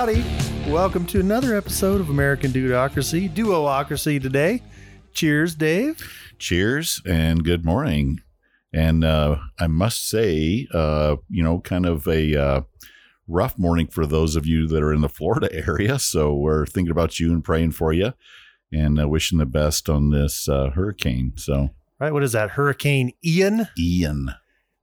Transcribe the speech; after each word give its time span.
Howdy. 0.00 0.24
Welcome 0.66 1.04
to 1.08 1.20
another 1.20 1.54
episode 1.54 2.00
of 2.00 2.08
American 2.08 2.52
Dudeocracy, 2.52 3.28
Duoocracy 3.28 4.18
today. 4.18 4.62
Cheers, 5.12 5.54
Dave. 5.54 6.32
cheers 6.38 7.02
and 7.04 7.44
good 7.44 7.66
morning. 7.66 8.20
And 8.72 9.04
uh, 9.04 9.36
I 9.58 9.66
must 9.66 10.08
say, 10.08 10.66
uh, 10.72 11.16
you 11.28 11.42
know, 11.42 11.60
kind 11.60 11.84
of 11.84 12.08
a 12.08 12.34
uh, 12.34 12.60
rough 13.28 13.58
morning 13.58 13.88
for 13.88 14.06
those 14.06 14.36
of 14.36 14.46
you 14.46 14.66
that 14.68 14.82
are 14.82 14.94
in 14.94 15.02
the 15.02 15.08
Florida 15.10 15.50
area. 15.68 15.98
So 15.98 16.34
we're 16.34 16.64
thinking 16.64 16.92
about 16.92 17.20
you 17.20 17.30
and 17.30 17.44
praying 17.44 17.72
for 17.72 17.92
you 17.92 18.14
and 18.72 18.98
uh, 18.98 19.06
wishing 19.06 19.36
the 19.36 19.44
best 19.44 19.90
on 19.90 20.08
this 20.08 20.48
uh, 20.48 20.70
hurricane. 20.70 21.34
So, 21.36 21.74
Right, 21.98 22.14
what 22.14 22.22
is 22.22 22.32
that? 22.32 22.52
Hurricane 22.52 23.12
Ian? 23.22 23.68
Ian. 23.78 24.30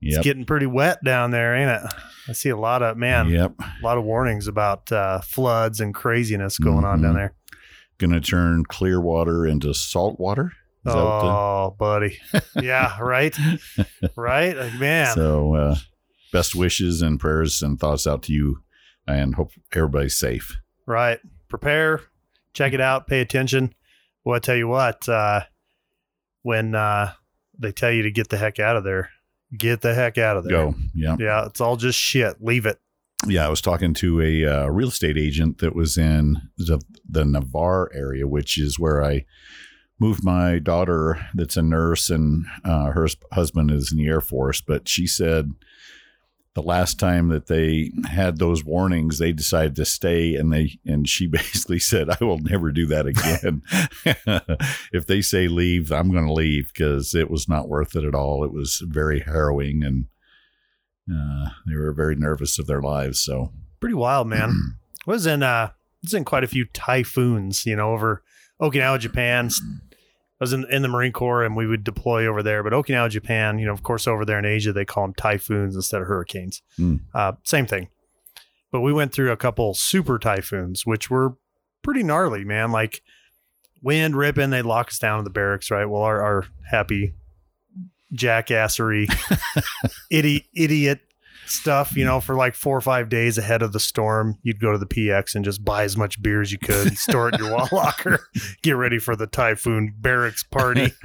It's 0.00 0.18
getting 0.24 0.44
pretty 0.44 0.66
wet 0.66 1.02
down 1.04 1.30
there, 1.32 1.56
ain't 1.56 1.70
it? 1.70 1.92
I 2.28 2.32
see 2.32 2.50
a 2.50 2.56
lot 2.56 2.82
of, 2.82 2.96
man, 2.96 3.28
Yep. 3.30 3.52
a 3.58 3.84
lot 3.84 3.98
of 3.98 4.04
warnings 4.04 4.46
about 4.46 4.90
uh, 4.92 5.20
floods 5.22 5.80
and 5.80 5.92
craziness 5.94 6.58
going 6.58 6.84
on 6.84 7.02
down 7.02 7.12
Mhm. 7.12 7.16
there. 7.16 7.34
Going 7.98 8.12
to 8.12 8.20
turn 8.20 8.64
clear 8.64 9.00
water 9.00 9.44
into 9.46 9.74
salt 9.74 10.20
water. 10.20 10.52
Is 10.86 10.92
Oh, 10.94 11.74
buddy. 11.78 12.18
Yeah, 12.62 12.96
right? 13.00 13.36
right? 14.16 14.56
Like, 14.56 14.74
man. 14.74 15.14
So, 15.14 15.54
uh, 15.56 15.76
best 16.32 16.54
wishes 16.54 17.02
and 17.02 17.18
prayers 17.18 17.60
and 17.62 17.80
thoughts 17.80 18.06
out 18.06 18.22
to 18.24 18.32
you 18.32 18.62
and 19.06 19.34
hope 19.34 19.50
everybody's 19.74 20.16
safe. 20.16 20.56
Right. 20.86 21.18
Prepare, 21.48 22.02
check 22.52 22.72
it 22.72 22.80
out, 22.80 23.08
pay 23.08 23.20
attention. 23.20 23.74
Well, 24.24 24.36
I 24.36 24.38
tell 24.38 24.54
you 24.56 24.68
what, 24.68 25.08
uh, 25.08 25.40
when 26.42 26.74
uh, 26.74 27.12
they 27.58 27.72
tell 27.72 27.90
you 27.90 28.02
to 28.04 28.10
get 28.10 28.28
the 28.28 28.36
heck 28.36 28.58
out 28.60 28.76
of 28.76 28.84
there, 28.84 29.10
get 29.56 29.80
the 29.80 29.94
heck 29.94 30.18
out 30.18 30.36
of 30.36 30.44
there. 30.44 30.52
Go. 30.52 30.74
Yeah. 30.94 31.16
Yeah, 31.18 31.46
it's 31.46 31.60
all 31.60 31.76
just 31.76 31.98
shit. 31.98 32.42
Leave 32.42 32.66
it. 32.66 32.78
Yeah, 33.26 33.46
I 33.46 33.48
was 33.48 33.60
talking 33.60 33.94
to 33.94 34.20
a 34.20 34.44
uh, 34.44 34.66
real 34.66 34.88
estate 34.88 35.18
agent 35.18 35.58
that 35.58 35.74
was 35.74 35.98
in 35.98 36.36
the, 36.56 36.80
the 37.08 37.24
Navarre 37.24 37.90
area, 37.92 38.28
which 38.28 38.58
is 38.58 38.78
where 38.78 39.02
I 39.02 39.24
moved 39.98 40.22
my 40.22 40.60
daughter, 40.60 41.26
that's 41.34 41.56
a 41.56 41.62
nurse, 41.62 42.10
and 42.10 42.46
uh, 42.64 42.92
her 42.92 43.08
husband 43.32 43.72
is 43.72 43.90
in 43.90 43.98
the 43.98 44.06
Air 44.06 44.20
Force. 44.20 44.60
But 44.60 44.88
she 44.88 45.06
said 45.06 45.52
the 46.58 46.66
last 46.66 46.98
time 46.98 47.28
that 47.28 47.46
they 47.46 47.92
had 48.10 48.38
those 48.38 48.64
warnings, 48.64 49.18
they 49.18 49.30
decided 49.30 49.76
to 49.76 49.84
stay, 49.84 50.34
and 50.34 50.52
they 50.52 50.80
and 50.84 51.08
she 51.08 51.26
basically 51.28 51.78
said, 51.78 52.10
"I 52.10 52.24
will 52.24 52.40
never 52.40 52.72
do 52.72 52.84
that 52.86 53.06
again. 53.06 53.62
if 54.92 55.06
they 55.06 55.20
say 55.20 55.46
leave, 55.46 55.92
I'm 55.92 56.10
going 56.10 56.26
to 56.26 56.32
leave 56.32 56.72
because 56.74 57.14
it 57.14 57.30
was 57.30 57.48
not 57.48 57.68
worth 57.68 57.94
it 57.94 58.02
at 58.02 58.14
all. 58.14 58.44
It 58.44 58.52
was 58.52 58.82
very 58.84 59.20
harrowing 59.20 59.84
and." 59.84 60.06
Uh, 61.10 61.48
they 61.66 61.74
were 61.74 61.94
very 61.94 62.14
nervous 62.14 62.58
of 62.58 62.66
their 62.66 62.82
lives. 62.82 63.18
So 63.18 63.50
Pretty 63.80 63.94
wild, 63.94 64.26
man. 64.26 64.76
was 65.06 65.24
in 65.24 65.42
uh 65.42 65.70
was 66.02 66.12
in 66.12 66.26
quite 66.26 66.44
a 66.44 66.48
few 66.48 66.66
typhoons, 66.66 67.64
you 67.64 67.76
know, 67.76 67.92
over 67.92 68.22
Okinawa, 68.60 68.98
Japan. 68.98 69.48
I 70.40 70.44
was 70.44 70.52
in, 70.52 70.64
in 70.70 70.82
the 70.82 70.88
Marine 70.88 71.12
Corps 71.12 71.42
and 71.42 71.56
we 71.56 71.66
would 71.66 71.82
deploy 71.82 72.26
over 72.26 72.42
there, 72.42 72.62
but 72.62 72.72
Okinawa, 72.72 73.10
Japan, 73.10 73.58
you 73.58 73.66
know, 73.66 73.72
of 73.72 73.82
course, 73.82 74.06
over 74.06 74.24
there 74.24 74.38
in 74.38 74.44
Asia, 74.44 74.72
they 74.72 74.84
call 74.84 75.04
them 75.04 75.14
typhoons 75.14 75.74
instead 75.74 76.00
of 76.00 76.06
hurricanes. 76.06 76.62
Hmm. 76.76 76.96
Uh, 77.12 77.32
same 77.42 77.66
thing. 77.66 77.88
But 78.70 78.80
we 78.82 78.92
went 78.92 79.12
through 79.12 79.32
a 79.32 79.36
couple 79.36 79.74
super 79.74 80.18
typhoons, 80.18 80.86
which 80.86 81.10
were 81.10 81.36
pretty 81.82 82.02
gnarly, 82.02 82.44
man. 82.44 82.70
Like 82.70 83.02
wind 83.82 84.14
ripping, 84.14 84.50
they'd 84.50 84.62
lock 84.62 84.88
us 84.88 84.98
down 84.98 85.18
in 85.18 85.24
the 85.24 85.30
barracks, 85.30 85.70
right? 85.70 85.86
Well, 85.86 86.02
our, 86.02 86.22
our 86.22 86.44
happy 86.70 87.14
jackassery, 88.14 89.12
idiot, 90.10 90.44
idiot 90.54 91.00
stuff, 91.50 91.96
you 91.96 92.04
know, 92.04 92.20
for 92.20 92.34
like 92.34 92.54
four 92.54 92.76
or 92.76 92.80
five 92.80 93.08
days 93.08 93.38
ahead 93.38 93.62
of 93.62 93.72
the 93.72 93.80
storm, 93.80 94.38
you'd 94.42 94.60
go 94.60 94.72
to 94.72 94.78
the 94.78 94.86
PX 94.86 95.34
and 95.34 95.44
just 95.44 95.64
buy 95.64 95.82
as 95.84 95.96
much 95.96 96.20
beer 96.22 96.40
as 96.40 96.52
you 96.52 96.58
could, 96.58 96.96
store 96.98 97.28
it 97.28 97.34
in 97.34 97.44
your 97.44 97.54
wall 97.56 97.68
locker, 97.72 98.20
get 98.62 98.72
ready 98.72 98.98
for 98.98 99.16
the 99.16 99.26
typhoon 99.26 99.94
barracks 99.98 100.42
party. 100.42 100.92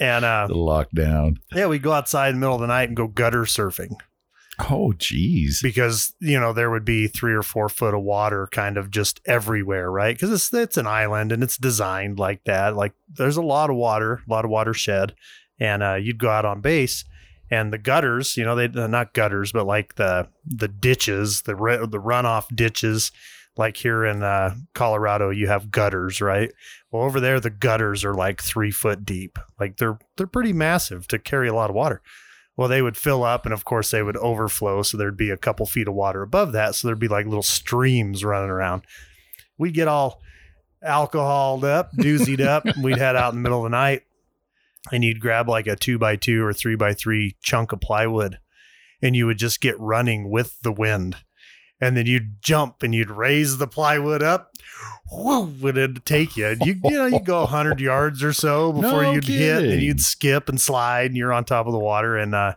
And 0.00 0.24
uh, 0.24 0.46
the 0.48 0.54
lockdown. 0.54 1.36
yeah, 1.54 1.66
we'd 1.66 1.82
go 1.82 1.92
outside 1.92 2.28
in 2.30 2.36
the 2.36 2.40
middle 2.40 2.54
of 2.56 2.60
the 2.60 2.66
night 2.66 2.88
and 2.88 2.96
go 2.96 3.06
gutter 3.06 3.42
surfing 3.42 3.94
Oh, 4.70 4.92
geez. 4.92 5.60
because, 5.62 6.14
you 6.20 6.38
know, 6.38 6.52
there 6.52 6.68
would 6.70 6.84
be 6.84 7.06
three 7.06 7.32
or 7.32 7.42
four 7.42 7.68
foot 7.68 7.94
of 7.94 8.02
water 8.02 8.48
kind 8.50 8.76
of 8.76 8.90
just 8.90 9.20
everywhere, 9.24 9.88
right? 9.90 10.16
Because 10.16 10.32
it's, 10.32 10.52
it's 10.52 10.76
an 10.76 10.86
island 10.88 11.30
and 11.30 11.44
it's 11.44 11.56
designed 11.56 12.18
like 12.18 12.42
that. 12.44 12.74
Like 12.74 12.92
there's 13.08 13.36
a 13.36 13.42
lot 13.42 13.70
of 13.70 13.76
water, 13.76 14.14
a 14.28 14.30
lot 14.30 14.44
of 14.44 14.50
watershed. 14.50 15.14
And 15.60 15.82
uh, 15.82 15.94
you'd 15.94 16.18
go 16.18 16.28
out 16.30 16.44
on 16.44 16.60
base 16.60 17.04
and 17.50 17.72
the 17.72 17.78
gutters, 17.78 18.36
you 18.36 18.44
know, 18.44 18.54
they 18.54 18.68
not 18.68 19.14
gutters, 19.14 19.52
but 19.52 19.66
like 19.66 19.94
the 19.94 20.28
the 20.44 20.68
ditches, 20.68 21.42
the 21.42 21.54
the 21.54 22.00
runoff 22.00 22.54
ditches. 22.54 23.12
Like 23.56 23.76
here 23.76 24.04
in 24.04 24.22
uh, 24.22 24.54
Colorado, 24.72 25.30
you 25.30 25.48
have 25.48 25.72
gutters, 25.72 26.20
right? 26.20 26.52
Well, 26.92 27.02
over 27.02 27.18
there, 27.18 27.40
the 27.40 27.50
gutters 27.50 28.04
are 28.04 28.14
like 28.14 28.40
three 28.40 28.70
foot 28.70 29.04
deep. 29.04 29.36
Like 29.58 29.78
they're 29.78 29.98
they're 30.16 30.28
pretty 30.28 30.52
massive 30.52 31.08
to 31.08 31.18
carry 31.18 31.48
a 31.48 31.54
lot 31.54 31.70
of 31.70 31.74
water. 31.74 32.00
Well, 32.56 32.68
they 32.68 32.82
would 32.82 32.96
fill 32.96 33.24
up, 33.24 33.44
and 33.44 33.52
of 33.52 33.64
course, 33.64 33.90
they 33.90 34.02
would 34.02 34.16
overflow. 34.16 34.82
So 34.82 34.96
there'd 34.96 35.16
be 35.16 35.30
a 35.30 35.36
couple 35.36 35.66
feet 35.66 35.88
of 35.88 35.94
water 35.94 36.22
above 36.22 36.52
that. 36.52 36.74
So 36.74 36.86
there'd 36.86 36.98
be 36.98 37.08
like 37.08 37.26
little 37.26 37.42
streams 37.42 38.24
running 38.24 38.50
around. 38.50 38.82
We'd 39.56 39.74
get 39.74 39.88
all 39.88 40.20
alcoholed 40.82 41.64
up, 41.64 41.92
doozied 41.92 42.40
up. 42.40 42.64
We'd 42.82 42.98
head 42.98 43.16
out 43.16 43.32
in 43.32 43.38
the 43.38 43.42
middle 43.42 43.64
of 43.64 43.70
the 43.70 43.76
night 43.76 44.02
and 44.92 45.04
you'd 45.04 45.20
grab 45.20 45.48
like 45.48 45.66
a 45.66 45.76
two 45.76 45.98
by 45.98 46.16
two 46.16 46.44
or 46.44 46.52
three 46.52 46.76
by 46.76 46.94
three 46.94 47.36
chunk 47.42 47.72
of 47.72 47.80
plywood 47.80 48.38
and 49.02 49.16
you 49.16 49.26
would 49.26 49.38
just 49.38 49.60
get 49.60 49.78
running 49.78 50.30
with 50.30 50.60
the 50.62 50.72
wind. 50.72 51.16
And 51.80 51.96
then 51.96 52.06
you'd 52.06 52.42
jump 52.42 52.82
and 52.82 52.92
you'd 52.92 53.10
raise 53.10 53.58
the 53.58 53.68
plywood 53.68 54.20
up. 54.20 54.50
Whoa, 55.10 55.44
would 55.60 55.78
it 55.78 56.04
take 56.04 56.36
you? 56.36 56.56
You, 56.60 56.74
you 56.84 56.90
know, 56.90 57.06
you 57.06 57.20
go 57.20 57.40
100 57.42 57.78
yards 57.78 58.22
or 58.24 58.32
so 58.32 58.72
before 58.80 59.02
No 59.02 59.12
you'd 59.12 59.24
hit 59.24 59.62
and 59.64 59.80
you'd 59.80 60.00
skip 60.00 60.48
and 60.48 60.60
slide 60.60 61.06
and 61.06 61.16
you're 61.16 61.32
on 61.32 61.44
top 61.44 61.66
of 61.66 61.72
the 61.72 61.78
water. 61.78 62.16
And, 62.16 62.34
uh, 62.34 62.54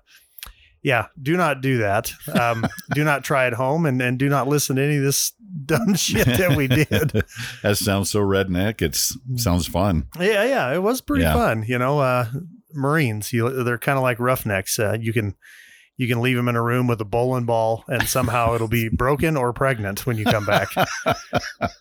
yeah, 0.83 1.07
do 1.21 1.37
not 1.37 1.61
do 1.61 1.77
that. 1.79 2.11
Um, 2.39 2.65
do 2.93 3.03
not 3.03 3.23
try 3.23 3.45
at 3.47 3.53
home 3.53 3.85
and, 3.85 4.01
and 4.01 4.17
do 4.17 4.29
not 4.29 4.47
listen 4.47 4.75
to 4.77 4.81
any 4.83 4.97
of 4.97 5.03
this 5.03 5.31
dumb 5.65 5.93
shit 5.95 6.25
that 6.25 6.55
we 6.57 6.67
did. 6.67 7.23
that 7.61 7.77
sounds 7.77 8.09
so 8.11 8.19
redneck. 8.19 8.81
It 8.81 8.95
sounds 9.39 9.67
fun. 9.67 10.07
Yeah, 10.19 10.43
yeah, 10.45 10.73
it 10.73 10.81
was 10.81 11.01
pretty 11.01 11.23
Yeah. 11.23 11.33
fun. 11.33 11.63
You 11.67 11.77
know, 11.77 11.99
uh, 11.99 12.27
Marines, 12.73 13.31
you, 13.33 13.63
they're 13.63 13.77
kind 13.77 13.97
of 13.97 14.03
like 14.03 14.19
roughnecks. 14.19 14.79
Uh, 14.79 14.97
you 14.99 15.13
can 15.13 15.35
you 15.97 16.07
can 16.07 16.22
leave 16.22 16.35
them 16.35 16.47
in 16.47 16.56
a 16.56 16.62
room 16.62 16.88
with 16.88 17.00
a 17.02 17.06
bowling 17.06 17.46
ball, 17.46 17.84
and 17.88 18.07
somehow 18.07 18.56
it'll 18.56 18.68
be 18.68 18.90
broken 18.94 19.38
or 19.38 19.53
pregnant 19.53 20.06
when 20.06 20.18
you 20.18 20.25
come 20.25 20.46
back, 20.46 20.69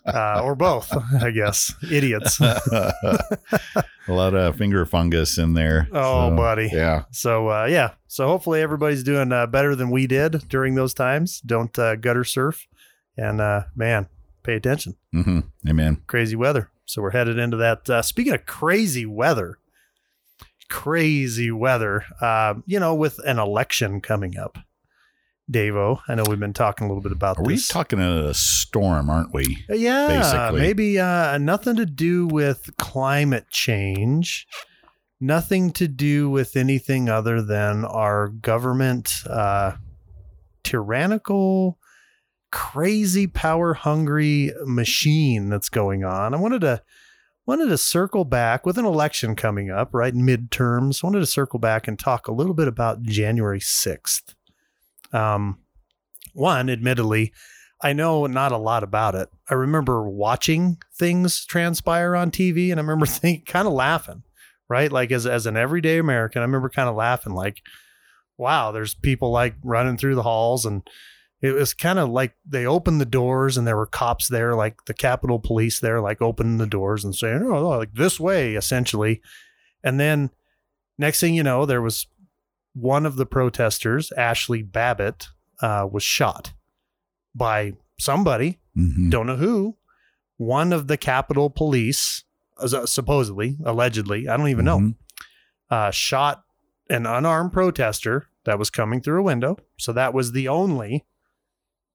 uh, 0.07 0.41
or 0.43 0.55
both, 0.55 0.93
I 1.23 1.31
guess. 1.31 1.73
Idiots. 1.91 2.41
a 2.41 2.93
lot 4.09 4.35
of 4.35 4.57
finger 4.57 4.85
fungus 4.85 5.39
in 5.39 5.55
there. 5.55 5.89
Oh, 5.93 6.31
So, 6.31 6.37
buddy. 6.37 6.71
Yeah. 6.73 7.05
So 7.11 7.49
uh, 7.51 7.67
yeah, 7.67 7.93
so 8.09 8.27
hopefully 8.27 8.61
everybody's 8.61 9.03
doing 9.03 9.33
uh, 9.33 9.47
better 9.47 9.75
than 9.75 9.91
we 9.91 10.07
did 10.07 10.49
during 10.49 10.75
those 10.75 10.95
times. 10.95 11.41
Don't 11.41 11.77
uh, 11.79 11.97
gutter 11.97 12.25
surf, 12.25 12.67
and 13.17 13.41
uh, 13.41 13.65
man, 13.75 14.09
pay 14.43 14.55
attention. 14.55 14.97
hmm 15.13 15.41
Amen. 15.69 16.03
crazy 16.07 16.37
weather. 16.37 16.71
So 16.85 17.03
we're 17.03 17.11
headed 17.13 17.39
into 17.39 17.57
that. 17.59 17.89
Uh, 17.89 18.03
speaking 18.03 18.33
of 18.33 18.47
crazy 18.47 19.07
weather, 19.07 19.59
crazy 20.71 21.51
weather, 21.51 22.05
uh, 22.21 22.55
you 22.65 22.81
know, 22.81 22.95
with 22.95 23.19
an 23.27 23.39
election 23.39 24.01
coming 24.01 24.39
up, 24.39 24.57
Davo, 25.51 26.01
I 26.09 26.15
know 26.15 26.23
we've 26.29 26.39
been 26.39 26.53
talking 26.53 26.87
a 26.87 26.89
little 26.89 27.03
bit 27.03 27.13
about 27.13 27.39
Are 27.39 27.43
we 27.43 27.55
this. 27.55 27.69
talking 27.69 27.99
a 27.99 28.33
storm, 28.33 29.11
aren't 29.11 29.35
we? 29.35 29.65
Uh, 29.69 29.75
yeah, 29.75 30.07
basically? 30.07 30.61
maybe 30.61 30.99
uh, 30.99 31.39
nothing 31.39 31.77
to 31.77 31.85
do 31.87 32.27
with 32.29 32.71
climate 32.79 33.51
change, 33.51 34.47
nothing 35.21 35.73
to 35.73 35.89
do 35.89 36.31
with 36.31 36.57
anything 36.57 37.09
other 37.09 37.43
than 37.43 37.85
our 37.85 38.29
government 38.29 39.23
uh, 39.29 39.73
tyrannical, 40.63 41.79
crazy, 42.53 43.27
power 43.27 43.75
hungry 43.75 44.53
machine 44.65 45.49
that's 45.49 45.69
going 45.69 46.05
on. 46.05 46.33
I 46.33 46.37
wanted 46.37 46.61
to 46.61 46.83
wanted 47.51 47.69
to 47.69 47.79
circle 47.79 48.25
back 48.25 48.65
with 48.65 48.79
an 48.79 48.85
election 48.85 49.35
coming 49.35 49.73
up, 49.73 49.89
right? 49.93 50.15
Midterms. 50.15 51.03
Wanted 51.03 51.19
to 51.19 51.27
circle 51.27 51.59
back 51.59 51.89
and 51.89 51.99
talk 51.99 52.29
a 52.29 52.33
little 52.33 52.55
bit 52.55 52.69
about 52.69 53.03
January 53.03 53.59
sixth. 53.59 54.37
Um, 55.13 55.59
one, 56.33 56.71
admittedly, 56.71 57.33
I 57.83 57.93
know 57.93 58.27
not 58.27 58.53
a 58.53 58.57
lot 58.57 58.85
about 58.85 59.17
it. 59.17 59.31
I 59.49 59.55
remember 59.55 60.09
watching 60.09 60.79
things 60.97 61.45
transpire 61.45 62.15
on 62.15 62.31
TV, 62.31 62.71
and 62.71 62.79
I 62.79 62.85
remember 62.85 63.07
kind 63.47 63.67
of 63.67 63.73
laughing, 63.73 64.23
right? 64.69 64.93
Like 64.93 65.11
as 65.11 65.27
as 65.27 65.47
an 65.47 65.57
everyday 65.57 65.99
American, 65.99 66.43
I 66.43 66.45
remember 66.45 66.69
kind 66.69 66.89
of 66.89 66.95
laughing, 66.95 67.33
like, 67.33 67.63
"Wow, 68.39 68.71
there's 68.71 68.95
people 68.95 69.33
like 69.33 69.57
running 69.65 69.97
through 69.97 70.15
the 70.15 70.23
halls," 70.23 70.65
and 70.65 70.89
it 71.43 71.53
was 71.53 71.73
kind 71.75 71.99
of 71.99 72.09
like 72.11 72.35
they 72.45 72.67
opened 72.67 73.01
the 73.01 73.07
doors, 73.07 73.57
and 73.57 73.67
there 73.67 73.77
were 73.77 73.87
cops 73.87 74.29
there, 74.29 74.55
like 74.55 74.85
the 74.87 74.95
Capitol 74.95 75.39
Police 75.39 75.81
there, 75.81 76.01
like 76.01 76.21
opening 76.21 76.59
the 76.59 76.67
doors 76.67 77.05
and 77.05 77.15
saying, 77.15 77.43
"Oh, 77.43 77.69
like 77.79 77.95
this 77.95 78.21
way," 78.21 78.55
essentially, 78.55 79.21
and 79.83 79.99
then 79.99 80.31
next 80.99 81.21
thing 81.21 81.35
you 81.35 81.43
know, 81.43 81.65
there 81.67 81.83
was 81.83 82.07
one 82.75 83.07
of 83.07 83.17
the 83.17 83.27
protesters, 83.27 84.13
Ashley 84.13 84.63
Babbitt, 84.63 85.29
uh, 85.61 85.89
was 85.91 86.03
shot 86.03 86.53
by 87.35 87.73
somebody, 87.99 88.59
Mhm. 88.77 89.11
don't 89.11 89.27
know 89.27 89.37
who, 89.37 89.77
one 90.37 90.73
of 90.73 90.87
the 90.87 90.97
Capitol 90.97 91.51
Police, 91.51 92.25
uh, 92.59 92.87
supposedly, 92.87 93.57
allegedly, 93.65 94.29
I 94.29 94.37
don't 94.37 94.49
even 94.49 94.65
know, 94.65 94.79
Mhm. 94.79 94.95
uh, 95.71 95.91
shot 95.91 96.45
an 96.89 97.07
unarmed 97.07 97.53
protester 97.53 98.29
that 98.45 98.59
was 98.59 98.71
coming 98.71 99.01
through 99.01 99.21
a 99.21 99.25
window. 99.25 99.59
So 99.79 99.93
that 99.93 100.13
was 100.15 100.33
the 100.33 100.49
only 100.49 101.05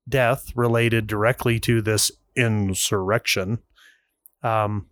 death 0.07 0.51
related 0.55 1.07
directly 1.07 1.59
to 1.61 1.81
this 1.81 2.11
insurrection. 2.35 3.59
Um, 4.43 4.87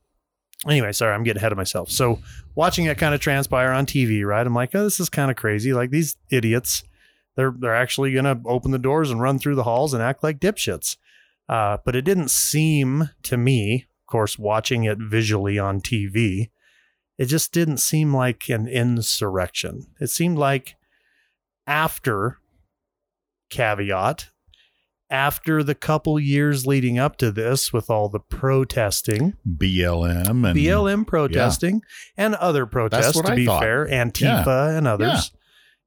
anyway, 0.68 0.92
sorry, 0.92 1.14
I'm 1.14 1.24
getting 1.24 1.40
ahead 1.40 1.52
of 1.52 1.58
myself. 1.58 1.90
So 1.90 2.20
watching 2.56 2.86
it 2.86 2.98
kind 2.98 3.14
of 3.14 3.22
transpire 3.22 3.72
on 3.72 3.86
TV, 3.86 4.26
right? 4.26 4.46
I'm 4.46 4.56
like, 4.56 4.74
oh, 4.74 4.84
this 4.84 5.00
is 5.00 5.10
kind 5.10 5.30
of 5.30 5.38
crazy. 5.38 5.74
Like 5.74 5.92
these 5.92 6.18
idiots, 6.30 6.84
they're 7.36 7.54
they're 7.58 7.76
actually 7.76 8.14
gonna 8.14 8.42
open 8.46 8.72
the 8.72 8.80
doors 8.80 9.12
and 9.12 9.22
run 9.22 9.40
through 9.40 9.56
the 9.56 9.64
halls 9.64 9.94
and 9.94 10.02
act 10.02 10.24
like 10.24 10.40
dipshits. 10.40 10.98
Uh, 11.50 11.78
but 11.84 11.96
it 11.96 12.04
didn't 12.04 12.32
seem 12.32 13.10
to 13.24 13.38
me, 13.38 13.88
of 14.02 14.12
course, 14.12 14.40
watching 14.40 14.86
it 14.86 14.98
visually 14.98 15.60
on 15.60 15.82
TV, 15.82 16.50
it 17.18 17.26
just 17.26 17.52
didn't 17.52 17.78
seem 17.78 18.16
like 18.16 18.50
an 18.50 18.68
insurrection. 18.68 19.88
It 20.00 20.10
seemed 20.10 20.38
like 20.38 20.76
after 21.68 22.40
caveat, 23.50 24.30
after 25.14 25.62
the 25.62 25.76
couple 25.76 26.20
years 26.20 26.66
leading 26.66 26.98
up 26.98 27.18
to 27.18 27.32
this, 27.32 27.72
with 27.72 27.88
all 27.88 28.10
the 28.10 28.20
protesting, 28.20 29.36
BLM 29.48 30.50
and 30.50 30.58
BLM 30.58 31.06
protesting, 31.06 31.84
and 32.18 32.34
other 32.36 32.66
protests, 32.66 33.22
to 33.22 33.32
I 33.32 33.36
be 33.36 33.46
thought. 33.46 33.62
fair, 33.62 33.86
Antifa 33.86 34.76
and 34.76 34.88
others, 34.88 35.32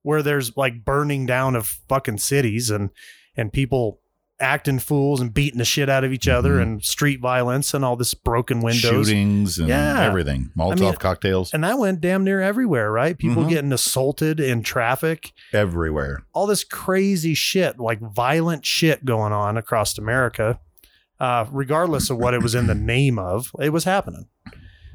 where 0.02 0.22
there's 0.22 0.56
like 0.56 0.84
burning 0.84 1.26
down 1.26 1.56
of 1.56 1.66
fucking 1.88 2.18
cities 2.18 2.70
and 2.70 2.90
and 3.36 3.52
people 3.52 4.00
acting 4.38 4.78
fools 4.78 5.20
and 5.20 5.32
beating 5.32 5.58
the 5.58 5.64
shit 5.64 5.88
out 5.88 6.04
of 6.04 6.12
each 6.12 6.28
other 6.28 6.56
Mhm. 6.56 6.62
and 6.62 6.84
street 6.84 7.20
violence 7.20 7.72
and 7.72 7.84
all 7.84 7.96
this 7.96 8.12
broken 8.12 8.60
windows. 8.60 9.06
shootings 9.08 9.58
and 9.58 9.68
Yeah. 9.68 10.02
everything. 10.02 10.50
Molotov 10.56 10.80
mean- 10.80 10.94
cocktails 10.96 11.54
And 11.54 11.64
that 11.64 11.78
went 11.78 12.00
damn 12.02 12.22
near 12.22 12.42
everywhere, 12.42 12.92
right? 12.92 13.16
People 13.16 13.44
Mhm. 13.44 13.48
getting 13.48 13.72
assaulted 13.72 14.38
in 14.38 14.62
traffic, 14.62 15.32
everywhere. 15.54 16.20
all 16.34 16.46
this 16.46 16.64
crazy 16.64 17.32
shit, 17.34 17.78
like 17.80 17.98
violent 18.14 18.66
shit 18.66 19.04
going 19.06 19.32
on 19.32 19.56
across 19.56 19.96
America, 19.96 20.58
uh, 21.18 21.46
regardless 21.50 22.10
of 22.10 22.18
what 22.18 22.34
it 22.34 22.42
was 22.42 22.54
in 22.54 22.66
the 22.66 22.74
name 22.94 23.18
of, 23.18 23.50
it 23.60 23.72
was 23.72 23.84
happening. 23.84 24.26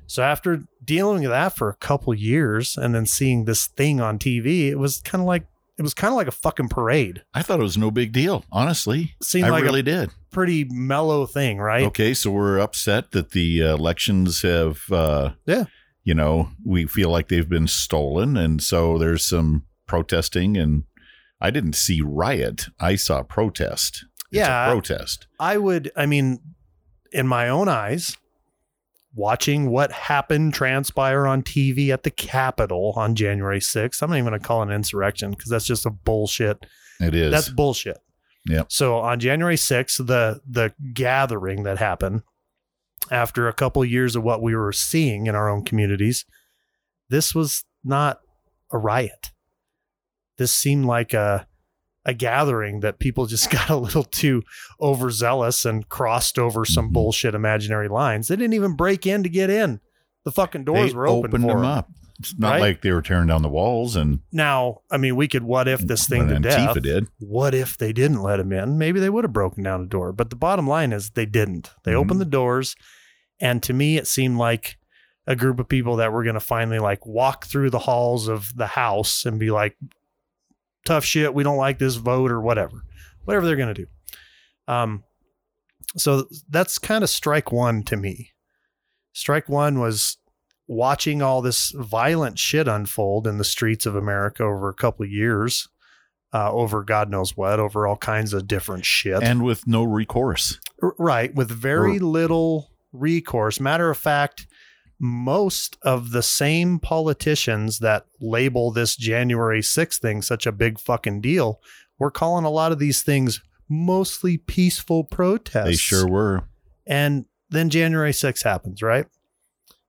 So 0.06 0.22
after 0.24 0.64
dealing 0.84 1.22
with 1.22 1.30
that 1.32 1.56
for 1.56 1.70
a 1.70 1.76
couple 1.76 2.14
years 2.14 2.76
and 2.78 2.94
then 2.94 3.06
seeing 3.06 3.46
this 3.46 3.66
thing 3.66 4.02
on 4.02 4.20
TV, 4.20 4.70
it 4.70 4.78
was 4.78 5.00
kind 5.00 5.22
of 5.22 5.26
like 5.26 5.46
it 5.78 5.82
was 5.82 5.94
kind 5.94 6.12
of 6.12 6.18
like 6.18 6.28
a 6.28 6.32
fucking 6.32 6.70
parade. 6.70 7.24
I 7.34 7.42
thought 7.42 7.60
it 7.60 7.64
was 7.64 7.78
no 7.78 7.92
big 7.92 8.12
deal. 8.12 8.44
Honestly, 8.52 9.16
Seemed 9.22 9.46
I 9.46 9.50
like 9.50 9.64
really 9.64 9.80
a 9.80 9.84
did. 9.84 10.10
pretty 10.32 10.66
mellow 10.66 11.26
thing, 11.26 11.58
right? 11.58 11.84
Okay, 11.86 12.14
so 12.14 12.30
we're 12.32 12.60
upset 12.60 13.12
that 13.12 13.32
the 13.32 13.64
uh, 13.64 13.74
elections 13.76 14.42
have, 14.44 14.84
uh, 14.92 15.32
Yeah. 15.48 15.66
you 16.04 16.14
know, 16.14 16.50
we 16.66 16.86
feel 16.86 17.10
like 17.10 17.30
they've 17.30 17.50
been 17.50 17.68
stolen, 17.68 18.38
and 18.38 18.62
so 18.62 18.98
there's 18.98 19.26
some 19.26 19.64
protesting, 19.88 20.58
and 20.58 20.84
I 21.40 21.50
didn't 21.52 21.74
see 21.76 22.02
riot. 22.02 22.68
I 22.80 22.96
saw 22.96 23.24
protest. 23.24 24.06
It's 24.32 24.38
Yeah. 24.40 24.68
a 24.68 24.72
protest. 24.72 25.28
I 25.40 25.58
would, 25.58 25.92
I 25.96 26.06
mean, 26.06 26.40
in 27.12 27.28
my 27.28 27.50
own 27.50 27.68
eyes, 27.68 28.16
watching 29.14 29.70
what 29.70 29.92
happened 29.92 30.54
transpire 30.54 31.28
on 31.28 31.44
TV 31.44 31.90
at 31.90 32.04
the 32.04 32.12
Capitol 32.12 32.94
on 32.96 33.16
January 33.16 33.60
6th, 33.60 34.02
I'm 34.02 34.10
not 34.10 34.18
even 34.18 34.30
going 34.30 34.40
to 34.40 34.46
call 34.46 34.62
it 34.62 34.68
an 34.68 34.72
insurrection 34.74 35.32
because 35.32 35.50
that's 35.50 35.66
just 35.66 35.86
a 35.86 35.90
bullshit. 35.90 36.66
It 37.00 37.16
is. 37.16 37.32
That's 37.32 37.50
bullshit. 37.50 37.98
Yep. 38.48 38.72
So 38.72 38.98
on 38.98 39.20
January 39.20 39.56
6th, 39.56 40.06
the 40.08 40.42
the 40.50 40.74
gathering 40.94 41.64
that 41.64 41.78
happened 41.78 42.24
after 43.10 43.48
a 43.48 43.54
couple 43.54 43.84
years 43.86 44.16
of 44.16 44.24
what 44.24 44.42
we 44.42 44.56
were 44.56 44.72
seeing 44.72 45.28
in 45.28 45.36
our 45.36 45.50
own 45.50 45.64
communities, 45.64 46.26
this 47.10 47.36
was 47.36 47.64
not 47.84 48.20
a 48.72 48.78
riot. 48.78 49.32
This 50.38 50.54
seemed 50.54 50.86
like 50.86 51.14
a 51.14 51.48
a 52.06 52.14
gathering 52.14 52.80
that 52.82 53.00
people 53.00 53.26
just 53.28 53.50
got 53.52 53.70
a 53.70 53.76
little 53.76 54.04
too 54.04 54.44
overzealous 54.80 55.66
and 55.66 55.88
crossed 55.90 56.38
over 56.40 56.66
some 56.66 56.90
Mhm. 56.90 56.94
bullshit 56.94 57.36
imaginary 57.36 57.88
lines. 57.88 58.28
They 58.28 58.36
didn't 58.36 58.54
even 58.54 58.76
break 58.76 59.06
in 59.06 59.24
to 59.24 59.30
get 59.30 59.50
in. 59.50 59.80
The 60.24 60.32
fucking 60.32 60.64
doors 60.66 60.92
they 60.92 60.98
were 60.98 61.08
open 61.08 61.30
opened 61.32 61.44
for 61.44 61.48
them 61.50 61.58
'em. 61.60 61.66
up. 61.66 61.90
It's 62.20 62.38
not 62.38 62.52
Right? 62.54 62.62
like 62.62 62.82
they 62.82 62.92
were 62.92 63.02
tearing 63.02 63.28
down 63.28 63.42
the 63.42 63.50
walls 63.50 63.96
and 63.96 64.20
Now, 64.32 64.82
I 64.92 64.98
mean, 64.98 65.16
we 65.16 65.28
could 65.28 65.42
what 65.44 65.68
if 65.68 65.82
this 65.82 66.08
thing 66.08 66.28
to 66.28 66.40
death. 66.40 66.80
Did. 66.82 67.08
What 67.20 67.56
if 67.56 67.78
they 67.78 67.92
didn't 67.94 68.22
let 68.22 68.40
him 68.40 68.52
in? 68.52 68.78
Maybe 68.78 69.00
they 69.00 69.10
would 69.10 69.24
have 69.24 69.34
broken 69.34 69.64
down 69.64 69.82
a 69.82 69.86
door. 69.88 70.12
But 70.12 70.30
the 70.30 70.36
bottom 70.36 70.68
line 70.68 70.94
is 70.94 71.12
they 71.12 71.26
didn't. 71.26 71.72
They 71.84 71.94
Mhm. 71.94 71.98
opened 71.98 72.22
the 72.22 72.26
doors, 72.26 72.76
and 73.40 73.64
to 73.64 73.74
me, 73.74 73.98
it 73.98 74.06
seemed 74.08 74.38
like 74.38 74.78
a 75.26 75.36
group 75.36 75.60
of 75.60 75.68
people 75.70 75.96
that 75.96 76.12
were 76.14 76.24
going 76.24 76.34
to 76.36 76.40
finally 76.40 76.78
like 76.80 77.06
walk 77.08 77.46
through 77.46 77.70
the 77.72 77.80
halls 77.80 78.28
of 78.28 78.56
the 78.56 78.68
house 78.68 79.26
and 79.26 79.40
be 79.40 79.50
like, 79.50 79.76
"Tough 80.86 81.06
shit. 81.06 81.34
We 81.34 81.44
don't 81.44 81.58
like 81.58 81.80
this 81.80 81.96
vote 81.96 82.32
or 82.32 82.42
whatever, 82.42 82.84
whatever 83.26 83.46
they're 83.46 83.56
going 83.56 83.74
to 83.74 83.86
do." 83.86 83.88
Um, 84.68 85.04
so 85.98 86.28
that's 86.50 86.78
kind 86.78 87.04
of 87.04 87.10
strike 87.10 87.52
one 87.52 87.84
to 87.84 87.98
me. 87.98 88.32
Strike 89.14 89.50
one 89.50 89.80
was 89.80 90.18
watching 90.68 91.22
all 91.22 91.42
this 91.42 91.72
violent 91.72 92.40
shit 92.40 92.68
unfold 92.68 93.28
in 93.28 93.38
the 93.38 93.44
streets 93.44 93.86
of 93.86 93.96
America 93.96 94.44
over 94.44 94.70
a 94.70 94.74
couple 94.74 95.04
of 95.04 95.12
years, 95.12 95.68
uh, 96.34 96.52
over 96.52 96.82
God 96.84 97.10
knows 97.10 97.36
what, 97.36 97.60
over 97.60 97.86
all 97.86 97.98
kinds 97.98 98.34
of 98.34 98.48
different 98.48 98.86
shit. 98.86 99.22
And 99.22 99.44
with 99.44 99.68
no 99.68 99.84
recourse. 99.84 100.60
R- 100.82 100.96
right, 100.98 101.36
with 101.36 101.50
very 101.50 102.00
little 102.00 102.72
recourse. 102.94 103.60
Matter 103.60 103.90
of 103.90 103.98
fact, 103.98 104.48
most 105.04 105.78
of 105.82 106.12
the 106.12 106.22
same 106.22 106.78
politicians 106.78 107.80
that 107.80 108.06
label 108.20 108.72
this 108.72 108.96
January 108.96 109.62
6th 109.62 110.00
thing 110.00 110.22
such 110.22 110.46
a 110.46 110.52
big 110.52 110.80
fucking 110.80 111.22
deal 111.22 111.60
were 111.98 112.12
calling 112.12 112.46
a 112.46 112.52
lot 112.52 112.72
of 112.72 112.78
these 112.78 113.02
things 113.02 113.42
mostly 113.68 114.38
peaceful 114.38 115.04
protests. 115.04 115.66
They 115.66 115.74
sure 115.74 116.08
were. 116.08 116.44
And 116.86 117.26
then 117.50 117.72
January 117.72 118.12
6th 118.12 118.44
happens, 118.44 118.84
right? 118.84 119.08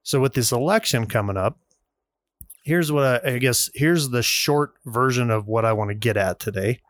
So 0.03 0.19
with 0.19 0.33
this 0.33 0.51
election 0.51 1.07
coming 1.07 1.37
up, 1.37 1.59
here's 2.65 2.91
what 2.91 3.27
I, 3.27 3.35
I 3.35 3.39
guess 3.39 3.69
here's 3.75 4.09
the 4.09 4.23
short 4.23 4.73
version 4.87 5.31
of 5.31 5.47
what 5.47 5.67
I 5.67 5.75
want 5.75 5.91
to 5.91 5.95
get 5.95 6.17
at 6.17 6.41
today. 6.41 6.81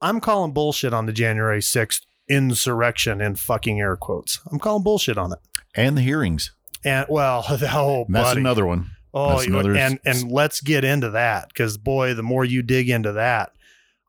I'm 0.00 0.20
calling 0.20 0.52
bullshit 0.52 0.94
on 0.94 1.06
the 1.06 1.12
January 1.12 1.60
6th 1.60 2.02
insurrection 2.28 3.20
in 3.20 3.34
fucking 3.34 3.80
air 3.80 3.96
quotes. 3.96 4.38
I'm 4.52 4.60
calling 4.60 4.84
bullshit 4.84 5.18
on 5.18 5.32
it. 5.32 5.40
And 5.74 5.96
the 5.96 6.02
hearings. 6.02 6.52
And 6.84 7.06
well, 7.08 7.44
oh, 7.50 8.06
that's 8.08 8.28
buddy. 8.28 8.40
another 8.40 8.66
one. 8.66 8.90
Oh, 9.12 9.30
That's 9.30 9.46
another 9.48 9.76
and 9.76 9.98
and 10.04 10.30
let's 10.30 10.60
get 10.60 10.84
into 10.84 11.10
that 11.10 11.48
because 11.48 11.76
boy, 11.78 12.14
the 12.14 12.22
more 12.22 12.44
you 12.44 12.62
dig 12.62 12.88
into 12.88 13.12
that, 13.12 13.50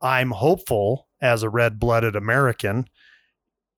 I'm 0.00 0.30
hopeful 0.30 1.08
as 1.20 1.42
a 1.42 1.50
red-blooded 1.50 2.14
American. 2.14 2.86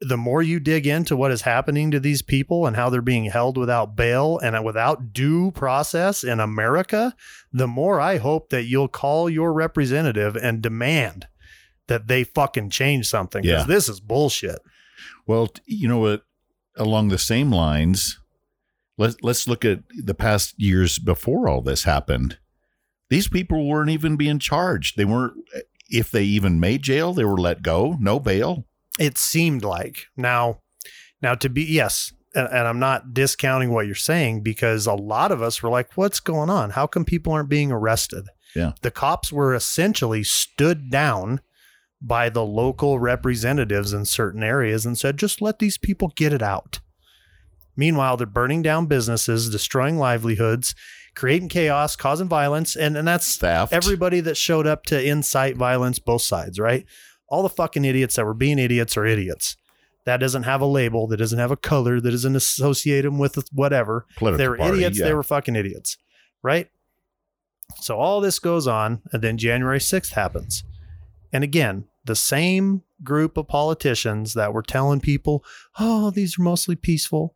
The 0.01 0.19
more 0.19 0.43
you 0.43 0.61
dig 0.61 0.87
into 0.87 1.17
what 1.17 1.31
is 1.31 1.43
happening 1.43 1.91
to 1.93 2.01
these 2.01 2.21
people 2.21 2.67
and 2.67 2.77
how 2.77 2.91
they're 2.91 3.01
being 3.01 3.25
held 3.27 3.57
without 3.57 3.97
bail 3.97 4.39
and 4.39 4.63
without 4.65 5.15
due 5.15 5.51
process 5.53 6.25
in 6.25 6.41
America, 6.41 7.15
the 7.53 7.69
more 7.69 8.01
I 8.01 8.19
hope 8.19 8.51
that 8.51 8.65
you'll 8.65 8.89
call 8.89 9.31
your 9.31 9.55
representative 9.55 10.37
and 10.37 10.61
demand 10.61 11.27
that 11.89 12.07
they 12.07 12.25
fucking 12.25 12.69
change 12.69 13.07
something 13.09 13.41
because 13.43 13.63
Yeah. 13.67 13.75
this 13.75 13.89
is 13.89 14.01
bullshit. 14.01 14.59
Well, 15.27 15.49
you 15.65 15.89
know 15.89 16.01
what? 16.01 16.23
Along 16.77 17.09
the 17.09 17.19
same 17.19 17.51
lines, 17.51 18.19
let's 18.99 19.17
let's 19.23 19.47
look 19.49 19.65
at 19.65 19.81
the 19.97 20.15
past 20.15 20.55
years 20.59 20.99
before 20.99 21.49
all 21.49 21.61
this 21.63 21.85
happened. 21.85 22.39
These 23.11 23.29
people 23.29 23.67
weren't 23.69 23.91
even 23.91 24.17
being 24.17 24.39
charged. 24.39 24.97
They 24.97 25.05
weren't. 25.05 25.35
If 25.91 26.11
they 26.11 26.25
even 26.25 26.59
made 26.61 26.83
jail, 26.83 27.13
they 27.13 27.25
were 27.25 27.37
let 27.41 27.63
go. 27.63 27.97
No 28.01 28.19
bail. 28.19 28.67
it 28.99 29.19
seemed 29.19 29.63
like 29.65 30.07
now 30.17 30.61
now 31.21 31.35
to 31.35 31.49
be 31.49 31.63
yes 31.65 32.13
and, 32.35 32.47
and 32.49 32.69
i'm 32.69 32.79
not 32.79 33.13
discounting 33.15 33.73
what 33.73 33.87
you're 33.87 33.95
saying 33.95 34.41
because 34.43 34.87
a 34.87 34.95
lot 34.95 35.33
of 35.33 35.43
us 35.43 35.63
were 35.63 35.69
like 35.71 35.91
what's 35.97 36.21
going 36.21 36.49
on 36.51 36.71
how 36.71 36.87
come 36.87 37.05
people 37.05 37.33
aren't 37.33 37.49
being 37.49 37.73
arrested 37.73 38.27
Yeah. 38.55 38.73
the 38.83 38.91
cops 38.93 39.33
were 39.33 39.53
essentially 39.55 40.23
stood 40.23 40.91
down 40.91 41.41
by 42.01 42.29
the 42.29 42.45
local 42.45 42.99
representatives 43.01 43.93
in 43.93 44.05
certain 44.05 44.43
areas 44.45 44.85
and 44.87 44.97
said 44.99 45.17
just 45.17 45.41
let 45.43 45.59
these 45.59 45.79
people 45.79 46.13
get 46.15 46.33
it 46.33 46.43
out 46.43 46.81
meanwhile 47.77 48.17
they're 48.17 48.27
burning 48.27 48.63
down 48.63 48.87
businesses 48.87 49.51
destroying 49.51 49.99
livelihoods 49.99 50.75
creating 51.15 51.49
chaos 51.49 51.97
causing 51.97 52.29
violence 52.29 52.77
and, 52.77 52.97
and 52.97 53.07
that's 53.07 53.37
Theft. 53.37 53.73
everybody 53.73 54.21
that 54.21 54.37
showed 54.37 54.67
up 54.67 54.85
to 54.87 55.03
incite 55.03 55.57
violence, 55.57 55.99
both 55.99 56.23
sides, 56.23 56.59
right? 56.59 56.85
All 57.29 57.43
the 57.43 57.49
fucking 57.49 57.85
idiots 57.85 58.17
that 58.17 58.27
were 58.27 58.35
being 58.35 58.59
idiots 58.59 58.97
are 58.97 59.07
idiots. 59.07 59.57
That 60.05 60.19
doesn't 60.19 60.43
have 60.43 60.61
a 60.61 60.67
label, 60.67 61.07
that 61.07 61.17
doesn't 61.17 61.39
have 61.39 61.51
a 61.51 61.57
color, 61.57 62.01
that 62.01 62.11
doesn't 62.11 62.37
associate 62.37 63.03
them 63.03 63.19
with 63.19 63.39
whatever. 63.53 64.07
Political 64.17 64.39
they 64.39 64.49
were 64.49 64.57
party, 64.57 64.79
idiots, 64.79 64.99
yeah. 64.99 65.05
they 65.07 65.15
were 65.15 65.23
fucking 65.23 65.57
idiots, 65.57 65.97
right? 66.43 66.69
So 67.77 67.99
all 67.99 68.21
this 68.21 68.39
goes 68.39 68.67
on, 68.67 69.01
and 69.13 69.23
then 69.23 69.39
January 69.39 69.79
6th 69.79 70.13
happens. 70.13 70.63
And 71.33 71.43
again, 71.43 71.85
the 72.05 72.15
same 72.15 72.83
group 73.03 73.39
of 73.39 73.49
politicians 73.49 74.35
that 74.35 74.53
were 74.53 74.63
telling 74.63 75.01
people, 75.01 75.43
oh, 75.81 76.11
these 76.11 76.39
are 76.39 76.43
mostly 76.43 76.77
peaceful, 76.77 77.35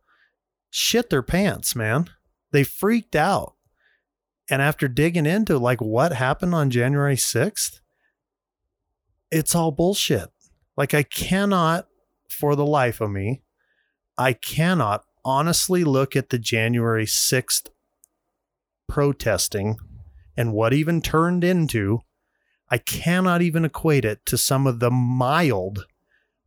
shit 0.69 1.09
their 1.09 1.23
pants, 1.23 1.75
man. 1.75 2.09
They 2.51 2.63
freaked 2.63 3.15
out. 3.15 3.55
And 4.49 4.61
after 4.61 4.87
digging 4.87 5.25
into 5.25 5.57
like 5.57 5.79
what 5.79 6.13
happened 6.13 6.55
on 6.55 6.69
January 6.71 7.15
6th, 7.15 7.81
it's 9.31 9.53
all 9.53 9.71
bullshit. 9.71 10.29
Like 10.75 10.93
I 10.93 11.03
cannot 11.03 11.87
for 12.29 12.55
the 12.55 12.65
life 12.65 13.01
of 13.01 13.11
me, 13.11 13.43
I 14.17 14.33
cannot 14.33 15.03
honestly 15.23 15.83
look 15.83 16.15
at 16.15 16.29
the 16.29 16.39
January 16.39 17.05
6th 17.05 17.67
protesting 18.87 19.77
and 20.35 20.53
what 20.53 20.73
even 20.73 21.01
turned 21.01 21.43
into 21.43 21.99
I 22.71 22.77
cannot 22.77 23.41
even 23.41 23.65
equate 23.65 24.05
it 24.05 24.25
to 24.27 24.37
some 24.37 24.67
of 24.67 24.79
the 24.79 24.91
mild 24.91 25.85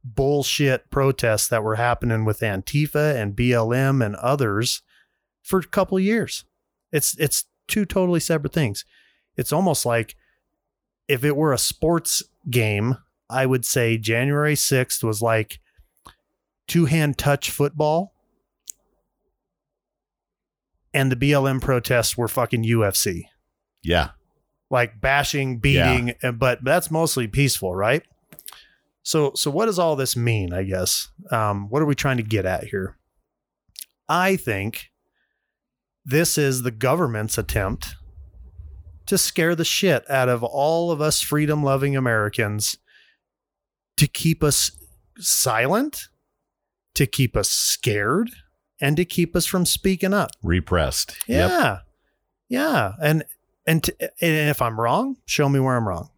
bullshit 0.04 0.90
protests 0.90 1.48
that 1.48 1.62
were 1.62 1.76
happening 1.76 2.24
with 2.24 2.40
Antifa 2.40 3.14
and 3.14 3.36
BLM 3.36 4.04
and 4.04 4.16
others 4.16 4.82
for 5.42 5.60
a 5.60 5.64
couple 5.64 5.98
of 5.98 6.04
years. 6.04 6.44
It's 6.90 7.16
it's 7.18 7.44
two 7.68 7.84
totally 7.84 8.20
separate 8.20 8.52
things. 8.52 8.84
It's 9.36 9.52
almost 9.52 9.86
like 9.86 10.16
if 11.08 11.24
it 11.24 11.36
were 11.36 11.52
a 11.52 11.58
sports 11.58 12.22
game, 12.50 12.98
I 13.28 13.46
would 13.46 13.64
say 13.64 13.98
January 13.98 14.54
6th 14.54 15.02
was 15.02 15.22
like 15.22 15.60
two 16.66 16.86
hand 16.86 17.18
touch 17.18 17.50
football. 17.50 18.14
And 20.94 21.10
the 21.10 21.16
BLM 21.16 21.62
protests 21.62 22.18
were 22.18 22.28
fucking 22.28 22.64
UFC. 22.64 23.22
Yeah. 23.82 24.10
Like 24.70 25.00
bashing, 25.00 25.58
beating, 25.58 26.14
yeah. 26.22 26.32
but 26.32 26.62
that's 26.62 26.90
mostly 26.90 27.26
peaceful, 27.26 27.74
right? 27.74 28.02
So, 29.02 29.32
so 29.34 29.50
what 29.50 29.66
does 29.66 29.78
all 29.78 29.96
this 29.96 30.16
mean? 30.16 30.52
I 30.52 30.62
guess. 30.62 31.08
Um, 31.30 31.68
what 31.68 31.82
are 31.82 31.86
we 31.86 31.94
trying 31.94 32.18
to 32.18 32.22
get 32.22 32.46
at 32.46 32.64
here? 32.64 32.96
I 34.08 34.36
think 34.36 34.90
this 36.04 36.36
is 36.36 36.62
the 36.62 36.70
government's 36.70 37.38
attempt 37.38 37.94
to 39.06 39.18
scare 39.18 39.54
the 39.54 39.64
shit 39.64 40.08
out 40.10 40.28
of 40.28 40.42
all 40.42 40.90
of 40.90 41.00
us 41.00 41.20
freedom 41.20 41.62
loving 41.62 41.96
Americans 41.96 42.76
to 43.96 44.06
keep 44.06 44.42
us 44.42 44.70
silent, 45.18 46.08
to 46.94 47.06
keep 47.06 47.36
us 47.36 47.48
scared, 47.48 48.30
and 48.80 48.96
to 48.96 49.04
keep 49.04 49.36
us 49.36 49.46
from 49.46 49.64
speaking 49.66 50.14
up. 50.14 50.30
Repressed. 50.42 51.16
Yeah. 51.26 51.48
Yep. 51.48 51.82
Yeah. 52.48 52.92
And 53.00 53.24
and, 53.66 53.84
to, 53.84 53.94
and 54.02 54.50
if 54.50 54.60
I'm 54.60 54.80
wrong, 54.80 55.16
show 55.24 55.48
me 55.48 55.60
where 55.60 55.76
I'm 55.76 55.86
wrong. 55.86 56.10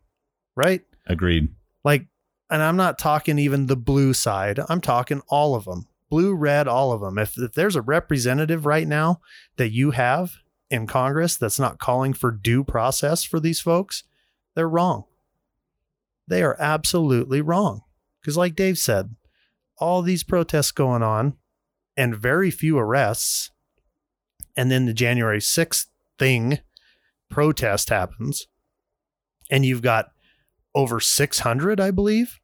Right? 0.56 0.82
Agreed. 1.06 1.48
Like 1.84 2.06
and 2.54 2.62
I'm 2.62 2.76
not 2.76 3.00
talking 3.00 3.40
even 3.40 3.66
the 3.66 3.74
blue 3.74 4.14
side. 4.14 4.60
I'm 4.68 4.80
talking 4.80 5.22
all 5.26 5.56
of 5.56 5.64
them. 5.64 5.88
Blue, 6.08 6.36
red, 6.36 6.68
all 6.68 6.92
of 6.92 7.00
them. 7.00 7.18
If, 7.18 7.36
if 7.36 7.52
there's 7.52 7.74
a 7.74 7.82
representative 7.82 8.64
right 8.64 8.86
now 8.86 9.20
that 9.56 9.72
you 9.72 9.90
have 9.90 10.36
in 10.70 10.86
Congress 10.86 11.36
that's 11.36 11.58
not 11.58 11.80
calling 11.80 12.12
for 12.12 12.30
due 12.30 12.62
process 12.62 13.24
for 13.24 13.40
these 13.40 13.60
folks, 13.60 14.04
they're 14.54 14.68
wrong. 14.68 15.02
They 16.28 16.44
are 16.44 16.54
absolutely 16.60 17.40
wrong. 17.40 17.82
Because, 18.20 18.36
like 18.36 18.54
Dave 18.54 18.78
said, 18.78 19.16
all 19.78 20.00
these 20.00 20.22
protests 20.22 20.70
going 20.70 21.02
on 21.02 21.34
and 21.96 22.14
very 22.14 22.52
few 22.52 22.78
arrests. 22.78 23.50
And 24.56 24.70
then 24.70 24.86
the 24.86 24.94
January 24.94 25.40
6th 25.40 25.86
thing 26.20 26.60
protest 27.28 27.88
happens. 27.88 28.46
And 29.50 29.66
you've 29.66 29.82
got 29.82 30.12
over 30.72 31.00
600, 31.00 31.80
I 31.80 31.90
believe. 31.90 32.38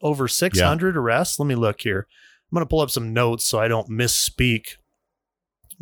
Over 0.00 0.28
600 0.28 0.94
yeah. 0.94 1.00
arrests. 1.00 1.38
Let 1.38 1.46
me 1.46 1.54
look 1.54 1.80
here. 1.80 2.06
I'm 2.50 2.56
going 2.56 2.64
to 2.64 2.68
pull 2.68 2.80
up 2.80 2.90
some 2.90 3.12
notes 3.12 3.44
so 3.44 3.58
I 3.58 3.68
don't 3.68 3.90
misspeak 3.90 4.76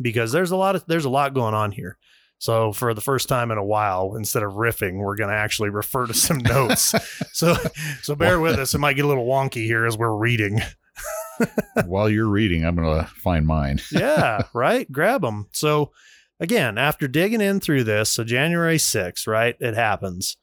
because 0.01 0.31
there's 0.31 0.51
a 0.51 0.57
lot 0.57 0.75
of 0.75 0.85
there's 0.87 1.05
a 1.05 1.09
lot 1.09 1.33
going 1.33 1.53
on 1.53 1.71
here. 1.71 1.97
So 2.39 2.71
for 2.71 2.93
the 2.93 3.01
first 3.01 3.29
time 3.29 3.49
in 3.51 3.57
a 3.57 3.63
while, 3.63 4.15
instead 4.15 4.43
of 4.43 4.53
riffing, 4.53 4.97
we're 4.97 5.15
going 5.15 5.29
to 5.29 5.35
actually 5.35 5.69
refer 5.69 6.05
to 6.05 6.13
some 6.13 6.37
notes. 6.43 6.93
so 7.33 7.55
so 8.01 8.15
bear 8.15 8.39
with 8.39 8.59
us. 8.59 8.73
It 8.73 8.79
might 8.79 8.93
get 8.93 9.05
a 9.05 9.07
little 9.07 9.25
wonky 9.25 9.65
here 9.65 9.85
as 9.85 9.97
we're 9.97 10.15
reading. 10.15 10.59
While 11.85 12.09
you're 12.09 12.29
reading, 12.29 12.65
I'm 12.65 12.75
going 12.75 13.03
to 13.03 13.09
find 13.11 13.45
mine. 13.45 13.79
yeah, 13.91 14.43
right. 14.53 14.91
Grab 14.91 15.21
them. 15.21 15.47
So 15.51 15.91
again, 16.39 16.77
after 16.77 17.07
digging 17.07 17.41
in 17.41 17.59
through 17.59 17.83
this, 17.83 18.11
so 18.13 18.23
January 18.23 18.77
6th, 18.77 19.27
right? 19.27 19.55
It 19.59 19.75
happens. 19.75 20.37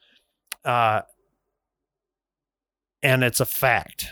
Uh, 0.65 1.03
and 3.05 3.23
it's 3.23 3.39
a 3.39 3.45
fact. 3.47 4.07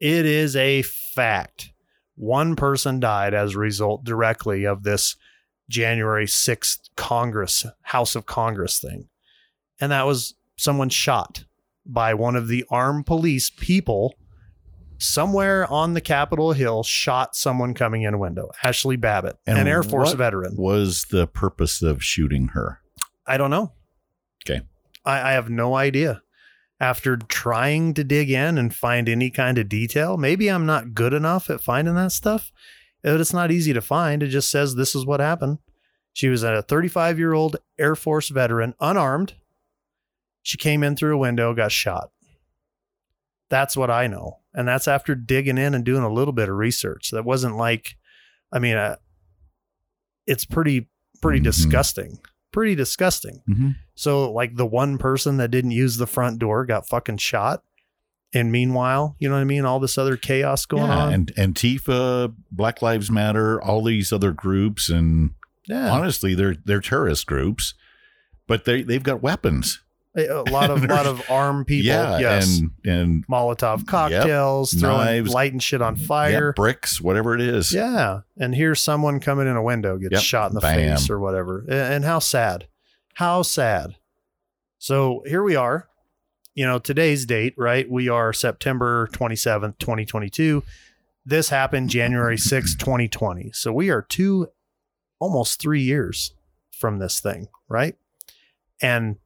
It 0.00 0.26
is 0.26 0.56
a 0.56 0.82
fact. 0.82 1.72
One 2.16 2.56
person 2.56 3.00
died 3.00 3.32
as 3.32 3.54
a 3.54 3.58
result 3.58 4.04
directly 4.04 4.64
of 4.64 4.82
this 4.82 5.16
January 5.70 6.26
6th 6.26 6.90
Congress, 6.96 7.64
House 7.82 8.14
of 8.16 8.26
Congress 8.26 8.78
thing. 8.80 9.08
And 9.80 9.92
that 9.92 10.06
was 10.06 10.34
someone 10.56 10.90
shot 10.90 11.44
by 11.86 12.14
one 12.14 12.36
of 12.36 12.48
the 12.48 12.64
armed 12.68 13.06
police 13.06 13.48
people 13.48 14.14
somewhere 14.98 15.66
on 15.70 15.94
the 15.94 16.00
Capitol 16.00 16.52
Hill 16.52 16.82
shot 16.82 17.34
someone 17.34 17.74
coming 17.74 18.02
in 18.02 18.14
a 18.14 18.18
window. 18.18 18.50
Ashley 18.62 18.96
Babbitt, 18.96 19.38
and 19.46 19.58
an 19.58 19.68
Air 19.68 19.82
Force 19.82 20.12
veteran. 20.12 20.56
Was 20.56 21.06
the 21.10 21.26
purpose 21.26 21.80
of 21.80 22.02
shooting 22.02 22.48
her? 22.48 22.80
I 23.26 23.36
don't 23.36 23.50
know. 23.50 23.72
Okay. 24.44 24.62
I, 25.04 25.30
I 25.30 25.32
have 25.32 25.48
no 25.48 25.74
idea. 25.74 26.21
After 26.82 27.16
trying 27.16 27.94
to 27.94 28.02
dig 28.02 28.28
in 28.28 28.58
and 28.58 28.74
find 28.74 29.08
any 29.08 29.30
kind 29.30 29.56
of 29.56 29.68
detail, 29.68 30.16
maybe 30.16 30.48
I'm 30.48 30.66
not 30.66 30.94
good 30.94 31.12
enough 31.12 31.48
at 31.48 31.60
finding 31.60 31.94
that 31.94 32.10
stuff. 32.10 32.50
but 33.04 33.20
It's 33.20 33.32
not 33.32 33.52
easy 33.52 33.72
to 33.72 33.80
find. 33.80 34.20
It 34.20 34.28
just 34.28 34.50
says 34.50 34.74
this 34.74 34.96
is 34.96 35.06
what 35.06 35.20
happened. 35.20 35.58
She 36.12 36.28
was 36.28 36.42
a 36.42 36.62
35 36.62 37.20
year 37.20 37.34
old 37.34 37.58
Air 37.78 37.94
Force 37.94 38.30
veteran, 38.30 38.74
unarmed. 38.80 39.34
She 40.42 40.58
came 40.58 40.82
in 40.82 40.96
through 40.96 41.14
a 41.14 41.20
window, 41.20 41.54
got 41.54 41.70
shot. 41.70 42.10
That's 43.48 43.76
what 43.76 43.90
I 43.90 44.08
know. 44.08 44.40
And 44.52 44.66
that's 44.66 44.88
after 44.88 45.14
digging 45.14 45.58
in 45.58 45.74
and 45.74 45.84
doing 45.84 46.02
a 46.02 46.12
little 46.12 46.32
bit 46.32 46.48
of 46.48 46.56
research. 46.56 47.10
That 47.12 47.24
wasn't 47.24 47.56
like, 47.56 47.96
I 48.52 48.58
mean, 48.58 48.76
uh, 48.76 48.96
it's 50.26 50.44
pretty, 50.44 50.88
pretty 51.20 51.38
mm-hmm. 51.38 51.44
disgusting. 51.44 52.18
Pretty 52.52 52.74
disgusting. 52.74 53.42
Mm-hmm. 53.48 53.70
So, 53.94 54.30
like, 54.30 54.56
the 54.56 54.66
one 54.66 54.98
person 54.98 55.38
that 55.38 55.50
didn't 55.50 55.70
use 55.70 55.96
the 55.96 56.06
front 56.06 56.38
door 56.38 56.64
got 56.66 56.88
fucking 56.88 57.18
shot. 57.18 57.62
And 58.34 58.50
meanwhile, 58.50 59.16
you 59.18 59.28
know 59.28 59.34
what 59.34 59.42
I 59.42 59.44
mean? 59.44 59.64
All 59.64 59.78
this 59.78 59.98
other 59.98 60.16
chaos 60.16 60.64
going 60.64 60.84
yeah, 60.84 61.04
on. 61.04 61.12
And 61.12 61.34
Antifa, 61.34 62.34
Black 62.50 62.80
Lives 62.80 63.10
Matter, 63.10 63.60
all 63.60 63.82
these 63.82 64.12
other 64.12 64.32
groups, 64.32 64.88
and 64.88 65.34
yeah. 65.66 65.90
honestly, 65.90 66.34
they're 66.34 66.56
they're 66.64 66.80
terrorist 66.80 67.26
groups, 67.26 67.74
but 68.46 68.64
they 68.64 68.82
they've 68.82 69.02
got 69.02 69.22
weapons. 69.22 69.82
A 70.14 70.42
lot 70.50 70.70
of 70.70 70.84
lot 70.88 71.06
of 71.06 71.22
armed 71.30 71.66
people, 71.66 71.86
yeah, 71.86 72.18
yes, 72.18 72.58
and 72.58 72.70
and 72.84 73.26
Molotov 73.28 73.86
cocktails, 73.86 74.74
yep, 74.74 74.80
throwing 74.80 74.98
knives, 74.98 75.30
lighting 75.32 75.58
shit 75.58 75.80
on 75.80 75.96
fire, 75.96 76.48
yep, 76.48 76.56
bricks, 76.56 77.00
whatever 77.00 77.34
it 77.34 77.40
is. 77.40 77.72
Yeah, 77.72 78.20
and 78.36 78.54
here's 78.54 78.80
someone 78.80 79.20
coming 79.20 79.46
in 79.46 79.56
a 79.56 79.62
window 79.62 79.96
gets 79.96 80.12
yep, 80.12 80.22
shot 80.22 80.50
in 80.50 80.54
the 80.54 80.60
bam. 80.60 80.96
face 80.98 81.08
or 81.08 81.18
whatever, 81.18 81.64
and, 81.66 82.04
how 82.04 82.18
sad, 82.18 82.66
how 83.14 83.40
sad. 83.40 83.96
So 84.78 85.22
here 85.26 85.42
we 85.42 85.56
are, 85.56 85.88
you 86.54 86.66
know, 86.66 86.78
today's 86.78 87.24
date, 87.24 87.54
right? 87.56 87.90
We 87.90 88.10
are 88.10 88.34
September 88.34 89.08
twenty 89.12 89.36
seventh, 89.36 89.78
twenty 89.78 90.04
twenty 90.04 90.28
two. 90.28 90.62
This 91.24 91.48
happened 91.48 91.88
January 91.88 92.36
sixth, 92.36 92.76
twenty 92.76 93.08
twenty. 93.08 93.50
So 93.54 93.72
we 93.72 93.88
are 93.88 94.02
two, 94.02 94.48
almost 95.18 95.58
three 95.58 95.80
years 95.80 96.34
from 96.70 96.98
this 96.98 97.18
thing, 97.18 97.48
right? 97.66 97.96
And 98.82 99.16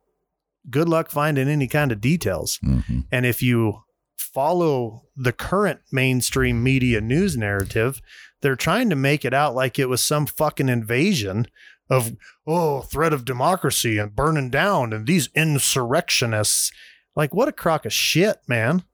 good 0.71 0.89
luck 0.89 1.11
finding 1.11 1.49
any 1.49 1.67
kind 1.67 1.93
of 1.93 2.01
details. 2.01 2.59
Mm-hmm. 2.65 3.01
And 3.11 3.27
if 3.27 3.43
you 3.43 3.83
follow 4.17 5.03
the 5.17 5.33
current 5.33 5.81
mainstream 5.93 6.63
media 6.63 7.01
news 7.01 7.37
narrative, 7.37 8.01
they're 8.43 8.57
trying 8.57 8.91
to 8.91 8.97
make 8.97 9.25
it 9.25 9.35
out 9.35 9.55
like 9.55 9.79
it 9.79 9.89
was 9.89 10.03
some 10.03 10.27
fucking 10.27 10.69
invasion 10.69 11.47
of, 11.89 12.17
oh, 12.47 12.81
threat 12.81 13.13
of 13.13 13.25
democracy 13.25 13.99
and 13.99 14.15
burning 14.15 14.51
down 14.51 14.93
and 14.93 15.07
these 15.07 15.29
insurrectionists. 15.35 16.73
Like, 17.15 17.35
what 17.35 17.49
a 17.49 17.53
crock 17.53 17.87
of 17.87 17.93
shit, 17.93 18.39
man. 18.47 18.85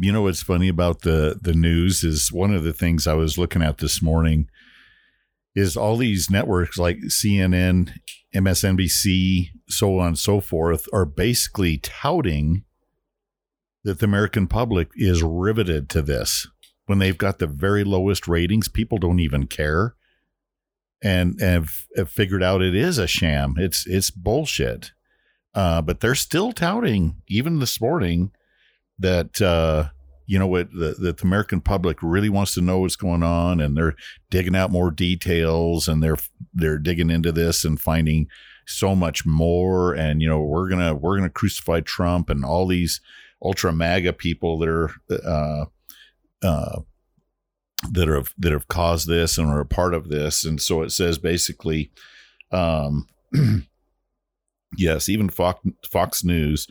You 0.00 0.12
know 0.12 0.22
what's 0.22 0.42
funny 0.42 0.68
about 0.68 1.00
the 1.00 1.38
the 1.42 1.54
news 1.54 2.04
is 2.04 2.32
one 2.32 2.54
of 2.54 2.62
the 2.62 2.72
things 2.72 3.08
I 3.08 3.14
was 3.14 3.36
looking 3.36 3.62
at 3.62 3.78
this 3.78 4.00
morning 4.00 4.48
is 5.56 5.76
all 5.76 5.96
these 5.96 6.30
networks 6.30 6.78
like 6.78 6.98
CNN, 7.08 7.90
MSNBC, 8.34 9.50
so 9.68 9.98
on 9.98 10.08
and 10.08 10.18
so 10.18 10.40
forth 10.40 10.86
are 10.92 11.04
basically 11.04 11.78
touting 11.78 12.64
that 13.84 14.00
the 14.00 14.06
American 14.06 14.46
public 14.46 14.90
is 14.94 15.22
riveted 15.22 15.88
to 15.90 16.02
this 16.02 16.46
when 16.86 16.98
they've 16.98 17.18
got 17.18 17.38
the 17.38 17.46
very 17.46 17.84
lowest 17.84 18.28
ratings. 18.28 18.68
People 18.68 18.98
don't 18.98 19.20
even 19.20 19.46
care, 19.46 19.94
and 21.02 21.40
have, 21.40 21.86
have 21.96 22.10
figured 22.10 22.42
out 22.42 22.62
it 22.62 22.74
is 22.74 22.98
a 22.98 23.06
sham. 23.06 23.54
It's 23.56 23.86
it's 23.86 24.10
bullshit. 24.10 24.92
Uh, 25.54 25.80
but 25.82 26.00
they're 26.00 26.14
still 26.14 26.52
touting, 26.52 27.16
even 27.26 27.58
this 27.58 27.80
morning, 27.80 28.30
that 28.98 29.40
uh, 29.40 29.88
you 30.28 30.38
know 30.38 30.46
what 30.46 30.70
the, 30.72 30.94
that 31.00 31.16
the 31.16 31.24
American 31.24 31.62
public 31.62 32.02
really 32.02 32.28
wants 32.28 32.52
to 32.54 32.60
know 32.60 32.80
what's 32.80 32.96
going 32.96 33.22
on, 33.22 33.60
and 33.60 33.74
they're 33.74 33.96
digging 34.30 34.54
out 34.54 34.70
more 34.70 34.90
details, 34.90 35.88
and 35.88 36.02
they're 36.02 36.18
they're 36.52 36.78
digging 36.78 37.08
into 37.08 37.32
this 37.32 37.64
and 37.64 37.80
finding 37.80 38.28
so 38.66 38.94
much 38.94 39.24
more. 39.24 39.94
And 39.94 40.20
you 40.20 40.28
know, 40.28 40.40
we're 40.42 40.68
gonna 40.68 40.94
we're 40.94 41.16
gonna 41.16 41.30
crucify 41.30 41.80
Trump 41.80 42.28
and 42.28 42.44
all 42.44 42.66
these 42.66 43.00
ultra 43.42 43.72
MAGA 43.72 44.12
people 44.12 44.58
that 44.58 44.68
are 44.68 44.90
uh, 45.10 45.64
uh, 46.46 46.80
that 47.90 48.08
have 48.08 48.34
that 48.38 48.52
have 48.52 48.68
caused 48.68 49.08
this 49.08 49.38
and 49.38 49.48
are 49.48 49.60
a 49.60 49.66
part 49.66 49.94
of 49.94 50.10
this. 50.10 50.44
And 50.44 50.60
so 50.60 50.82
it 50.82 50.90
says 50.90 51.16
basically, 51.16 51.90
um, 52.52 53.06
yes, 54.76 55.08
even 55.08 55.30
Fox, 55.30 55.66
Fox 55.90 56.22
News, 56.22 56.66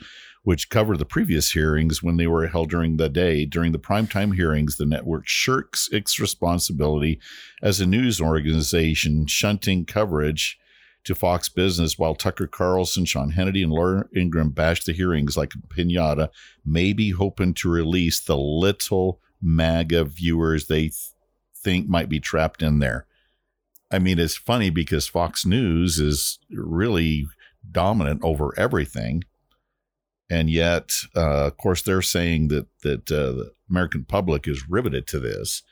which 0.48 0.70
covered 0.70 0.98
the 0.98 1.04
previous 1.04 1.52
hearings 1.52 2.02
when 2.02 2.16
they 2.16 2.26
were 2.26 2.48
held 2.48 2.70
during 2.70 2.96
the 2.96 3.10
day, 3.10 3.44
during 3.44 3.74
the 3.74 3.78
primetime 3.78 4.34
hearings, 4.34 4.78
the 4.78 4.86
network 4.86 5.28
shirks 5.28 5.90
its 5.92 6.22
responsibility 6.22 7.20
as 7.62 7.82
a 7.82 7.86
news 7.86 8.22
organization, 8.22 9.28
shunting 9.28 9.84
coverage 9.84 10.58
to 11.04 11.14
Fox 11.14 11.50
Business 11.50 12.00
while 12.00 12.16
Tucker 12.16 12.48
Carlson, 12.48 13.04
Sean 13.04 13.34
Hannity, 13.34 13.62
and 13.62 13.74
Laura 13.74 14.06
Ingraham 14.16 14.52
bash 14.52 14.86
the 14.86 14.94
hearings 14.94 15.36
like 15.36 15.54
a 15.54 15.58
pinata, 15.58 16.30
maybe 16.66 17.10
hoping 17.10 17.54
to 17.56 17.70
release 17.70 18.22
the 18.22 18.38
little 18.38 19.20
MAGA 19.42 20.06
viewers 20.06 20.68
they 20.68 20.84
th- 20.84 20.94
think 21.58 21.90
might 21.90 22.08
be 22.08 22.22
trapped 22.22 22.64
in 22.64 22.80
there. 22.80 23.06
I 23.92 24.00
mean, 24.00 24.18
it's 24.18 24.38
funny 24.38 24.70
because 24.70 25.10
Fox 25.10 25.46
News 25.46 26.00
is 26.00 26.40
really 26.50 27.28
dominant 27.70 28.22
over 28.24 28.58
everything. 28.58 29.26
And 30.30 30.50
yet, 30.50 30.94
uh, 31.16 31.48
of 31.48 31.58
course, 31.58 31.82
they're 31.82 32.02
saying 32.02 32.50
that 32.50 32.68
that 32.84 33.12
uh, 33.12 33.32
the 33.32 33.52
American 33.70 34.06
public 34.06 34.48
is 34.48 34.70
riveted 34.70 35.08
to 35.08 35.20
this, 35.20 35.64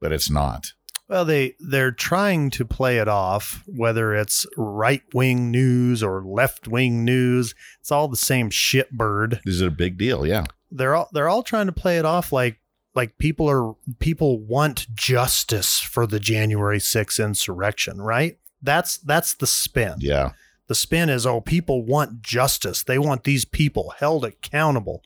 but 0.00 0.12
it's 0.12 0.30
not. 0.30 0.72
Well, 1.08 1.24
they 1.24 1.56
they're 1.58 1.90
trying 1.90 2.50
to 2.50 2.64
play 2.64 2.98
it 2.98 3.08
off, 3.08 3.64
whether 3.66 4.14
it's 4.14 4.46
right 4.56 5.02
wing 5.12 5.50
news 5.50 6.02
or 6.02 6.24
left 6.24 6.68
wing 6.68 7.04
news. 7.04 7.54
It's 7.80 7.90
all 7.90 8.06
the 8.06 8.16
same 8.16 8.50
shitbird. 8.50 9.42
This 9.44 9.56
is 9.56 9.60
a 9.60 9.70
big 9.70 9.98
deal, 9.98 10.24
yeah. 10.24 10.44
They're 10.70 10.94
all 10.94 11.08
they're 11.12 11.28
all 11.28 11.42
trying 11.42 11.66
to 11.66 11.72
play 11.72 11.98
it 11.98 12.04
off 12.04 12.32
like 12.32 12.60
like 12.94 13.18
people 13.18 13.48
are 13.48 13.74
people 13.98 14.38
want 14.38 14.86
justice 14.94 15.80
for 15.80 16.06
the 16.06 16.20
January 16.20 16.78
6th 16.78 17.22
insurrection, 17.24 18.00
right? 18.00 18.38
That's 18.62 18.98
that's 18.98 19.34
the 19.34 19.46
spin. 19.46 19.94
Yeah. 19.98 20.32
The 20.70 20.76
spin 20.76 21.08
is 21.08 21.26
oh, 21.26 21.40
people 21.40 21.84
want 21.84 22.22
justice. 22.22 22.84
They 22.84 22.96
want 22.96 23.24
these 23.24 23.44
people 23.44 23.92
held 23.98 24.24
accountable. 24.24 25.02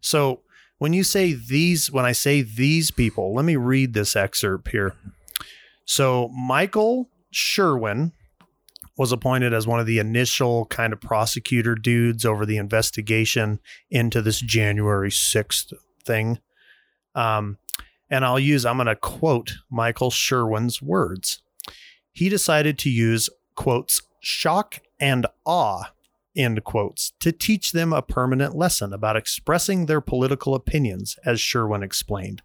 So 0.00 0.42
when 0.78 0.92
you 0.92 1.02
say 1.02 1.32
these, 1.32 1.90
when 1.90 2.04
I 2.04 2.12
say 2.12 2.42
these 2.42 2.92
people, 2.92 3.34
let 3.34 3.44
me 3.44 3.56
read 3.56 3.94
this 3.94 4.14
excerpt 4.14 4.68
here. 4.68 4.94
So 5.84 6.28
Michael 6.28 7.08
Sherwin 7.32 8.12
was 8.96 9.10
appointed 9.10 9.52
as 9.52 9.66
one 9.66 9.80
of 9.80 9.86
the 9.86 9.98
initial 9.98 10.66
kind 10.66 10.92
of 10.92 11.00
prosecutor 11.00 11.74
dudes 11.74 12.24
over 12.24 12.46
the 12.46 12.56
investigation 12.56 13.58
into 13.90 14.22
this 14.22 14.38
January 14.38 15.10
6th 15.10 15.72
thing. 16.04 16.38
Um, 17.16 17.58
and 18.08 18.24
I'll 18.24 18.38
use, 18.38 18.64
I'm 18.64 18.76
going 18.76 18.86
to 18.86 18.94
quote 18.94 19.54
Michael 19.68 20.12
Sherwin's 20.12 20.80
words. 20.80 21.42
He 22.12 22.28
decided 22.28 22.78
to 22.78 22.88
use, 22.88 23.28
quotes, 23.56 24.02
shock 24.20 24.78
and 25.02 25.26
awe, 25.44 25.82
end 26.36 26.62
quotes, 26.62 27.12
to 27.18 27.32
teach 27.32 27.72
them 27.72 27.92
a 27.92 28.00
permanent 28.00 28.54
lesson 28.54 28.92
about 28.92 29.16
expressing 29.16 29.86
their 29.86 30.00
political 30.00 30.54
opinions, 30.54 31.18
as 31.26 31.40
Sherwin 31.40 31.82
explained. 31.82 32.40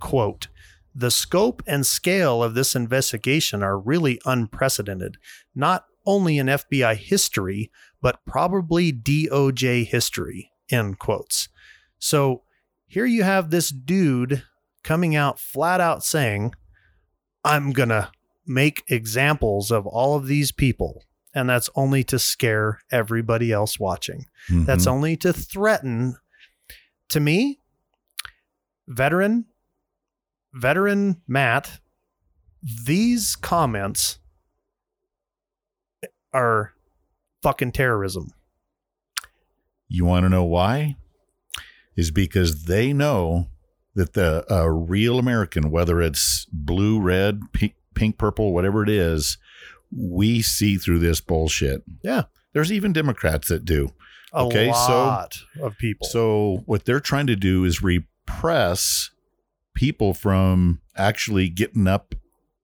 Quote, 0.00 0.48
the 0.94 1.10
scope 1.10 1.62
and 1.66 1.84
scale 1.86 2.42
of 2.42 2.54
this 2.54 2.76
investigation 2.76 3.62
are 3.62 3.78
really 3.78 4.20
unprecedented, 4.26 5.16
not 5.54 5.86
only 6.04 6.36
in 6.36 6.46
FBI 6.46 6.94
history, 6.96 7.70
but 8.02 8.20
probably 8.26 8.92
DOJ 8.92 9.86
history, 9.86 10.50
end 10.70 10.98
quotes. 10.98 11.48
So 11.98 12.42
here 12.86 13.06
you 13.06 13.22
have 13.22 13.48
this 13.48 13.70
dude 13.70 14.42
coming 14.82 15.16
out 15.16 15.40
flat 15.40 15.80
out 15.80 16.04
saying, 16.04 16.52
I'm 17.42 17.72
going 17.72 17.88
to 17.88 18.12
make 18.46 18.84
examples 18.88 19.70
of 19.70 19.86
all 19.86 20.16
of 20.16 20.26
these 20.26 20.52
people. 20.52 21.02
And 21.34 21.48
that's 21.48 21.68
only 21.74 22.04
to 22.04 22.18
scare 22.18 22.80
everybody 22.92 23.52
else 23.52 23.80
watching. 23.80 24.26
Mm-hmm. 24.48 24.64
That's 24.64 24.86
only 24.86 25.16
to 25.18 25.32
threaten, 25.32 26.16
to 27.08 27.20
me, 27.20 27.60
veteran, 28.86 29.46
veteran 30.52 31.22
Matt, 31.26 31.80
these 32.86 33.36
comments 33.36 34.18
are 36.32 36.72
fucking 37.42 37.72
terrorism. 37.72 38.32
You 39.88 40.04
want 40.04 40.24
to 40.24 40.28
know 40.28 40.44
why? 40.44 40.96
Is 41.96 42.10
because 42.10 42.64
they 42.64 42.92
know 42.92 43.48
that 43.94 44.14
the 44.14 44.44
uh, 44.50 44.66
real 44.66 45.18
American, 45.18 45.70
whether 45.70 46.00
it's 46.00 46.46
blue, 46.52 47.00
red, 47.00 47.40
pink, 47.52 47.74
pink, 47.94 48.18
purple, 48.18 48.52
whatever 48.52 48.82
it 48.82 48.88
is, 48.88 49.38
we 49.96 50.42
see 50.42 50.76
through 50.76 50.98
this 50.98 51.20
bullshit. 51.20 51.82
Yeah. 52.02 52.24
There's 52.52 52.72
even 52.72 52.92
Democrats 52.92 53.48
that 53.48 53.64
do. 53.64 53.90
A 54.32 54.38
Okay, 54.40 54.72
so- 54.72 55.28
of 55.60 55.78
people. 55.78 56.06
So 56.08 56.62
what 56.66 56.84
they're 56.84 57.00
trying 57.00 57.26
to 57.28 57.36
do 57.36 57.64
is 57.64 57.82
repress 57.82 59.10
people 59.74 60.14
from 60.14 60.80
actually 60.96 61.48
getting 61.48 61.86
up 61.86 62.14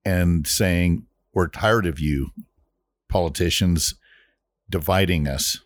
and 0.04 0.46
saying, 0.46 1.06
"We're 1.32 1.48
tired 1.48 1.86
of 1.86 2.00
you, 2.00 2.30
politicians, 3.08 3.94
dividing 4.68 5.28
us." 5.28 5.58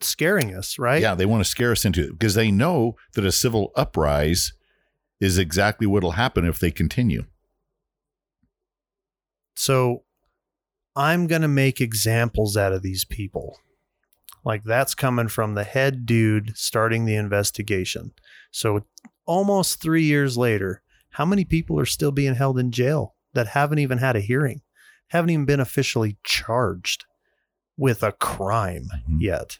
scaring 0.00 0.54
us, 0.54 0.78
right? 0.78 1.00
Yeah, 1.00 1.14
they 1.14 1.24
want 1.24 1.42
to 1.42 1.48
scare 1.48 1.72
us 1.72 1.86
into 1.86 2.04
it 2.04 2.10
because 2.10 2.34
they 2.34 2.50
know 2.50 2.94
that 3.14 3.24
a 3.24 3.32
civil 3.32 3.72
uprise 3.74 4.52
is 5.18 5.38
exactly 5.38 5.86
what'll 5.86 6.10
happen 6.12 6.44
if 6.44 6.58
they 6.58 6.70
continue. 6.70 7.24
So 9.54 10.04
I'm 10.96 11.26
going 11.26 11.42
to 11.42 11.48
make 11.48 11.80
examples 11.80 12.56
out 12.56 12.72
of 12.72 12.82
these 12.82 13.04
people. 13.04 13.58
Like 14.44 14.64
that's 14.64 14.94
coming 14.94 15.28
from 15.28 15.54
the 15.54 15.64
head 15.64 16.06
dude 16.06 16.56
starting 16.56 17.04
the 17.04 17.16
investigation. 17.16 18.12
So 18.50 18.84
almost 19.26 19.80
three 19.80 20.04
years 20.04 20.36
later, 20.36 20.82
how 21.10 21.24
many 21.24 21.44
people 21.44 21.78
are 21.80 21.86
still 21.86 22.12
being 22.12 22.34
held 22.34 22.58
in 22.58 22.70
jail 22.70 23.14
that 23.32 23.48
haven't 23.48 23.78
even 23.78 23.98
had 23.98 24.16
a 24.16 24.20
hearing, 24.20 24.60
haven't 25.08 25.30
even 25.30 25.44
been 25.46 25.60
officially 25.60 26.18
charged 26.24 27.04
with 27.76 28.02
a 28.02 28.12
crime 28.12 28.88
Mhm. 29.08 29.20
yet? 29.20 29.58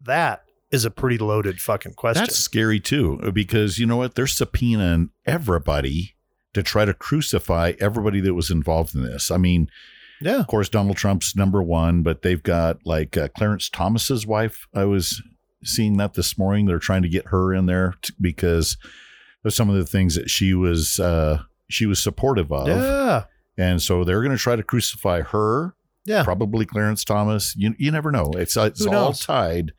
That 0.00 0.42
is 0.70 0.84
a 0.84 0.90
pretty 0.90 1.18
loaded 1.18 1.60
fucking 1.60 1.94
question. 1.94 2.24
That's 2.24 2.38
scary 2.38 2.80
too, 2.80 3.30
because 3.32 3.78
you 3.78 3.86
know 3.86 3.96
what? 3.98 4.14
They're 4.14 4.24
subpoenaing 4.26 5.10
everybody 5.26 6.14
to 6.54 6.62
try 6.62 6.84
to 6.84 6.92
crucify 6.94 7.74
everybody 7.78 8.20
that 8.20 8.34
was 8.34 8.50
involved 8.50 8.94
in 8.94 9.02
this. 9.04 9.30
I 9.30 9.36
mean, 9.36 9.70
yeah. 10.22 10.40
of 10.40 10.46
course, 10.46 10.68
Donald 10.68 10.96
Trump's 10.96 11.34
number 11.36 11.62
one, 11.62 12.02
but 12.02 12.22
they've 12.22 12.42
got 12.42 12.78
like 12.84 13.16
uh, 13.16 13.28
Clarence 13.36 13.68
Thomas's 13.68 14.26
wife. 14.26 14.66
I 14.74 14.84
was 14.84 15.22
seeing 15.64 15.96
that 15.98 16.14
this 16.14 16.36
morning. 16.38 16.66
They're 16.66 16.78
trying 16.78 17.02
to 17.02 17.08
get 17.08 17.26
her 17.28 17.52
in 17.54 17.66
there 17.66 17.94
t- 18.02 18.12
because 18.20 18.76
of 19.44 19.52
some 19.54 19.68
of 19.68 19.76
the 19.76 19.86
things 19.86 20.14
that 20.14 20.30
she 20.30 20.54
was 20.54 20.98
uh, 21.00 21.42
she 21.68 21.86
was 21.86 22.02
supportive 22.02 22.50
of, 22.52 22.68
Yeah. 22.68 23.24
and 23.56 23.80
so 23.82 24.04
they're 24.04 24.22
going 24.22 24.36
to 24.36 24.42
try 24.42 24.56
to 24.56 24.62
crucify 24.62 25.22
her. 25.22 25.74
Yeah. 26.04 26.24
Probably 26.24 26.66
Clarence 26.66 27.04
Thomas. 27.04 27.54
You 27.56 27.74
you 27.78 27.90
never 27.92 28.10
know. 28.10 28.32
It's 28.36 28.56
uh, 28.56 28.62
it's 28.64 28.84
all 28.86 29.12
tied. 29.12 29.72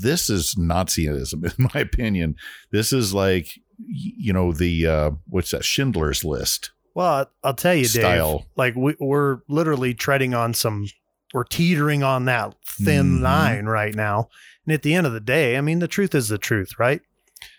This 0.00 0.30
is 0.30 0.54
Nazism, 0.58 1.44
in 1.58 1.68
my 1.74 1.80
opinion. 1.80 2.36
This 2.72 2.90
is 2.92 3.12
like 3.12 3.48
you 3.86 4.32
know 4.32 4.52
the 4.52 4.86
uh, 4.86 5.10
what's 5.28 5.50
that 5.50 5.64
Schindler's 5.64 6.24
List 6.24 6.70
Well, 6.98 7.30
I'll 7.44 7.54
tell 7.54 7.76
you, 7.76 7.86
Dave. 7.86 8.40
like 8.56 8.74
we, 8.74 8.96
we're 8.98 9.38
literally 9.48 9.94
treading 9.94 10.34
on 10.34 10.52
some 10.52 10.88
we're 11.32 11.44
teetering 11.44 12.02
on 12.02 12.24
that 12.24 12.56
thin 12.66 13.18
Mhm. 13.18 13.22
line 13.22 13.66
right 13.66 13.94
now. 13.94 14.28
And 14.66 14.72
at 14.74 14.82
the 14.82 14.94
end 14.94 15.06
of 15.06 15.12
the 15.12 15.20
day 15.20 15.56
i 15.56 15.60
mean 15.60 15.78
the 15.78 15.86
truth 15.86 16.12
is 16.12 16.26
the 16.28 16.38
truth 16.38 16.72
right? 16.76 17.00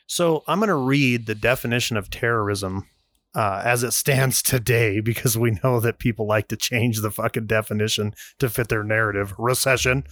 So 0.07 0.43
i'm 0.45 0.59
going 0.59 0.67
to 0.67 0.75
read 0.75 1.25
the 1.25 1.35
definition 1.35 1.95
of 1.95 2.09
terrorism 2.09 2.87
uh, 3.33 3.61
as 3.63 3.81
it 3.83 3.91
stands 3.91 4.41
today 4.43 4.99
because 5.11 5.37
we 5.37 5.57
know 5.63 5.79
that 5.79 5.99
people 5.99 6.27
like 6.27 6.49
to 6.49 6.57
change 6.57 6.99
the 6.99 7.09
fucking 7.11 7.47
definition 7.47 8.13
to 8.39 8.49
fit 8.49 8.67
their 8.67 8.83
narrative. 8.83 9.33
Recession. 9.37 10.03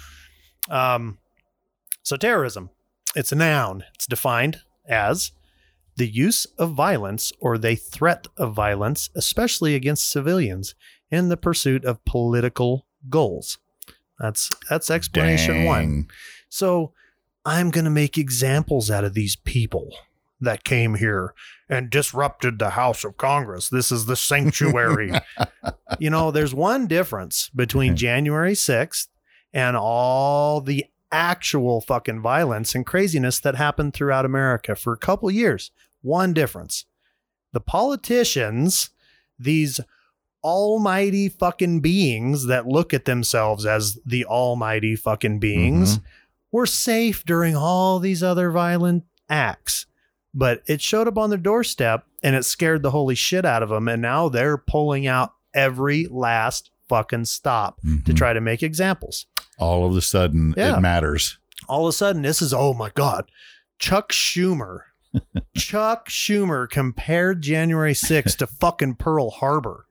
Um, 0.70 1.18
so 2.02 2.16
terrorism 2.16 2.70
it's 3.14 3.34
a 3.34 3.36
noun. 3.36 3.84
It's 3.96 4.06
defined 4.08 4.62
as 4.88 5.32
the 5.98 6.08
use 6.08 6.46
of 6.58 6.72
violence 6.74 7.34
or 7.40 7.58
the 7.58 7.76
threat 7.76 8.28
of 8.38 8.54
violence, 8.54 9.10
especially 9.16 9.76
against 9.76 10.10
civilians, 10.10 10.76
in 11.12 11.30
the 11.30 11.38
pursuit 11.38 11.84
of 11.86 12.04
political 12.06 12.86
goals. 13.10 13.58
That's 14.20 14.52
that's 14.70 14.90
explanation 14.90 15.66
one. 15.66 16.08
So 16.50 16.94
I'm 17.46 17.70
going 17.72 17.86
to 17.86 17.92
make 17.92 18.18
examples 18.18 18.90
out 18.90 19.04
of 19.04 19.14
these 19.14 19.36
people. 19.36 19.92
that 20.40 20.64
came 20.64 20.96
here 20.96 21.34
and 21.70 21.90
disrupted 21.90 22.60
the 22.60 22.72
House 22.72 23.04
of 23.04 23.18
Congress. 23.18 23.70
This 23.70 23.92
is 23.92 24.06
the 24.06 24.16
sanctuary. 24.16 25.12
you 26.00 26.10
know, 26.12 26.30
there's 26.32 26.54
one 26.54 26.88
difference 26.88 27.50
between 27.56 27.96
January 27.96 28.54
6th 28.54 29.08
and 29.54 29.76
all 29.76 30.62
the 30.62 30.86
actual 31.12 31.82
fucking 31.82 32.22
violence 32.22 32.76
and 32.76 32.86
craziness 32.86 33.40
that 33.40 33.56
happened 33.56 33.94
throughout 33.94 34.26
America 34.26 34.76
for 34.76 34.94
a 34.94 34.98
couple 34.98 35.32
years. 35.32 35.72
One 36.08 36.34
difference. 36.34 36.86
The 37.52 37.60
politicians, 37.60 38.92
these 39.38 39.80
almighty 40.44 41.28
fucking 41.28 41.82
beings 41.82 42.46
that 42.46 42.66
look 42.68 42.94
at 42.94 43.06
themselves 43.06 43.66
as 43.66 44.00
the 44.06 44.26
almighty 44.26 44.96
fucking 44.96 45.40
beings, 45.40 46.00
were 46.52 46.66
safe 46.66 47.26
during 47.26 47.56
all 47.56 48.00
these 48.00 48.24
other 48.24 48.50
violent 48.52 49.04
acts. 49.30 49.86
But 50.34 50.62
it 50.68 50.82
showed 50.82 51.08
up 51.08 51.18
on 51.18 51.30
their 51.30 51.38
doorstep 51.40 52.06
and 52.24 52.36
it 52.36 52.46
scared 52.46 52.84
the 52.84 52.92
holy 52.92 53.16
shit 53.16 53.44
out 53.46 53.62
of 53.64 53.70
them. 53.70 53.88
And 53.90 54.02
now 54.02 54.30
they're 54.30 54.58
pulling 54.58 55.08
out 55.08 55.34
every 55.54 56.08
last 56.10 56.72
fucking 56.88 57.26
stop 57.26 57.82
to 57.82 57.88
Mhm. 57.88 58.16
try 58.16 58.32
to 58.32 58.40
make 58.40 58.64
examples. 58.64 59.26
All 59.60 59.86
of 59.90 59.98
a 59.98 60.02
sudden, 60.02 60.54
Yeah. 60.56 60.78
it 60.78 60.82
matters. 60.82 61.38
All 61.68 61.86
of 61.86 61.90
a 61.90 61.94
sudden, 61.98 62.22
this 62.22 62.42
is, 62.42 62.54
oh 62.54 62.74
my 62.74 62.92
God, 62.94 63.30
Chuck 63.80 64.12
Schumer. 64.14 64.82
Chuck 65.56 66.10
Schumer 66.10 66.70
compared 66.70 67.42
January 67.42 67.94
6th 67.94 68.38
to 68.38 68.48
fucking 68.48 68.96
Pearl 68.96 69.30
Harbor, 69.32 69.86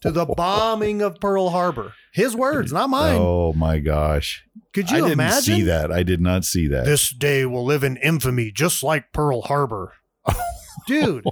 to 0.00 0.10
the 0.10 0.26
bombing 0.36 1.02
of 1.02 1.20
Pearl 1.20 1.50
Harbor. 1.50 1.92
His 2.12 2.34
words, 2.34 2.72
not 2.72 2.90
mine. 2.90 3.16
Oh 3.20 3.52
my 3.52 3.78
gosh! 3.78 4.44
Could 4.72 4.90
I 4.90 4.96
you 4.96 5.02
didn't 5.02 5.12
imagine? 5.12 5.54
see 5.56 5.62
that. 5.62 5.92
I 5.92 6.02
did 6.02 6.20
not 6.20 6.44
see 6.44 6.66
that. 6.68 6.84
This 6.84 7.12
day 7.12 7.44
will 7.46 7.64
live 7.64 7.84
in 7.84 7.96
infamy, 7.98 8.50
just 8.50 8.82
like 8.82 9.12
Pearl 9.12 9.42
Harbor. 9.42 9.92
Dude, 10.86 11.24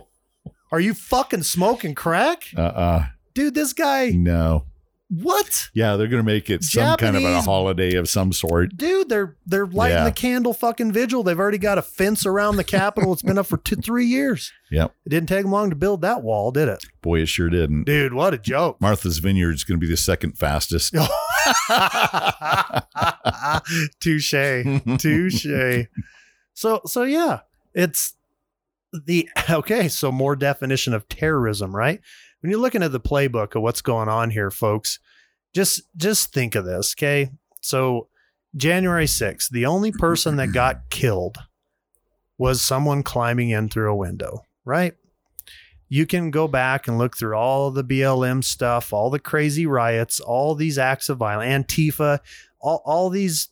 are 0.71 0.81
you 0.81 0.95
fucking 0.95 1.43
smoking 1.43 1.95
crack? 1.95 2.45
uh 2.57 2.61
uh 2.61 3.03
Dude, 3.35 3.55
this 3.55 3.73
guy, 3.73 4.11
No. 4.15 4.65
What? 5.09 5.69
Yeah, 5.73 5.97
they're 5.97 6.09
gonna 6.09 6.25
make 6.25 6.51
it 6.51 6.65
some 6.65 6.97
kind 6.97 7.17
of 7.17 7.23
a 7.23 7.41
holiday 7.41 7.95
of 7.95 8.09
some 8.09 8.33
sort. 8.33 8.77
Dude, 8.77 9.09
they're 9.09 9.37
they're 9.47 9.67
lighting 9.67 9.99
Yeah. 9.99 10.05
the 10.05 10.11
candle 10.13 10.53
fucking 10.53 10.91
vigil. 10.93 11.23
They've 11.23 11.39
already 11.39 11.59
got 11.59 11.79
a 11.79 11.83
fence 11.83 12.27
around 12.27 12.57
the 12.57 12.65
Capitol. 12.65 13.13
It's 13.13 13.23
been 13.23 13.39
up 13.39 13.47
for 13.47 13.59
two, 13.59 13.77
three 13.77 14.07
years. 14.07 14.51
Yep. 14.73 14.93
It 15.05 15.11
didn't 15.11 15.29
take 15.29 15.43
them 15.43 15.53
long 15.53 15.71
to 15.71 15.77
build 15.77 16.01
that 16.03 16.23
wall, 16.25 16.51
did 16.51 16.69
it? 16.69 16.85
Boy, 17.03 17.21
it 17.21 17.29
sure 17.29 17.49
didn't. 17.49 17.85
Dude, 17.85 18.15
what 18.15 18.35
a 18.35 18.39
joke. 18.39 18.81
Martha's 18.81 19.19
Vineyard 19.19 19.53
is 19.55 19.63
going 19.63 19.79
to 19.79 19.87
be 19.87 19.91
the 19.91 19.97
second 19.97 20.37
fastest. 20.39 20.93
Touche. 24.01 24.35
Touche. 24.99 25.87
So 26.55 26.81
so 26.87 27.03
yeah, 27.03 27.41
it's 27.75 28.15
the 28.93 29.29
okay, 29.51 29.89
so 29.89 30.11
more 30.11 30.37
definition 30.37 30.95
of 30.95 31.07
terrorism, 31.09 31.77
right? 31.77 32.01
When 32.41 32.51
you're 32.51 32.61
looking 32.61 32.83
at 32.83 32.93
the 32.93 33.01
playbook 33.01 33.55
of 33.55 33.63
what's 33.63 33.83
going 33.83 34.09
on 34.09 34.31
here, 34.31 34.51
folks, 34.51 34.99
just 35.55 35.83
just 35.97 36.33
think 36.33 36.55
of 36.55 36.65
this, 36.65 36.95
okay? 36.97 37.31
So 37.61 38.09
January 38.57 39.07
6th, 39.07 39.51
the 39.51 39.67
only 39.67 39.93
person 39.93 40.37
that 40.37 40.53
got 40.53 40.83
killed 40.91 41.39
was 42.39 42.61
someone 42.61 43.03
climbing 43.03 43.51
in 43.51 43.69
through 43.69 43.91
a 43.91 43.97
window, 43.97 44.45
right? 44.65 44.95
You 45.89 46.05
can 46.05 46.31
go 46.31 46.49
back 46.49 46.89
and 46.89 46.99
look 46.99 47.17
through 47.17 47.37
all 47.37 47.71
the 47.71 47.85
BLM 47.85 48.43
stuff, 48.43 48.93
all 48.93 49.09
the 49.09 49.21
crazy 49.21 49.67
riots, 49.67 50.21
all 50.21 50.55
these 50.55 50.79
acts 50.79 51.09
of 51.09 51.19
violence, 51.19 51.67
Antifa, 51.67 52.19
all, 52.61 52.83
all 52.85 53.11
these 53.11 53.49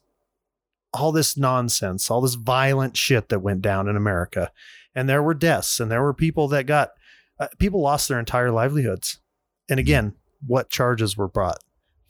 all 0.92 1.10
this 1.10 1.36
nonsense, 1.36 2.08
all 2.10 2.20
this 2.20 2.34
violent 2.34 2.96
shit 2.96 3.28
that 3.28 3.40
went 3.40 3.60
down 3.60 3.88
in 3.88 3.96
America. 3.96 4.52
And 4.94 5.08
there 5.08 5.22
were 5.22 5.34
deaths 5.34 5.80
and 5.80 5.90
there 5.90 6.02
were 6.02 6.14
people 6.14 6.46
that 6.48 6.66
got 6.66 6.92
uh, 7.38 7.48
people 7.58 7.80
lost 7.80 8.08
their 8.08 8.18
entire 8.18 8.50
livelihoods. 8.50 9.20
And 9.68 9.80
again, 9.80 10.14
what 10.46 10.70
charges 10.70 11.16
were 11.16 11.28
brought? 11.28 11.58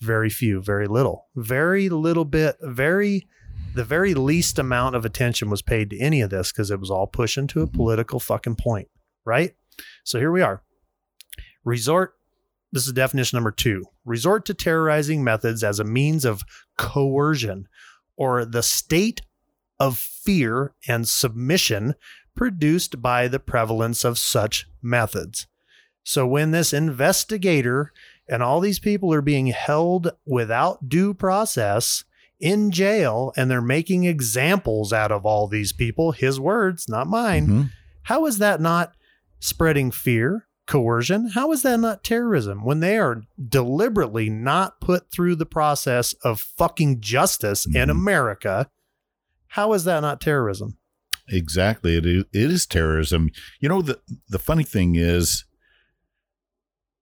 Very 0.01 0.31
few, 0.31 0.61
very 0.61 0.87
little. 0.87 1.29
Very 1.35 1.89
little 1.89 2.25
bit, 2.25 2.57
very 2.61 3.27
the 3.75 3.85
very 3.85 4.15
least 4.15 4.59
amount 4.59 4.95
of 4.95 5.05
attention 5.05 5.51
was 5.51 5.63
paid 5.63 5.91
to 5.91 5.99
any 5.99 6.21
of 6.21 6.31
this 6.31 6.53
because 6.53 6.71
it 6.71 6.79
was 6.79 6.91
all 6.91 7.09
pushing 7.09 7.49
to 7.49 7.63
a 7.63 7.67
political 7.67 8.21
fucking 8.21 8.55
point, 8.55 8.89
right? 9.25 9.55
So 10.05 10.19
here 10.19 10.31
we 10.31 10.43
are. 10.43 10.63
Resort 11.65 12.15
this 12.75 12.89
is 12.89 12.93
definition 12.93 13.37
number 13.37 13.53
two 13.53 13.85
resort 14.05 14.45
to 14.45 14.53
terrorizing 14.53 15.23
methods 15.23 15.63
as 15.63 15.79
a 15.79 15.85
means 15.85 16.25
of 16.25 16.43
coercion 16.77 17.69
or 18.17 18.45
the 18.45 18.65
state 18.65 19.23
of 19.79 19.97
fear 19.97 20.75
and 20.89 21.07
submission 21.07 21.95
produced 22.35 23.01
by 23.01 23.29
the 23.29 23.39
prevalence 23.39 24.05
of 24.05 24.19
such 24.19 24.67
methods. 24.83 25.47
So 26.03 26.27
when 26.27 26.51
this 26.51 26.73
investigator 26.73 27.93
and 28.29 28.43
all 28.43 28.61
these 28.61 28.79
people 28.79 29.13
are 29.13 29.23
being 29.23 29.47
held 29.49 30.11
without 30.27 30.89
due 30.89 31.15
process 31.15 32.05
in 32.41 32.71
jail 32.71 33.33
and 33.37 33.51
they're 33.51 33.63
making 33.63 34.05
examples 34.05 34.93
out 34.93 35.13
of 35.13 35.25
all 35.25 35.47
these 35.47 35.73
people, 35.73 36.13
his 36.13 36.39
words, 36.41 36.89
not 36.89 37.07
mine. 37.07 37.47
Mhm. 37.47 37.71
How 38.03 38.27
is 38.27 38.39
that 38.39 38.61
not 38.61 38.95
spreading 39.41 39.91
fear, 39.91 40.47
coercion? 40.67 41.29
How 41.31 41.53
is 41.53 41.63
that 41.63 41.81
not 41.81 42.05
terrorism 42.05 42.65
when 42.65 42.81
they 42.81 42.99
are 42.99 43.23
deliberately 43.49 44.29
not 44.29 44.81
put 44.81 45.11
through 45.11 45.37
the 45.37 45.47
process 45.47 46.13
of 46.25 46.41
fucking 46.41 47.01
justice 47.01 47.65
in 47.67 47.89
Mhm. 47.89 47.91
America? 47.91 48.69
How 49.49 49.73
is 49.73 49.85
that 49.85 50.01
not 50.01 50.21
terrorism? 50.21 50.77
Exactly. 51.29 51.97
It 51.97 52.05
is, 52.07 52.25
it 52.33 52.51
is 52.51 52.67
terrorism. 52.67 53.31
You 53.61 53.69
know, 53.69 53.83
the, 53.83 54.01
the 54.29 54.39
funny 54.39 54.65
thing 54.65 54.97
is 54.97 55.45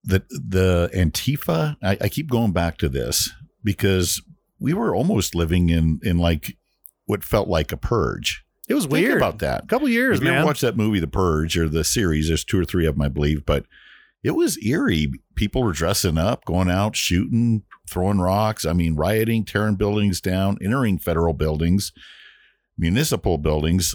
that 0.04 0.28
the 0.28 0.90
Antifa, 0.94 1.76
I, 1.82 1.96
I 2.00 2.08
keep 2.08 2.30
going 2.30 2.52
back 2.52 2.78
to 2.78 2.88
this 2.88 3.30
because 3.64 4.22
we 4.58 4.74
were 4.74 4.94
almost 4.94 5.34
living 5.34 5.70
in, 5.70 6.00
in 6.02 6.18
like 6.18 6.56
what 7.06 7.24
felt 7.24 7.48
like 7.48 7.72
a 7.72 7.76
purge. 7.76 8.44
It 8.68 8.74
was 8.74 8.84
Think 8.84 8.92
weird. 8.92 9.16
about 9.16 9.40
that. 9.40 9.64
a 9.64 9.66
couple 9.66 9.88
years, 9.88 10.18
If 10.18 10.24
you 10.24 10.30
ever 10.30 10.38
man. 10.38 10.46
watched 10.46 10.60
that 10.62 10.76
movie, 10.76 11.00
The 11.00 11.08
Purge, 11.08 11.58
or 11.58 11.68
the 11.68 11.84
series, 11.84 12.28
there's 12.28 12.44
two 12.44 12.60
or 12.60 12.64
three 12.64 12.86
of 12.86 12.94
them, 12.94 13.02
I 13.02 13.08
believe, 13.08 13.44
but 13.44 13.66
it 14.22 14.30
was 14.32 14.56
eerie. 14.64 15.10
People 15.34 15.64
were 15.64 15.72
dressing 15.72 16.16
up, 16.16 16.44
going 16.44 16.70
out, 16.70 16.94
shooting, 16.94 17.64
throwing 17.90 18.20
rocks. 18.20 18.64
I 18.64 18.72
mean, 18.72 18.94
rioting, 18.94 19.44
tearing 19.44 19.74
buildings 19.74 20.20
down, 20.20 20.58
entering 20.62 20.98
federal 20.98 21.34
buildings, 21.34 21.92
municipal 22.78 23.36
buildings, 23.36 23.94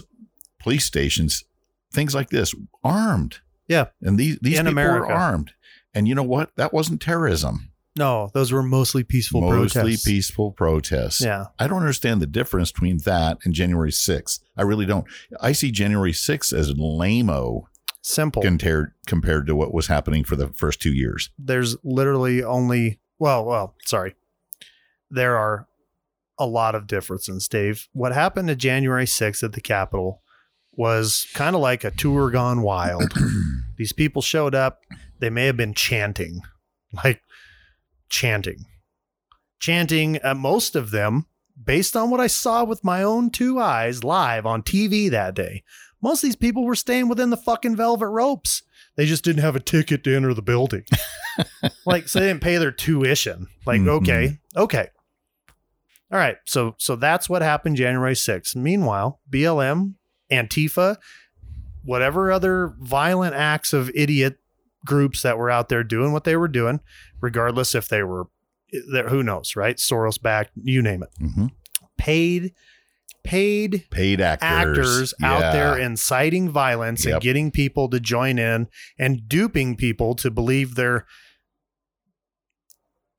police 0.58 0.84
stations, 0.84 1.44
things 1.92 2.14
like 2.14 2.30
this, 2.30 2.54
armed. 2.84 3.38
Yeah. 3.66 3.86
And 4.02 4.18
these, 4.18 4.38
these 4.40 4.58
In 4.58 4.66
people 4.66 4.72
America. 4.72 5.06
were 5.08 5.12
armed. 5.12 5.52
And 5.94 6.06
you 6.08 6.14
know 6.14 6.22
what? 6.22 6.54
That 6.56 6.72
wasn't 6.72 7.00
terrorism. 7.00 7.70
no, 7.96 8.30
those 8.34 8.52
were 8.52 8.62
mostly 8.62 9.02
peaceful 9.02 9.40
Mostly 9.40 9.80
protests. 9.82 10.04
peaceful 10.04 10.52
protests. 10.52 11.20
Yeah. 11.20 11.46
I 11.58 11.66
don't 11.66 11.80
understand 11.80 12.22
the 12.22 12.26
difference 12.26 12.70
between 12.72 12.98
that 12.98 13.38
and 13.44 13.52
January 13.54 13.90
6th. 13.90 14.40
I 14.56 14.62
really 14.62 14.86
don't. 14.86 15.06
I 15.40 15.52
see 15.52 15.70
January 15.70 16.12
6th 16.12 16.52
as 16.52 16.72
lame-o 16.76 17.68
Simple. 18.02 18.40
compared 18.42 18.92
compared 19.06 19.46
to 19.48 19.56
what 19.56 19.74
was 19.74 19.88
happening 19.88 20.22
for 20.24 20.36
the 20.36 20.48
first 20.48 20.80
two 20.80 20.92
years. 20.92 21.30
There's 21.38 21.76
literally 21.82 22.42
only, 22.44 23.00
well, 23.18 23.44
well, 23.44 23.74
sorry. 23.84 24.14
There 25.10 25.36
are 25.36 25.66
a 26.38 26.46
lot 26.46 26.74
of 26.74 26.86
differences, 26.86 27.48
Dave. 27.48 27.88
What 27.92 28.12
happened 28.12 28.48
to 28.48 28.54
January 28.56 29.06
6th 29.06 29.42
at 29.42 29.52
the 29.54 29.60
Capitol 29.60 30.22
was 30.78 31.26
kind 31.34 31.56
of 31.56 31.60
like 31.60 31.82
a 31.82 31.90
tour 31.90 32.30
gone 32.30 32.62
wild. 32.62 33.12
These 33.76 33.92
people 33.92 34.22
showed 34.22 34.54
up. 34.54 34.78
They 35.18 35.28
may 35.28 35.46
have 35.46 35.56
been 35.56 35.74
chanting, 35.74 36.40
like 37.04 37.20
chanting, 38.08 38.64
chanting. 39.58 40.20
Uh, 40.22 40.34
most 40.34 40.76
of 40.76 40.92
them, 40.92 41.26
based 41.62 41.96
on 41.96 42.10
what 42.10 42.20
I 42.20 42.28
saw 42.28 42.62
with 42.62 42.84
my 42.84 43.02
own 43.02 43.30
two 43.30 43.58
eyes 43.58 44.04
live 44.04 44.46
on 44.46 44.62
TV 44.62 45.10
that 45.10 45.34
day, 45.34 45.64
most 46.00 46.22
of 46.22 46.28
these 46.28 46.36
people 46.36 46.64
were 46.64 46.76
staying 46.76 47.08
within 47.08 47.30
the 47.30 47.36
fucking 47.36 47.74
velvet 47.74 48.06
ropes. 48.06 48.62
They 48.96 49.04
just 49.06 49.24
didn't 49.24 49.42
have 49.42 49.56
a 49.56 49.60
ticket 49.60 50.04
to 50.04 50.14
enter 50.14 50.32
the 50.32 50.42
building. 50.42 50.84
like, 51.86 52.08
so 52.08 52.20
they 52.20 52.26
didn't 52.28 52.42
pay 52.42 52.56
their 52.58 52.70
tuition. 52.72 53.48
Like, 53.66 53.80
Mhm. 53.80 53.88
okay, 54.02 54.38
okay. 54.56 54.88
All 56.12 56.18
right. 56.18 56.36
So, 56.46 56.74
so 56.78 56.94
that's 56.96 57.28
what 57.28 57.42
happened 57.42 57.76
January 57.76 58.14
6th. 58.14 58.56
Meanwhile, 58.56 59.20
BLM, 59.30 59.94
Antifa, 60.30 60.96
whatever 61.84 62.30
other 62.32 62.74
violent 62.80 63.34
acts 63.34 63.72
of 63.72 63.90
idiot 63.94 64.38
groups 64.84 65.22
that 65.22 65.38
were 65.38 65.50
out 65.50 65.68
there 65.68 65.82
doing 65.84 66.12
what 66.12 66.24
they 66.24 66.36
were 66.36 66.48
doing, 66.48 66.80
regardless 67.20 67.74
if 67.74 67.88
they 67.88 68.02
were, 68.02 68.26
there, 68.92 69.08
who 69.08 69.22
knows, 69.22 69.56
right? 69.56 69.76
Soros 69.76 70.20
backed, 70.20 70.52
you 70.62 70.82
name 70.82 71.02
it. 71.02 71.10
Mhm. 71.20 71.50
Paid, 71.96 72.54
paid 73.24 73.84
Paid 73.90 74.20
actors, 74.20 74.44
actors 74.78 75.14
out 75.22 75.40
Yeah. 75.40 75.52
there 75.52 75.78
inciting 75.78 76.48
violence 76.50 77.04
and 77.04 77.20
getting 77.20 77.50
people 77.50 77.88
to 77.90 77.98
join 78.00 78.38
in 78.38 78.68
and 78.98 79.28
duping 79.28 79.76
people 79.76 80.14
to 80.16 80.30
believe 80.30 80.74
they're 80.74 81.06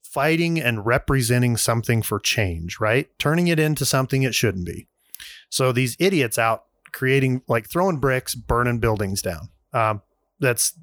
fighting 0.01 0.59
and 0.59 0.85
representing 0.85 1.55
something 1.57 2.01
for 2.01 2.19
change, 2.19 2.79
right? 2.79 3.09
Turning 3.19 3.47
it 3.47 3.59
into 3.59 3.85
something 3.85 4.23
it 4.23 4.33
shouldn't 4.33 4.65
be. 4.65 4.87
So 5.49 5.71
these 5.71 5.95
idiots 5.99 6.37
out 6.39 6.63
creating 6.91 7.41
like 7.47 7.69
throwing 7.69 7.99
bricks, 7.99 8.35
burning 8.35 8.79
buildings 8.79 9.21
down. 9.21 9.49
Um, 9.73 10.01
that's 10.39 10.77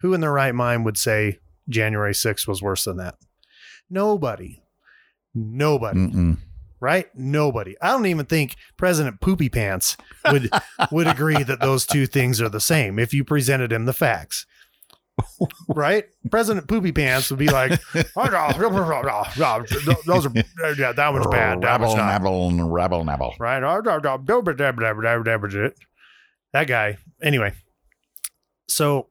who 0.00 0.14
in 0.14 0.20
their 0.20 0.32
right 0.32 0.54
mind 0.54 0.84
would 0.84 0.98
say 0.98 1.38
January 1.68 2.12
6th 2.12 2.46
was 2.46 2.62
worse 2.62 2.84
than 2.84 2.98
that? 2.98 3.16
Nobody. 3.88 4.62
Nobody. 5.34 5.98
Mm-mm. 5.98 6.38
Right? 6.80 7.06
Nobody. 7.14 7.76
I 7.80 7.88
don't 7.88 8.06
even 8.06 8.26
think 8.26 8.56
President 8.76 9.20
Poopy 9.20 9.48
Pants 9.48 9.96
would 10.30 10.50
would 10.90 11.06
agree 11.06 11.42
that 11.42 11.60
those 11.60 11.86
two 11.86 12.06
things 12.06 12.42
are 12.42 12.50
the 12.50 12.60
same 12.60 12.98
if 12.98 13.14
you 13.14 13.24
presented 13.24 13.72
him 13.72 13.86
the 13.86 13.94
facts. 13.94 14.44
Right? 15.68 16.04
President 16.30 16.68
Poopy 16.68 16.92
Pants 16.92 17.30
would 17.30 17.38
be 17.38 17.48
like, 17.48 17.80
"Oh, 18.16 18.24
no, 18.24 18.48
no, 18.58 18.68
no, 18.68 19.24
no, 19.38 19.64
no, 19.86 19.96
those 20.06 20.26
are 20.26 20.32
yeah, 20.76 20.92
that 20.92 21.12
one's 21.12 21.26
bad. 21.28 21.60
That 21.60 21.66
Rabble 21.66 21.86
one's 21.86 21.96
not 21.96 22.06
nabble 22.06 22.68
rabble 22.68 23.04
nabble. 23.04 23.34
right? 23.38 23.62
That 26.52 26.66
guy. 26.66 26.98
Anyway, 27.22 27.52
so 28.68 29.08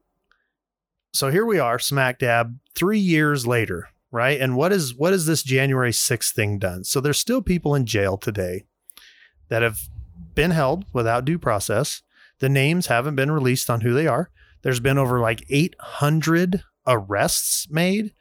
so 1.14 1.30
here 1.30 1.46
we 1.46 1.60
are, 1.60 1.78
smack 1.78 2.20
dab, 2.20 2.58
three 2.76 3.00
years 3.00 3.46
later, 3.46 3.90
right? 4.12 4.40
And 4.40 4.56
what 4.56 4.72
is 4.72 4.96
what 4.96 5.14
is 5.14 5.26
this 5.26 5.44
January 5.44 5.92
6th 5.92 6.34
thing 6.34 6.58
done? 6.58 6.84
So 6.84 7.00
there's 7.00 7.20
still 7.20 7.42
people 7.42 7.76
in 7.76 7.86
jail 7.86 8.18
today 8.18 8.64
that 9.50 9.62
have 9.62 9.80
been 10.36 10.52
held 10.52 10.86
without 10.94 11.26
due 11.26 11.38
process. 11.38 12.02
The 12.40 12.50
names 12.50 12.88
haven't 12.88 13.16
been 13.16 13.32
released 13.32 13.70
on 13.70 13.82
who 13.82 13.94
they 13.94 14.08
are. 14.08 14.30
There's 14.64 14.80
been 14.80 14.98
over 14.98 15.20
like 15.20 15.46
800 15.50 16.64
arrests 16.88 17.70
made. 17.70 18.14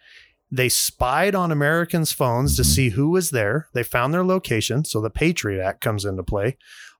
They 0.50 0.68
spied 0.68 1.34
on 1.34 1.50
Americans' 1.50 2.12
phones 2.12 2.56
to 2.56 2.64
see 2.64 2.90
who 2.90 3.08
was 3.08 3.30
there. 3.30 3.68
They 3.72 3.82
found 3.82 4.12
their 4.12 4.24
location. 4.24 4.84
So 4.84 5.00
the 5.00 5.08
Patriot 5.08 5.62
Act 5.62 5.80
comes 5.80 6.04
into 6.04 6.22
play. 6.22 6.58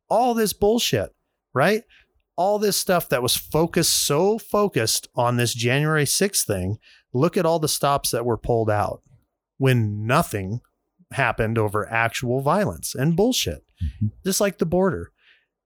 All 0.09 0.33
this 0.33 0.53
bullshit, 0.53 1.15
right? 1.53 1.83
All 2.37 2.59
this 2.59 2.79
stuff 2.79 3.11
that 3.11 3.23
was 3.23 3.37
focused, 3.37 4.07
so 4.07 4.39
focused 4.39 5.09
on 5.15 5.37
this 5.37 5.53
January 5.53 6.07
6th 6.07 6.47
thing. 6.47 6.79
Look 7.13 7.37
at 7.37 7.45
all 7.45 7.59
the 7.59 7.69
stops 7.69 8.11
that 8.13 8.25
were 8.25 8.39
pulled 8.39 8.71
out 8.71 9.03
when 9.59 10.07
nothing 10.07 10.61
happened 11.13 11.59
over 11.59 11.87
actual 11.93 12.41
violence 12.41 12.95
and 12.95 13.15
bullshit. 13.17 13.65
Mhm. 14.03 14.13
Just 14.25 14.41
like 14.41 14.59
the 14.59 14.67
border. 14.67 15.13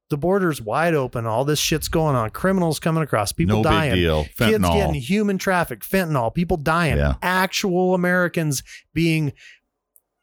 The 0.09 0.16
border's 0.16 0.62
wide 0.62 0.95
open. 0.95 1.27
All 1.27 1.45
this 1.45 1.59
shit's 1.59 1.88
going 1.88 2.14
on. 2.14 2.31
Criminals 2.31 2.79
coming 2.79 3.03
across. 3.03 3.33
People 3.33 3.57
no 3.59 3.62
dying 3.64 3.92
big 3.92 4.01
deal. 4.03 4.25
kids 4.25 4.37
Fentanyl. 4.37 4.73
getting 4.75 4.95
human 4.95 5.37
traffic, 5.38 5.81
fentanyl, 5.81 6.33
people 6.33 6.57
dying, 6.57 6.97
Yeah. 6.97 7.14
actual 7.23 7.92
Americans 7.95 8.62
being 8.95 9.33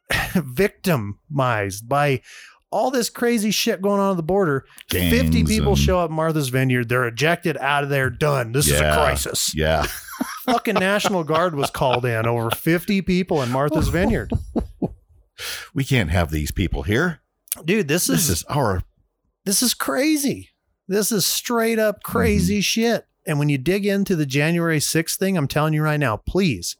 victimized 0.33 1.87
by 1.89 2.21
all 2.71 2.89
this 2.91 3.09
crazy 3.09 3.51
shit 3.51 3.81
going 3.81 3.99
on 3.99 4.11
at 4.11 4.17
the 4.17 4.23
border. 4.23 4.65
50 4.89 5.43
people 5.43 5.73
and- 5.73 5.77
show 5.81 5.99
up 5.99 6.09
at 6.09 6.13
Martha's 6.15 6.49
Vineyard. 6.49 6.89
They're 6.89 7.05
ejected 7.07 7.57
out 7.57 7.83
of 7.83 7.89
there. 7.89 8.09
Done. 8.09 8.51
This 8.51 8.67
is 8.67 8.79
a 8.79 8.93
crisis. 8.93 9.53
Yeah. 9.55 9.85
Fucking 10.45 10.75
National 10.75 11.23
Guard 11.23 11.55
was 11.55 11.69
called 11.69 12.05
in. 12.05 12.25
Over 12.27 12.49
50 12.51 13.01
people 13.01 13.41
in 13.41 13.49
Martha's 13.51 13.89
Vineyard. 13.89 14.31
We 15.73 15.83
can't 15.83 16.09
have 16.11 16.31
these 16.31 16.51
people 16.51 16.83
here. 16.83 17.21
Dude, 17.65 17.87
this 17.87 18.07
This 18.07 18.23
is 18.23 18.29
is 18.29 18.43
our 18.45 18.81
this 19.45 19.61
is 19.61 19.73
crazy. 19.73 20.49
This 20.87 21.11
is 21.11 21.25
straight 21.25 21.79
up 21.79 21.97
mm-hmm. 21.97 22.11
crazy 22.11 22.61
shit. 22.61 23.05
And 23.25 23.39
when 23.39 23.49
you 23.49 23.57
dig 23.57 23.85
into 23.85 24.15
the 24.15 24.25
January 24.25 24.79
6th 24.79 25.17
thing, 25.17 25.37
I'm 25.37 25.47
telling 25.47 25.73
you 25.73 25.81
right 25.81 25.99
now, 25.99 26.17
please, 26.17 26.75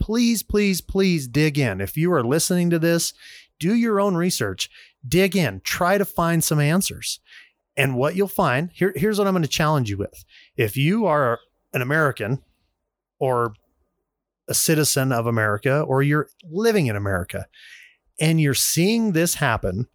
please, 0.00 0.42
please, 0.42 0.80
please 0.80 1.26
dig 1.26 1.58
in. 1.58 1.80
If 1.80 1.96
you 1.96 2.12
are 2.12 2.22
listening 2.22 2.70
to 2.70 2.78
this, 2.78 3.12
do 3.58 3.74
your 3.74 3.98
own 4.00 4.14
research, 4.14 4.70
dig 5.06 5.36
in, 5.36 5.60
try 5.64 5.98
to 5.98 6.04
find 6.04 6.44
some 6.44 6.60
answers. 6.60 7.18
And 7.76 7.96
what 7.96 8.14
you'll 8.14 8.28
find 8.28 8.70
here, 8.72 8.92
here's 8.94 9.18
what 9.18 9.26
I'm 9.26 9.34
going 9.34 9.42
to 9.42 9.48
challenge 9.48 9.90
you 9.90 9.96
with. 9.96 10.24
If 10.56 10.76
you 10.76 11.06
are 11.06 11.40
an 11.72 11.82
American 11.82 12.42
or 13.18 13.54
a 14.48 14.54
citizen 14.54 15.12
of 15.12 15.26
America, 15.26 15.80
or 15.80 16.02
you're 16.02 16.28
living 16.50 16.86
in 16.86 16.96
America 16.96 17.46
and 18.18 18.40
you're 18.40 18.54
seeing 18.54 19.12
this 19.12 19.34
happen, 19.34 19.86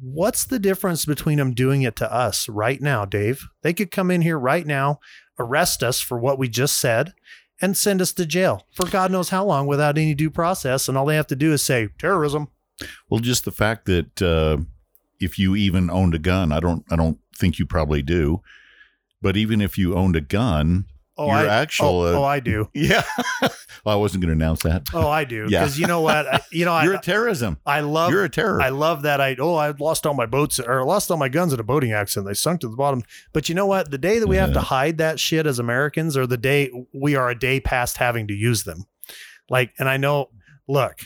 what's 0.00 0.44
the 0.44 0.58
difference 0.58 1.04
between 1.04 1.38
them 1.38 1.54
doing 1.54 1.82
it 1.82 1.96
to 1.96 2.12
us 2.12 2.48
right 2.48 2.80
now, 2.80 3.04
Dave? 3.04 3.48
They 3.62 3.72
could 3.72 3.90
come 3.90 4.10
in 4.10 4.22
here 4.22 4.38
right 4.38 4.66
now, 4.66 5.00
arrest 5.38 5.82
us 5.82 6.00
for 6.00 6.18
what 6.18 6.38
we 6.38 6.48
just 6.48 6.78
said, 6.78 7.14
and 7.60 7.76
send 7.76 8.00
us 8.00 8.12
to 8.14 8.26
jail 8.26 8.66
for 8.74 8.86
God 8.86 9.10
knows 9.10 9.28
how 9.28 9.44
long 9.44 9.66
without 9.66 9.98
any 9.98 10.14
due 10.14 10.30
process. 10.30 10.88
And 10.88 10.98
all 10.98 11.06
they 11.06 11.16
have 11.16 11.28
to 11.28 11.36
do 11.36 11.52
is 11.52 11.64
say 11.64 11.88
terrorism. 11.98 12.48
well, 13.08 13.20
just 13.20 13.44
the 13.44 13.52
fact 13.52 13.86
that 13.86 14.22
uh, 14.22 14.58
if 15.20 15.38
you 15.38 15.54
even 15.54 15.90
owned 15.90 16.14
a 16.14 16.18
gun, 16.18 16.52
I 16.52 16.60
don't, 16.60 16.84
I 16.90 16.96
don't 16.96 17.18
think 17.36 17.58
you 17.58 17.66
probably 17.66 18.02
do, 18.02 18.42
but 19.20 19.36
even 19.36 19.60
if 19.60 19.78
you 19.78 19.94
owned 19.94 20.16
a 20.16 20.20
gun, 20.20 20.86
Oh, 21.18 21.26
your 21.26 21.34
I, 21.34 21.46
actual, 21.46 22.00
oh, 22.00 22.06
uh, 22.06 22.18
oh, 22.18 22.24
I 22.24 22.40
do. 22.40 22.70
yeah, 22.74 23.02
well, 23.84 23.94
I 23.94 23.94
wasn't 23.96 24.22
going 24.22 24.36
to 24.36 24.44
announce 24.44 24.62
that. 24.62 24.88
Oh, 24.94 25.08
I 25.08 25.24
do. 25.24 25.46
Yeah. 25.48 25.60
Because 25.60 25.78
you 25.78 25.86
know 25.86 26.00
what? 26.00 26.26
I, 26.26 26.40
you 26.50 26.64
know, 26.64 26.78
You're 26.82 26.94
I, 26.94 26.98
a 26.98 27.02
terrorism. 27.02 27.58
I 27.66 27.80
love 27.80 28.10
You're 28.10 28.24
a 28.24 28.30
terror. 28.30 28.62
I 28.62 28.70
love 28.70 29.02
that 29.02 29.20
I 29.20 29.36
oh 29.38 29.54
I 29.54 29.72
lost 29.72 30.06
all 30.06 30.14
my 30.14 30.24
boats 30.24 30.58
or 30.58 30.82
lost 30.84 31.10
all 31.10 31.18
my 31.18 31.28
guns 31.28 31.52
in 31.52 31.60
a 31.60 31.62
boating 31.62 31.92
accident. 31.92 32.26
They 32.26 32.34
sunk 32.34 32.62
to 32.62 32.68
the 32.68 32.76
bottom. 32.76 33.02
But 33.34 33.48
you 33.50 33.54
know 33.54 33.66
what? 33.66 33.90
The 33.90 33.98
day 33.98 34.18
that 34.18 34.26
we 34.26 34.36
have 34.36 34.54
to 34.54 34.60
hide 34.60 34.98
that 34.98 35.20
shit 35.20 35.46
as 35.46 35.58
Americans, 35.58 36.16
or 36.16 36.26
the 36.26 36.38
day 36.38 36.70
we 36.94 37.14
are 37.14 37.28
a 37.28 37.38
day 37.38 37.60
past 37.60 37.98
having 37.98 38.26
to 38.28 38.34
use 38.34 38.64
them. 38.64 38.86
Like, 39.50 39.74
and 39.78 39.88
I 39.88 39.98
know, 39.98 40.30
look, 40.66 40.96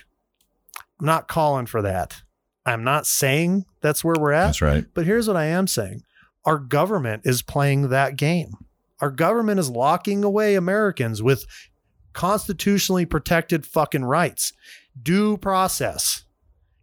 I'm 1.00 1.06
not 1.06 1.26
calling 1.26 1.66
for 1.66 1.82
that. 1.82 2.22
I'm 2.64 2.84
not 2.84 3.06
saying 3.06 3.64
that's 3.80 4.04
where 4.04 4.16
we're 4.18 4.32
at. 4.32 4.46
That's 4.46 4.62
right. 4.62 4.84
But 4.94 5.06
here's 5.06 5.26
what 5.26 5.36
I 5.36 5.46
am 5.46 5.66
saying 5.66 6.02
our 6.44 6.58
government 6.58 7.22
is 7.24 7.42
playing 7.42 7.88
that 7.88 8.16
game. 8.16 8.52
Our 9.00 9.10
government 9.10 9.60
is 9.60 9.70
locking 9.70 10.24
away 10.24 10.54
Americans 10.54 11.22
with 11.22 11.44
constitutionally 12.12 13.04
protected 13.04 13.66
fucking 13.66 14.04
rights, 14.04 14.52
due 15.00 15.36
process. 15.36 16.24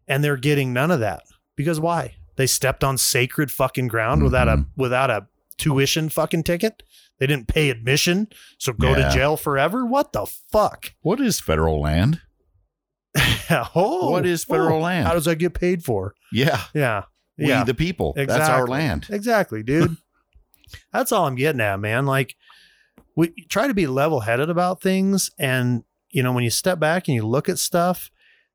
And 0.08 0.24
they're 0.24 0.38
getting 0.38 0.74
none 0.74 0.92
of 0.92 1.00
that. 1.00 1.24
Because 1.56 1.80
why? 1.80 2.16
They 2.36 2.46
stepped 2.48 2.84
on 2.84 2.98
sacred 2.98 3.52
fucking 3.52 3.88
ground 3.88 4.24
without 4.24 4.48
a 4.48 4.58
Mhm. 4.58 4.66
without 4.76 5.10
a 5.10 5.28
tuition 5.58 6.10
fucking 6.10 6.44
ticket. 6.44 6.84
They 7.20 7.28
didn't 7.28 7.48
pay 7.48 7.70
admission, 7.70 8.28
so 8.58 8.74
go 8.74 8.90
Yeah. 8.96 9.08
to 9.10 9.14
jail 9.14 9.38
forever. 9.38 9.86
What 9.86 10.14
the 10.14 10.26
fuck? 10.52 10.94
What 11.02 11.22
is 11.22 11.40
federal 11.40 11.80
land? 11.82 12.22
oh, 13.76 14.10
what 14.10 14.26
is 14.26 14.44
federal 14.44 14.80
oh, 14.80 14.82
land? 14.82 15.08
How 15.08 15.14
does 15.14 15.26
that 15.26 15.38
get 15.38 15.54
paid 15.54 15.84
for? 15.84 16.16
yeah. 16.32 16.62
Yeah. 16.74 17.04
We 17.38 17.48
yeah. 17.48 17.64
the 17.64 17.74
people. 17.74 18.14
That's 18.16 18.32
our 18.50 18.68
land. 18.68 19.08
Exactly, 19.10 19.64
dude. 19.64 19.98
That's 20.92 21.12
all 21.12 21.26
I'm 21.26 21.36
getting 21.36 21.62
at, 21.62 21.80
man. 21.80 22.06
Like 22.06 22.36
we 23.16 23.30
try 23.50 23.68
to 23.68 23.74
be 23.74 23.88
level 23.88 24.22
headed 24.22 24.50
about 24.50 24.82
things. 24.82 25.30
And, 25.38 25.84
you 26.10 26.24
know, 26.24 26.32
when 26.32 26.44
you 26.44 26.50
step 26.50 26.80
back 26.80 27.08
and 27.08 27.16
you 27.16 27.26
look 27.26 27.50
at 27.50 27.60
stuff, 27.60 28.10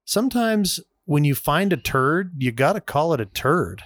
sometimes 0.04 0.80
when 1.04 1.24
you 1.24 1.34
find 1.34 1.72
a 1.72 1.76
turd, 1.76 2.34
you 2.38 2.52
got 2.52 2.74
to 2.74 2.80
call 2.80 3.14
it 3.14 3.20
a 3.20 3.26
turd. 3.26 3.82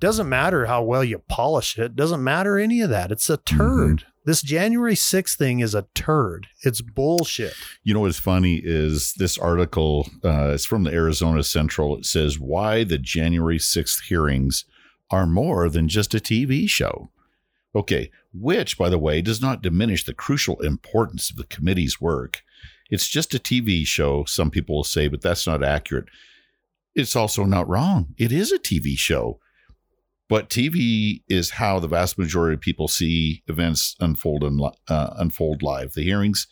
Doesn't 0.00 0.28
matter 0.28 0.66
how 0.66 0.82
well 0.82 1.04
you 1.04 1.18
polish 1.18 1.78
it, 1.78 1.96
doesn't 1.96 2.22
matter 2.22 2.58
any 2.58 2.80
of 2.80 2.90
that. 2.90 3.12
It's 3.12 3.30
a 3.30 3.36
turd. 3.36 4.04
This 4.26 4.40
January 4.40 4.94
6th 4.94 5.36
thing 5.36 5.60
is 5.60 5.74
a 5.74 5.86
turd. 5.94 6.46
It's 6.62 6.80
bullshit. 6.80 7.54
You 7.82 7.92
know 7.92 8.00
what's 8.00 8.18
funny 8.18 8.60
is 8.64 9.12
this 9.18 9.36
article. 9.36 10.08
Uh, 10.24 10.52
it's 10.54 10.64
from 10.64 10.84
the 10.84 10.92
Arizona 10.92 11.42
Central. 11.42 11.98
It 11.98 12.06
says 12.06 12.40
why 12.40 12.84
the 12.84 12.96
January 12.96 13.58
sixth 13.58 14.04
hearings 14.04 14.64
are 15.10 15.26
more 15.26 15.68
than 15.68 15.88
just 15.88 16.14
a 16.14 16.18
TV 16.18 16.68
show. 16.68 17.10
Okay, 17.74 18.10
which, 18.32 18.78
by 18.78 18.88
the 18.88 18.98
way, 18.98 19.20
does 19.20 19.40
not 19.40 19.62
diminish 19.62 20.04
the 20.04 20.14
crucial 20.14 20.60
importance 20.60 21.30
of 21.30 21.36
the 21.36 21.44
committee's 21.44 22.00
work. 22.00 22.42
It's 22.90 23.08
just 23.08 23.34
a 23.34 23.38
TV 23.38 23.84
show, 23.86 24.24
some 24.24 24.50
people 24.50 24.76
will 24.76 24.84
say, 24.84 25.08
but 25.08 25.22
that's 25.22 25.46
not 25.46 25.64
accurate. 25.64 26.06
It's 26.94 27.16
also 27.16 27.44
not 27.44 27.68
wrong. 27.68 28.14
It 28.16 28.30
is 28.30 28.52
a 28.52 28.58
TV 28.58 28.96
show. 28.96 29.40
But 30.28 30.48
TV 30.48 31.22
is 31.28 31.50
how 31.50 31.78
the 31.78 31.88
vast 31.88 32.16
majority 32.16 32.54
of 32.54 32.60
people 32.60 32.88
see 32.88 33.42
events 33.46 33.94
unfold 34.00 34.44
uh, 34.88 35.14
unfold 35.16 35.62
live. 35.62 35.92
The 35.92 36.02
hearings 36.02 36.46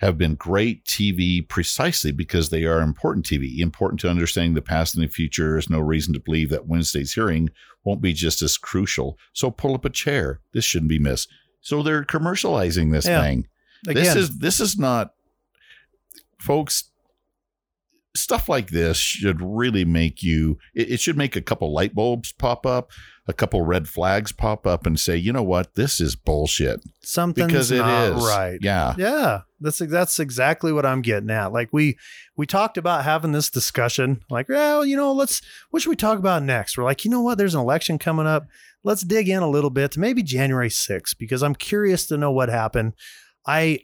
have 0.00 0.16
been 0.16 0.34
great 0.34 0.82
TV 0.86 1.46
precisely 1.46 2.10
because 2.10 2.48
they 2.48 2.64
are 2.64 2.80
important 2.80 3.26
TV, 3.26 3.58
important 3.58 4.00
to 4.00 4.08
understanding 4.08 4.54
the 4.54 4.62
past 4.62 4.94
and 4.94 5.04
the 5.04 5.08
future. 5.08 5.52
There's 5.52 5.68
no 5.70 5.78
reason 5.80 6.14
to 6.14 6.20
believe 6.20 6.48
that 6.50 6.66
Wednesday's 6.66 7.12
hearing 7.12 7.50
won't 7.84 8.00
be 8.00 8.14
just 8.14 8.40
as 8.40 8.56
crucial. 8.56 9.18
So 9.34 9.50
pull 9.50 9.74
up 9.74 9.84
a 9.84 9.90
chair. 9.90 10.40
This 10.54 10.64
shouldn't 10.64 10.88
be 10.88 10.98
missed. 10.98 11.28
So 11.60 11.82
they're 11.82 12.04
commercializing 12.04 12.92
this 12.92 13.06
Yeah. 13.06 13.22
thing. 13.22 13.46
Again, 13.86 14.02
This 14.04 14.16
is 14.16 14.38
this 14.38 14.60
is 14.60 14.78
not, 14.78 15.12
folks. 16.38 16.89
Stuff 18.14 18.48
like 18.48 18.68
this 18.68 18.96
should 18.96 19.40
really 19.40 19.84
make 19.84 20.22
you 20.22 20.58
it, 20.74 20.92
it 20.92 21.00
should 21.00 21.16
make 21.16 21.36
a 21.36 21.40
couple 21.40 21.72
light 21.72 21.94
bulbs 21.94 22.32
pop 22.32 22.66
up 22.66 22.90
a 23.28 23.32
couple 23.32 23.62
red 23.62 23.88
flags 23.88 24.32
pop 24.32 24.66
up 24.66 24.84
and 24.84 24.98
say 24.98 25.16
you 25.16 25.32
know 25.32 25.42
what 25.42 25.74
this 25.76 26.00
is 26.00 26.16
bullshit 26.16 26.82
Something's 27.02 27.46
because 27.46 27.70
it 27.70 27.76
is 27.76 27.82
not 27.82 28.22
right. 28.22 28.58
yeah 28.60 28.94
Yeah, 28.98 29.42
that's 29.60 29.78
that's 29.78 30.18
exactly 30.18 30.72
what 30.72 30.86
I'm 30.86 31.02
getting 31.02 31.30
at. 31.30 31.52
Like 31.52 31.68
we 31.72 31.96
we 32.36 32.46
talked 32.46 32.78
about 32.78 33.04
having 33.04 33.32
this 33.32 33.50
discussion. 33.50 34.22
Like, 34.30 34.48
well, 34.48 34.84
you 34.84 34.96
know, 34.96 35.12
let's 35.12 35.42
what 35.70 35.82
should 35.82 35.90
we 35.90 35.96
talk 35.96 36.18
about 36.18 36.42
next? 36.42 36.76
We're 36.76 36.84
like, 36.84 37.04
you 37.04 37.10
know 37.10 37.20
what? 37.20 37.38
There's 37.38 37.54
an 37.54 37.60
election 37.60 37.98
coming 37.98 38.26
up. 38.26 38.46
Let's 38.82 39.02
dig 39.02 39.28
in 39.28 39.42
a 39.42 39.50
little 39.50 39.70
bit 39.70 39.92
to 39.92 40.00
maybe 40.00 40.22
January 40.22 40.70
6th 40.70 41.16
because 41.18 41.42
I'm 41.42 41.54
curious 41.54 42.06
to 42.06 42.16
know 42.16 42.32
what 42.32 42.48
happened. 42.48 42.94
I 43.46 43.80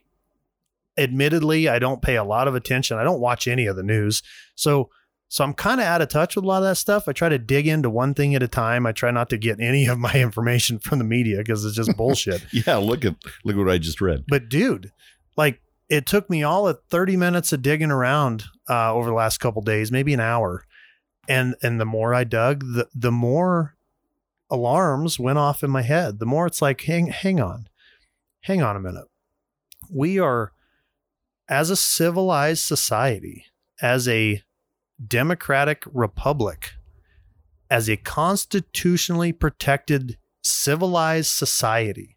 admittedly 0.98 1.68
I 1.68 1.78
don't 1.78 2.02
pay 2.02 2.16
a 2.16 2.24
lot 2.24 2.48
of 2.48 2.54
attention. 2.54 2.98
I 2.98 3.04
don't 3.04 3.20
watch 3.20 3.46
any 3.46 3.66
of 3.66 3.76
the 3.76 3.82
news. 3.82 4.22
So 4.54 4.90
so 5.28 5.42
I'm 5.42 5.54
kind 5.54 5.80
of 5.80 5.86
out 5.86 6.02
of 6.02 6.08
touch 6.08 6.36
with 6.36 6.44
a 6.44 6.48
lot 6.48 6.58
of 6.62 6.68
that 6.68 6.76
stuff. 6.76 7.08
I 7.08 7.12
try 7.12 7.28
to 7.28 7.38
dig 7.38 7.66
into 7.66 7.90
one 7.90 8.14
thing 8.14 8.36
at 8.36 8.44
a 8.44 8.48
time. 8.48 8.86
I 8.86 8.92
try 8.92 9.10
not 9.10 9.28
to 9.30 9.36
get 9.36 9.58
any 9.60 9.86
of 9.86 9.98
my 9.98 10.12
information 10.14 10.78
from 10.78 10.98
the 10.98 11.04
media 11.04 11.38
because 11.38 11.64
it's 11.64 11.76
just 11.76 11.96
bullshit. 11.96 12.44
yeah 12.52 12.76
look 12.76 13.04
at 13.04 13.16
look 13.44 13.56
what 13.56 13.68
i 13.68 13.78
just 13.78 14.00
read 14.00 14.24
But 14.28 14.48
dude, 14.48 14.92
like 15.36 15.60
it 15.88 16.06
took 16.06 16.28
me 16.30 16.42
all 16.42 16.66
of 16.68 16.78
30 16.90 17.16
minutes 17.16 17.52
of 17.52 17.62
digging 17.62 17.90
around 17.90 18.44
uh, 18.68 18.92
over 18.92 19.08
the 19.08 19.14
last 19.14 19.38
couple 19.38 19.62
days, 19.62 19.92
maybe 19.92 20.12
an 20.14 20.20
hour. 20.20 20.64
And 21.28 21.56
and 21.62 21.80
the 21.80 21.84
more 21.84 22.14
I 22.14 22.22
dug, 22.24 22.60
the 22.60 22.88
the 22.94 23.12
more 23.12 23.74
alarms 24.48 25.18
went 25.18 25.38
off 25.38 25.64
in 25.64 25.70
my 25.70 25.82
head. 25.82 26.20
The 26.20 26.26
more 26.26 26.46
it's 26.46 26.62
like, 26.62 26.80
hang 26.82 27.08
hang 27.08 27.40
on. 27.40 27.68
Hang 28.42 28.62
on 28.62 28.76
a 28.76 28.80
minute. 28.80 29.06
We 29.90 30.20
are 30.20 30.52
as 31.48 31.70
a 31.70 31.76
civilized 31.76 32.62
society, 32.62 33.44
as 33.80 34.08
a 34.08 34.42
democratic 35.04 35.84
republic, 35.92 36.72
as 37.70 37.88
a 37.88 37.96
constitutionally 37.96 39.32
protected 39.32 40.18
civilized 40.42 41.30
society, 41.30 42.16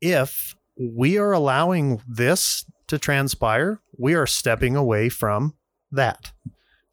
if 0.00 0.54
we 0.78 1.18
are 1.18 1.32
allowing 1.32 2.00
this 2.06 2.64
to 2.86 2.98
transpire, 2.98 3.80
we 3.98 4.14
are 4.14 4.26
stepping 4.26 4.76
away 4.76 5.08
from 5.08 5.54
that. 5.90 6.32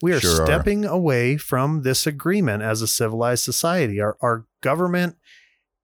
We 0.02 0.14
are 0.14 0.20
Sure 0.20 0.42
are. 0.42 0.46
stepping 0.46 0.86
away 0.86 1.38
from 1.38 1.84
this 1.84 2.06
agreement 2.06 2.64
as 2.64 2.82
a 2.82 2.88
civilized 2.88 3.44
society. 3.44 4.02
Our, 4.02 4.18
our 4.22 4.46
government 4.62 5.16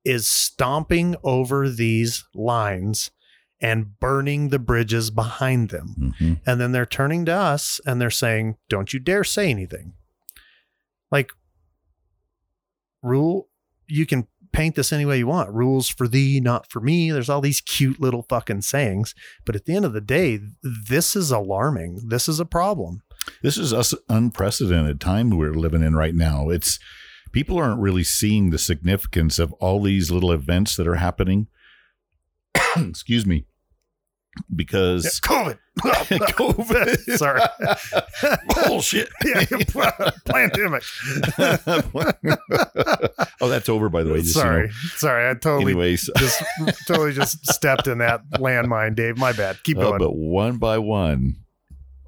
is 0.04 0.28
stomping 0.28 1.16
over 1.24 1.70
these 1.70 2.26
lines 2.34 3.12
and 3.62 4.00
burning 4.00 4.50
the 4.50 4.60
bridges 4.60 5.12
behind 5.12 5.70
them. 5.70 6.14
Mhm. 6.20 6.40
And 6.46 6.60
then 6.60 6.72
they're 6.72 6.86
turning 6.86 7.26
to 7.26 7.34
us 7.34 7.80
and 7.86 8.02
they're 8.02 8.10
saying, 8.10 8.56
don't 8.70 8.94
you 8.94 9.00
dare 9.00 9.24
say 9.24 9.50
anything. 9.50 9.94
Like, 11.12 11.32
rule, 13.04 13.50
you 13.88 14.06
can 14.06 14.28
paint 14.52 14.76
this 14.76 14.92
any 14.92 15.06
way 15.06 15.18
you 15.18 15.28
want. 15.28 15.50
Rules 15.52 15.88
for 15.88 16.08
thee, 16.08 16.40
not 16.40 16.70
for 16.70 16.80
me. 16.82 17.12
There's 17.12 17.30
all 17.30 17.42
these 17.42 17.62
cute 17.62 18.00
little 18.02 18.24
fucking 18.24 18.62
sayings. 18.62 19.14
But 19.46 19.56
at 19.56 19.66
the 19.66 19.76
end 19.76 19.86
of 19.86 19.94
the 19.94 20.02
day, 20.02 20.40
this 20.62 21.16
is 21.16 21.32
alarming. 21.32 22.02
This 22.08 22.28
is 22.28 22.40
a 22.40 22.46
problem. 22.46 23.02
This 23.44 23.58
is 23.58 23.72
us 23.74 23.94
unprecedented 24.10 25.00
time 25.00 25.30
we're 25.30 25.54
living 25.54 25.84
in 25.84 25.96
right 25.96 26.16
now. 26.16 26.50
It's 26.50 26.80
people 27.32 27.58
aren't 27.58 27.80
really 27.80 28.04
seeing 28.04 28.50
the 28.50 28.58
significance 28.58 29.40
of 29.40 29.54
all 29.54 29.82
these 29.82 30.12
little 30.12 30.32
events 30.32 30.76
that 30.76 30.88
are 30.88 30.96
happening. 30.96 31.48
Excuse 32.76 33.26
me. 33.26 33.46
Because 34.56 35.20
COVID. 35.22 35.58
COVID. 35.80 37.00
Sorry. 37.18 37.42
Bullshit. 38.68 39.10
yeah, 39.26 39.44
pandemic. 40.26 40.84
oh, 43.42 43.50
that's 43.50 43.68
over 43.68 43.90
by 43.90 44.04
the 44.04 44.14
way. 44.14 44.22
Just, 44.22 44.36
you 44.36 44.42
know. 44.42 44.48
Sorry. 44.48 44.72
Sorry. 44.96 45.30
I 45.30 45.34
totally 45.34 45.74
Anyways, 45.74 46.10
just 46.18 46.44
totally 46.88 47.14
just 47.14 47.46
stepped 47.48 47.88
in 47.88 47.98
that 47.98 48.22
landmine, 48.32 48.96
Dave. 48.96 49.18
My 49.18 49.34
bad. 49.34 49.62
Keep 49.64 49.78
going. 49.78 50.00
but 50.00 50.16
one 50.16 50.58
by 50.58 50.78
one, 50.78 51.36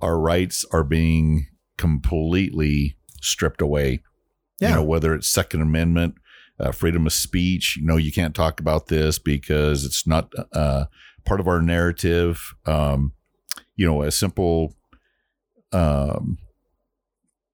our 0.02 0.18
rights 0.18 0.66
are 0.72 0.84
being 0.84 1.48
completely 1.78 2.96
stripped 3.22 3.62
away. 3.62 4.02
Yeah. 4.60 4.70
You 4.70 4.76
know, 4.76 4.84
whether 4.84 5.14
it's 5.14 5.28
Second 5.28 5.62
Amendment, 5.62 6.16
uh, 6.60 6.72
freedom 6.72 7.06
of 7.06 7.14
speech. 7.14 7.78
You 7.78 7.86
know, 7.86 7.98
you 7.98 8.12
can't 8.12 8.36
talk 8.36 8.60
about 8.60 8.88
this 8.88 9.20
because 9.20 9.84
it's 9.86 10.06
not 10.06 10.32
uh, 10.54 10.86
part 11.26 11.40
of 11.40 11.48
our 11.48 11.62
narrative. 11.62 12.54
Um, 12.66 13.14
you 13.76 13.86
know, 13.88 14.02
a 14.04 14.12
simple, 14.12 14.74
um, 15.72 16.38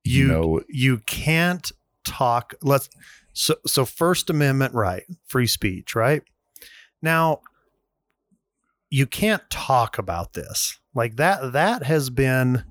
you, 0.04 0.24
You- 0.24 0.28
know, 0.28 0.62
you 0.68 0.98
can't 1.00 1.72
talk 2.06 2.56
let's 2.64 2.90
so 3.34 3.56
so 3.68 3.86
first 3.86 4.30
amendment 4.32 4.74
right 4.74 5.04
free 5.28 5.46
speech 5.46 5.94
right 5.96 6.24
now 7.04 7.40
you 8.90 9.06
can't 9.06 9.48
talk 9.52 10.00
about 10.00 10.34
this 10.34 10.80
like 10.96 11.18
that 11.18 11.52
that 11.54 11.84
has 11.84 12.10
been 12.10 12.64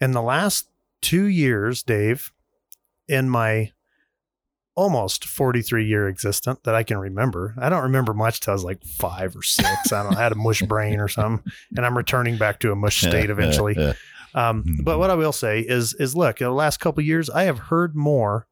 in 0.00 0.10
the 0.12 0.22
last 0.22 0.68
2 1.02 1.24
years 1.26 1.82
Dave 1.84 2.32
in 3.06 3.28
my 3.28 3.70
almost 4.74 5.24
43 5.26 5.84
year 5.86 6.08
existent 6.08 6.62
that 6.64 6.74
I 6.74 6.82
can 6.82 6.98
remember. 6.98 7.54
I 7.58 7.68
don't 7.68 7.82
remember 7.82 8.14
much 8.14 8.40
till 8.40 8.52
I 8.52 8.54
was 8.54 8.64
like 8.64 8.82
5 8.84 9.36
or 9.36 9.42
6. 9.42 9.92
I 9.92 10.02
don't 10.02 10.12
know, 10.12 10.18
I 10.18 10.22
had 10.22 10.32
a 10.32 10.36
mush 10.36 10.62
brain 10.68 10.98
or 10.98 11.08
something 11.08 11.44
and 11.76 11.84
I'm 11.84 11.96
returning 11.96 12.38
back 12.38 12.58
to 12.60 12.72
a 12.72 12.76
mush 12.76 13.00
state 13.00 13.28
eventually. 13.30 13.74
Um, 14.34 14.64
Mhm. 14.64 14.84
But 14.84 14.98
what 14.98 15.10
I 15.10 15.14
will 15.14 15.32
say 15.32 15.60
is, 15.60 15.92
is 15.94 16.16
look, 16.16 16.40
in 16.40 16.46
the 16.46 16.52
last 16.52 16.80
couple 16.80 17.00
of 17.02 17.06
years, 17.06 17.28
I 17.28 17.42
have 17.44 17.58
heard 17.58 17.94
more 17.94 18.46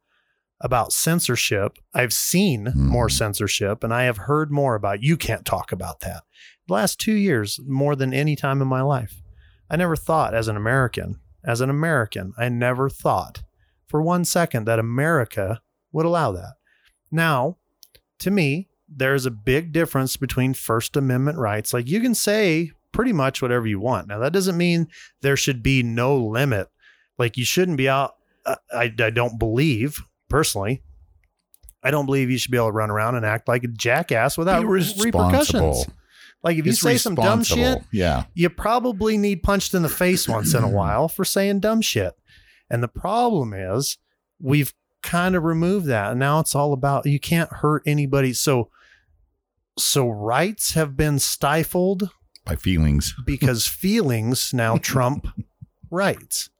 about 0.60 0.92
censorship. 0.92 1.78
I've 1.94 2.12
seen 2.12 2.70
more 2.74 3.08
Mhm. 3.08 3.12
censorship, 3.12 3.82
and 3.82 3.94
I 3.94 4.02
have 4.02 4.18
heard 4.18 4.50
more 4.52 4.74
about 4.74 5.02
you 5.02 5.16
can't 5.16 5.46
talk 5.46 5.72
about 5.72 6.00
that. 6.00 6.22
The 6.68 6.74
last 6.74 7.00
two 7.00 7.14
years, 7.14 7.58
more 7.66 7.96
than 7.96 8.12
any 8.12 8.36
time 8.36 8.60
in 8.60 8.68
my 8.68 8.82
life, 8.82 9.22
I 9.70 9.76
never 9.76 9.96
thought 9.96 10.34
as 10.34 10.48
an 10.48 10.56
American, 10.58 11.18
as 11.42 11.62
an 11.62 11.70
American, 11.70 12.34
I 12.36 12.50
never 12.50 12.90
thought 12.90 13.42
for 13.86 14.02
one 14.02 14.26
second 14.26 14.66
that 14.66 14.78
America 14.78 15.62
would 15.92 16.06
allow 16.06 16.32
that. 16.32 16.54
Now, 17.10 17.56
to 18.20 18.30
me, 18.30 18.68
there's 18.88 19.26
a 19.26 19.30
big 19.30 19.72
difference 19.72 20.16
between 20.16 20.54
First 20.54 20.96
Amendment 20.96 21.38
rights. 21.38 21.72
Like 21.72 21.88
you 21.88 22.00
can 22.00 22.14
say 22.14 22.72
pretty 22.92 23.12
much 23.12 23.40
whatever 23.40 23.66
you 23.66 23.80
want. 23.80 24.08
Now, 24.08 24.18
that 24.18 24.32
doesn't 24.32 24.56
mean 24.56 24.88
there 25.22 25.36
should 25.36 25.62
be 25.62 25.82
no 25.82 26.16
limit. 26.16 26.68
Like 27.18 27.36
you 27.36 27.44
shouldn't 27.44 27.78
be 27.78 27.88
out. 27.88 28.16
I, 28.46 28.56
I, 28.72 28.94
I 28.98 29.10
don't 29.10 29.38
believe 29.38 30.00
personally. 30.28 30.82
I 31.82 31.90
don't 31.90 32.06
believe 32.06 32.30
you 32.30 32.38
should 32.38 32.50
be 32.50 32.58
able 32.58 32.68
to 32.68 32.72
run 32.72 32.90
around 32.90 33.14
and 33.14 33.24
act 33.24 33.48
like 33.48 33.64
a 33.64 33.68
jackass 33.68 34.36
without 34.36 34.66
repercussions. 34.66 35.86
Like 36.42 36.56
if 36.58 36.64
you 36.64 36.72
It's 36.72 36.80
say 36.80 36.96
some 36.96 37.14
dumb 37.14 37.42
shit, 37.42 37.82
yeah, 37.92 38.24
you 38.34 38.48
probably 38.48 39.18
need 39.18 39.42
punched 39.42 39.74
in 39.74 39.82
the 39.82 39.88
face 39.88 40.28
once 40.28 40.54
in 40.54 40.62
a 40.62 40.68
while 40.68 41.08
for 41.08 41.24
saying 41.24 41.60
dumb 41.60 41.82
shit. 41.82 42.14
And 42.70 42.82
the 42.82 42.88
problem 42.88 43.52
is 43.52 43.98
we've 44.40 44.72
kind 45.02 45.34
of 45.34 45.44
removed 45.44 45.86
that. 45.86 46.12
And 46.12 46.20
now 46.20 46.40
it's 46.40 46.54
all 46.54 46.72
about 46.72 47.06
you 47.06 47.20
can't 47.20 47.52
hurt 47.52 47.82
anybody. 47.86 48.32
So 48.32 48.70
so 49.78 50.08
rights 50.08 50.74
have 50.74 50.96
been 50.96 51.18
stifled 51.18 52.10
by 52.44 52.56
feelings. 52.56 53.14
because 53.26 53.66
feelings 53.66 54.52
now 54.52 54.76
trump 54.82 55.26
rights. 55.90 56.50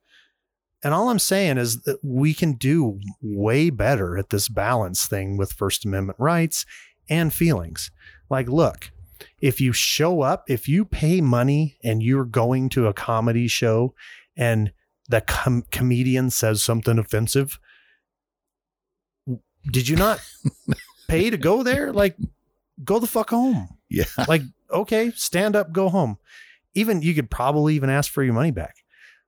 And 0.82 0.94
all 0.94 1.10
I'm 1.10 1.18
saying 1.18 1.58
is 1.58 1.82
that 1.82 1.98
we 2.02 2.32
can 2.32 2.54
do 2.54 3.00
way 3.20 3.68
better 3.68 4.16
at 4.16 4.30
this 4.30 4.48
balance 4.48 5.06
thing 5.06 5.36
with 5.36 5.52
First 5.52 5.84
Amendment 5.84 6.18
rights 6.18 6.64
and 7.08 7.34
feelings. 7.34 7.90
Like, 8.30 8.48
look, 8.48 8.90
if 9.40 9.60
you 9.60 9.72
show 9.72 10.22
up, 10.22 10.44
if 10.48 10.68
you 10.68 10.86
pay 10.86 11.20
money 11.20 11.76
and 11.84 12.02
you're 12.02 12.24
going 12.24 12.70
to 12.70 12.86
a 12.86 12.94
comedy 12.94 13.46
show 13.46 13.94
and 14.36 14.72
the 15.08 15.20
com- 15.20 15.64
comedian 15.70 16.30
says 16.30 16.62
something 16.62 16.98
offensive, 16.98 17.58
did 19.70 19.88
you 19.88 19.96
not 19.96 20.20
pay 21.08 21.30
to 21.30 21.36
go 21.36 21.62
there? 21.62 21.92
Like, 21.92 22.16
go 22.84 22.98
the 22.98 23.06
fuck 23.06 23.30
home. 23.30 23.68
Yeah, 23.88 24.04
like 24.28 24.42
okay 24.70 25.10
stand 25.16 25.56
up 25.56 25.72
go 25.72 25.88
home. 25.88 26.16
Even 26.74 27.02
you 27.02 27.12
could 27.14 27.28
probably 27.30 27.74
even 27.74 27.90
ask 27.90 28.10
for 28.12 28.22
your 28.22 28.34
money 28.34 28.52
back. 28.52 28.76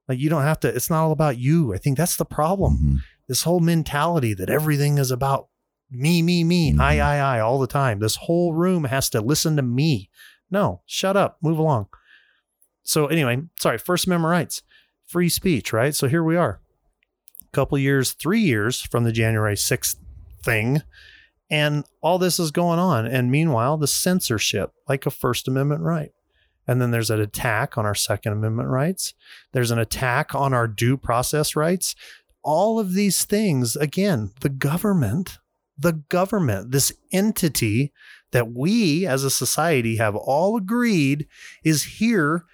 Like 0.08 0.20
you 0.20 0.30
don't 0.30 0.42
have 0.44 0.60
to 0.60 0.68
it's 0.68 0.88
not 0.88 1.02
all 1.04 1.10
about 1.12 1.36
you. 1.38 1.74
I 1.74 1.78
think 1.78 1.96
that's 1.98 2.16
the 2.16 2.24
problem. 2.24 2.78
Mhm. 2.78 2.96
this 3.28 3.42
whole 3.42 3.60
mentality 3.60 4.34
that 4.34 4.50
everything 4.50 4.98
is 4.98 5.10
about 5.10 5.48
me 5.90 6.22
me 6.22 6.44
me 6.44 6.70
i 6.78 6.96
Mhm. 6.96 7.02
i 7.02 7.18
i 7.36 7.40
all 7.40 7.58
the 7.58 7.66
time. 7.66 7.98
This 7.98 8.16
whole 8.16 8.52
room 8.54 8.84
has 8.84 9.10
to 9.10 9.20
listen 9.20 9.56
to 9.56 9.62
me. 9.62 10.08
No 10.50 10.82
shut 10.86 11.16
up 11.16 11.38
move 11.42 11.58
along. 11.58 11.86
So 12.84 13.06
anyway 13.08 13.42
sorry 13.58 13.78
first 13.78 14.06
amendment 14.06 14.30
rights 14.30 14.62
free 15.06 15.28
speech 15.28 15.72
right? 15.72 15.94
So 15.94 16.06
here 16.08 16.22
we 16.22 16.36
are. 16.36 16.60
A 17.42 17.50
couple 17.52 17.76
years 17.78 18.12
three 18.12 18.40
years 18.40 18.80
from 18.80 19.02
the 19.04 19.12
january 19.12 19.56
6th 19.56 19.96
thing 20.44 20.82
and 21.50 21.84
all 22.00 22.18
this 22.18 22.38
is 22.38 22.50
going 22.50 22.78
on 22.78 23.06
and 23.06 23.30
meanwhile 23.30 23.76
the 23.76 23.86
censorship 23.86 24.72
like 24.88 25.06
a 25.06 25.10
first 25.10 25.46
amendment 25.48 25.82
right 25.82 26.12
And 26.66 26.80
then 26.80 26.90
there's 26.92 27.10
an 27.10 27.20
attack 27.20 27.76
on 27.76 27.84
our 27.84 27.94
Second 27.94 28.32
Amendment 28.32 28.68
rights. 28.68 29.14
There's 29.52 29.70
an 29.70 29.78
attack 29.78 30.34
on 30.34 30.54
our 30.54 30.68
due 30.68 30.96
process 30.96 31.56
rights. 31.56 31.94
All 32.44 32.78
of 32.78 32.94
these 32.94 33.24
things, 33.24 33.76
again, 33.76 34.30
the 34.40 34.48
government, 34.48 35.38
the 35.76 35.92
government, 36.08 36.70
this 36.70 36.92
entity 37.12 37.92
that 38.30 38.52
we 38.52 39.06
as 39.06 39.24
a 39.24 39.30
society 39.30 39.96
have 39.96 40.16
all 40.16 40.56
agreed 40.56 41.26
is 41.64 41.98
here 41.98 42.44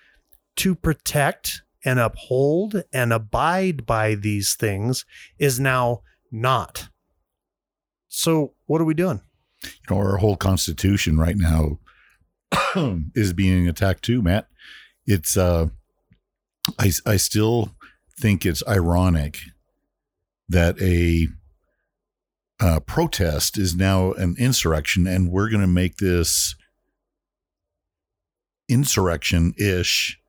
to 0.56 0.74
protect 0.74 1.62
and 1.84 1.98
uphold 2.00 2.82
and 2.92 3.12
abide 3.12 3.86
by 3.86 4.14
these 4.14 4.54
things, 4.54 5.04
is 5.38 5.60
now 5.60 6.02
not. 6.32 6.88
So, 8.08 8.54
what 8.66 8.80
are 8.80 8.84
we 8.84 8.94
doing? 8.94 9.20
You 9.62 9.70
know, 9.90 9.96
our 9.96 10.16
whole 10.16 10.36
constitution 10.36 11.18
right 11.18 11.36
now 11.36 11.78
is 13.14 13.32
being 13.32 13.68
attacked 13.68 14.04
too, 14.04 14.22
Matt. 14.22 14.48
It's 15.06 15.36
uh 15.36 15.68
I 16.78 16.92
I 17.06 17.16
still 17.16 17.74
think 18.18 18.44
it's 18.44 18.62
ironic 18.66 19.38
that 20.48 20.80
a 20.80 21.28
uh, 22.60 22.80
protest 22.80 23.56
is 23.58 23.76
now 23.76 24.12
an 24.12 24.34
insurrection, 24.38 25.06
and 25.06 25.30
we're 25.30 25.48
going 25.48 25.60
to 25.60 25.66
make 25.66 25.98
this 25.98 26.56
insurrection 28.68 29.54
ish, 29.58 30.20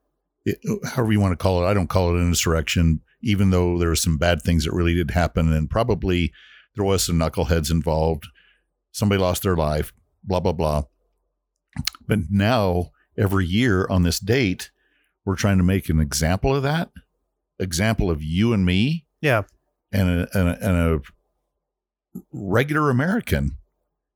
however 0.86 1.12
you 1.12 1.20
want 1.20 1.32
to 1.32 1.42
call 1.42 1.64
it. 1.64 1.68
I 1.68 1.74
don't 1.74 1.90
call 1.90 2.10
it 2.10 2.20
an 2.20 2.28
insurrection, 2.28 3.02
even 3.22 3.50
though 3.50 3.78
there 3.78 3.90
were 3.90 3.96
some 3.96 4.18
bad 4.18 4.42
things 4.42 4.66
that 4.66 4.74
really 4.74 4.94
did 4.94 5.12
happen, 5.12 5.52
and 5.52 5.70
probably 5.70 6.32
there 6.80 6.86
was 6.86 7.06
some 7.06 7.18
knuckleheads 7.20 7.70
involved. 7.70 8.28
Somebody 8.94 9.22
lost 9.22 9.44
their 9.44 9.56
life, 9.58 9.92
blah 10.24 10.40
blah 10.40 10.54
blah. 10.54 10.84
But 12.08 12.20
now, 12.32 12.92
every 13.18 13.46
year 13.46 13.86
on 13.90 14.04
this 14.04 14.18
date, 14.20 14.72
we're 15.26 15.36
trying 15.36 15.58
to 15.58 15.64
make 15.64 15.90
an 15.90 16.00
example 16.00 16.56
of 16.56 16.64
that, 16.64 16.90
example 17.60 18.10
of 18.10 18.24
you 18.24 18.54
and 18.54 18.66
me, 18.66 19.06
Yeah. 19.22 19.44
and 19.92 20.10
a, 20.10 20.38
and 20.40 20.50
a, 20.50 20.68
and 20.68 20.78
a 20.78 22.22
regular 22.32 22.90
American. 22.90 23.58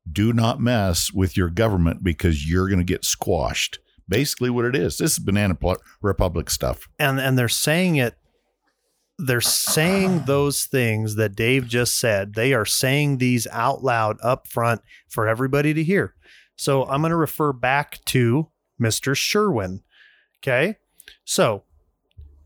Do 0.09 0.34
not 0.34 0.59
mess 0.59 1.11
with 1.14 1.36
your 1.38 1.49
government 1.49 2.03
because 2.03 2.49
you're 2.49 2.68
going 2.68 2.80
to 2.80 2.86
get 2.86 3.05
squashed. 3.05 3.80
Basically, 4.09 4.49
what 4.49 4.66
it 4.66 4.76
is. 4.76 4.97
This 4.97 5.14
is 5.14 5.20
banana 5.20 5.55
republic 6.01 6.49
stuff. 6.49 6.88
and 6.97 7.20
and 7.20 7.38
they're 7.38 7.47
saying 7.49 7.97
it 7.97 8.16
they're 9.18 9.41
saying 9.41 10.24
those 10.26 10.66
things 10.66 11.16
that 11.16 11.36
Dave 11.36 11.68
just 11.68 11.97
said. 11.99 12.34
They 12.34 12.53
are 12.53 12.66
saying 12.66 13.18
these 13.18 13.47
out 13.51 13.84
loud 13.84 14.18
up 14.24 14.47
front 14.47 14.82
for 15.07 15.28
everybody 15.28 15.74
to 15.74 15.84
hear. 15.84 16.16
So 16.55 16.86
I'm 16.86 17.01
going 17.01 17.11
to 17.11 17.16
refer 17.16 17.51
back 17.51 17.99
to 18.05 18.49
Mr. 18.82 19.16
Sherwin. 19.16 19.82
Okay. 20.41 20.78
So 21.26 21.64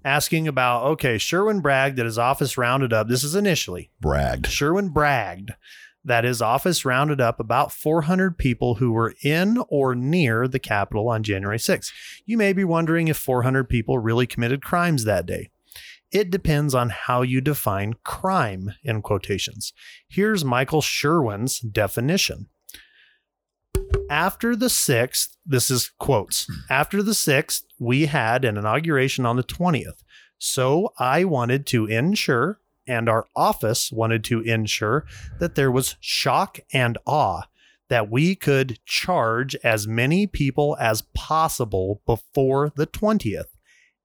asking 0.06 0.48
about, 0.48 0.86
okay, 0.86 1.18
Sherwin 1.18 1.60
bragged 1.62 1.98
that 1.98 2.06
his 2.06 2.18
office 2.18 2.58
rounded 2.58 2.94
up. 2.94 3.08
This 3.08 3.24
is 3.24 3.36
initially. 3.36 3.92
Bragged. 4.00 4.48
Sherwin 4.48 4.90
bragged 4.90 5.52
that 6.06 6.24
his 6.24 6.42
office 6.42 6.86
rounded 6.86 7.20
up 7.20 7.40
about 7.40 7.74
400 7.74 8.38
people 8.38 8.76
who 8.76 8.94
were 8.94 9.14
in 9.24 9.62
or 9.68 9.94
near 9.94 10.48
the 10.48 10.60
Capitol 10.60 11.10
on 11.10 11.22
January 11.22 11.58
6th. 11.58 11.92
You 12.26 12.38
may 12.38 12.54
be 12.54 12.64
wondering 12.64 13.10
if 13.10 13.18
400 13.18 13.68
people 13.68 14.00
really 14.00 14.26
committed 14.26 14.64
crimes 14.64 15.04
that 15.04 15.26
day. 15.26 15.50
It 16.12 16.32
depends 16.32 16.74
on 16.74 16.90
how 16.90 17.22
you 17.22 17.42
define 17.42 17.96
crime 18.04 18.74
in 18.84 19.02
quotations. 19.02 19.74
Here's 20.08 20.46
Michael 20.46 20.82
Sherwin's 20.82 21.60
definition. 21.60 22.48
After 24.10 24.56
the 24.56 24.68
6th, 24.68 25.30
this 25.46 25.70
is 25.70 25.92
quotes. 26.00 26.48
After 26.70 27.04
the 27.04 27.12
6th, 27.12 27.64
we 27.78 28.06
had 28.06 28.46
an 28.46 28.58
inauguration 28.58 29.26
on 29.26 29.36
the 29.36 29.44
20th. 29.44 30.04
So 30.38 30.94
I 30.98 31.26
wanted 31.26 31.66
to 31.68 31.86
ensure 31.86 32.60
and 32.88 33.10
our 33.10 33.28
office 33.36 33.92
wanted 33.92 34.24
to 34.24 34.42
ensure 34.42 35.06
that 35.40 35.56
there 35.56 35.72
was 35.72 35.98
shock 36.00 36.60
and 36.72 36.98
awe 37.06 37.42
that 37.90 38.10
we 38.10 38.36
could 38.36 38.80
charge 38.86 39.56
as 39.64 39.88
many 39.88 40.26
people 40.26 40.78
as 40.80 41.04
possible 41.14 42.02
before 42.06 42.72
the 42.76 42.88
20th. 42.88 43.57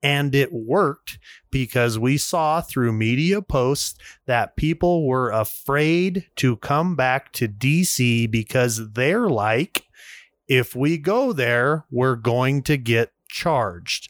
And 0.02 0.34
it 0.34 0.52
worked 0.52 1.18
because 1.50 1.98
we 1.98 2.18
saw 2.18 2.60
through 2.60 2.92
media 2.92 3.40
posts 3.40 3.98
that 4.26 4.56
people 4.56 5.06
were 5.06 5.30
afraid 5.30 6.26
to 6.36 6.56
come 6.56 6.96
back 6.96 7.32
to 7.34 7.48
DC 7.48 8.30
because 8.30 8.92
they're 8.92 9.28
like, 9.28 9.86
if 10.48 10.74
we 10.74 10.98
go 10.98 11.32
there, 11.32 11.84
we're 11.90 12.16
going 12.16 12.62
to 12.62 12.76
get 12.76 13.12
charged 13.28 14.08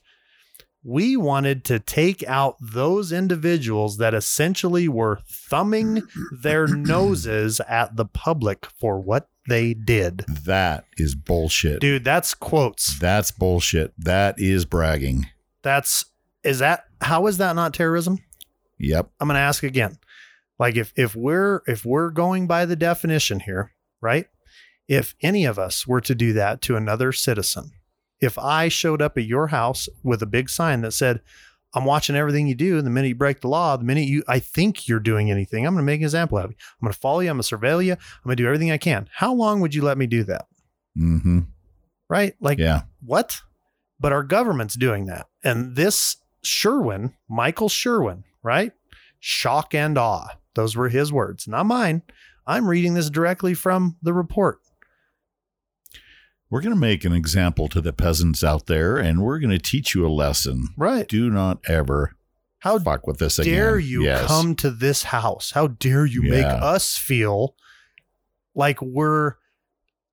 we 0.85 1.17
wanted 1.17 1.65
to 1.65 1.79
take 1.79 2.27
out 2.27 2.57
those 2.61 3.13
individuals 3.13 3.99
that 3.99 4.15
essentially 4.15 4.89
were 4.89 5.21
thumbing 5.29 6.03
their 6.33 6.67
noses 6.67 7.61
at 7.69 7.97
the 7.97 8.05
public 8.05 8.67
for 8.79 8.99
what 8.99 9.29
they 9.49 9.75
did. 9.75 10.25
That 10.29 10.85
is 10.97 11.15
bullshit. 11.15 11.81
Dude, 11.81 12.05
that's 12.05 12.35
quotes. 12.35 12.99
That's 12.99 13.31
bullshit. 13.31 13.93
That 13.99 14.39
is 14.39 14.65
bragging. 14.65 15.27
That's 15.63 16.05
is 16.43 16.59
that 16.59 16.85
how 17.01 17.27
is 17.27 17.39
that 17.39 17.55
not 17.57 17.75
terrorism? 17.75 18.19
Yep. 18.79 19.11
I'm 19.21 19.29
going 19.29 19.37
to 19.37 19.41
ask 19.41 19.63
again. 19.63 19.99
Like 20.59 20.77
if 20.77 20.93
if 20.97 21.15
we're 21.17 21.63
if 21.67 21.85
we're 21.85 22.11
going 22.11 22.47
by 22.47 22.65
the 22.67 22.77
definition 22.77 23.41
here, 23.41 23.73
right? 24.01 24.27
If 24.89 25.15
any 25.23 25.45
of 25.45 25.59
us 25.59 25.87
were 25.87 26.01
to 26.03 26.15
do 26.15 26.33
that 26.35 26.61
to 26.63 26.77
another 26.77 27.13
citizen, 27.13 27.71
if 28.21 28.39
I 28.39 28.69
showed 28.69 29.01
up 29.01 29.17
at 29.17 29.25
your 29.25 29.49
house 29.49 29.89
with 30.03 30.23
a 30.23 30.27
big 30.27 30.51
sign 30.51 30.83
that 30.83 30.93
said, 30.93 31.21
I'm 31.75 31.85
watching 31.85 32.17
everything 32.17 32.47
you 32.49 32.55
do. 32.55 32.77
And 32.77 32.87
the 32.87 32.91
minute 32.91 33.09
you 33.09 33.15
break 33.15 33.41
the 33.41 33.49
law, 33.49 33.77
the 33.77 33.85
minute 33.85 34.07
you 34.07 34.23
I 34.29 34.39
think 34.41 34.87
you're 34.89 35.01
doing 35.01 35.31
anything, 35.31 35.67
I'm 35.67 35.75
going 35.75 35.83
to 35.83 35.87
make 35.87 36.01
an 36.01 36.05
example 36.05 36.39
of 36.39 36.51
you. 36.51 36.57
I'm 36.81 36.87
going 36.87 36.93
to 36.93 36.99
follow 36.99 37.21
you. 37.21 37.31
I'm 37.31 37.37
going 37.37 37.43
to 37.45 37.57
surveil 37.57 37.85
you. 37.85 37.93
I'm 37.93 37.99
going 38.25 38.37
to 38.37 38.43
do 38.43 38.47
everything 38.47 38.71
I 38.71 38.79
can. 38.79 39.09
How 39.15 39.33
long 39.33 39.61
would 39.61 39.75
you 39.75 39.83
let 39.83 39.97
me 39.97 40.07
do 40.07 40.25
that? 40.25 40.47
Mm-hmm. 40.99 41.41
Right? 42.09 42.35
Like, 42.41 42.59
Yeah. 42.59 42.83
what? 43.05 43.41
But 43.99 44.13
our 44.13 44.23
government's 44.25 44.75
doing 44.75 45.07
that. 45.07 45.27
And 45.45 45.77
this 45.77 46.17
Sherwin, 46.43 47.15
Michael 47.29 47.69
Sherwin, 47.69 48.25
right? 48.43 48.73
Shock 49.21 49.75
and 49.75 49.97
awe. 49.99 50.29
Those 50.55 50.77
were 50.77 50.89
his 50.89 51.13
words, 51.13 51.49
not 51.49 51.67
mine. 51.67 52.03
I'm 52.47 52.69
reading 52.69 52.95
this 52.95 53.09
directly 53.11 53.55
from 53.55 53.97
the 54.03 54.13
report. 54.13 54.59
We're 56.51 56.61
going 56.61 56.75
to 56.75 56.81
make 56.81 57.05
an 57.05 57.13
example 57.15 57.69
to 57.69 57.81
the 57.81 57.93
peasants 57.95 58.45
out 58.45 58.67
there, 58.67 58.99
and 58.99 59.23
we're 59.23 59.39
going 59.39 59.51
to 59.53 59.59
teach 59.59 59.95
you 59.95 60.07
a 60.07 60.11
lesson. 60.13 60.69
Right. 60.77 61.09
Do 61.09 61.31
not 61.31 61.61
ever 61.67 62.15
How 62.59 62.79
fuck 62.79 63.07
with 63.07 63.19
this 63.19 63.39
again. 63.39 63.55
dare 63.55 63.79
you 63.79 64.03
Yes. 64.05 64.27
come 64.27 64.55
to 64.57 64.71
this 64.71 65.05
house? 65.05 65.53
How 65.53 65.69
dare 65.69 66.05
you 66.05 66.23
make 66.23 66.45
us 66.45 66.97
feel 66.99 67.55
like 68.55 68.83
we're 68.83 69.37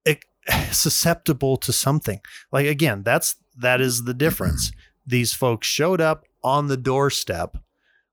susceptible 0.72 1.58
to 1.58 1.74
something? 1.74 2.22
Like 2.52 2.68
again, 2.68 3.04
that's 3.04 3.36
that 3.58 3.82
is 3.82 4.04
the 4.06 4.14
difference. 4.14 4.72
These 5.10 5.34
folks 5.34 5.66
showed 5.66 6.00
up 6.00 6.26
on 6.44 6.68
the 6.68 6.78
doorstep 6.78 7.58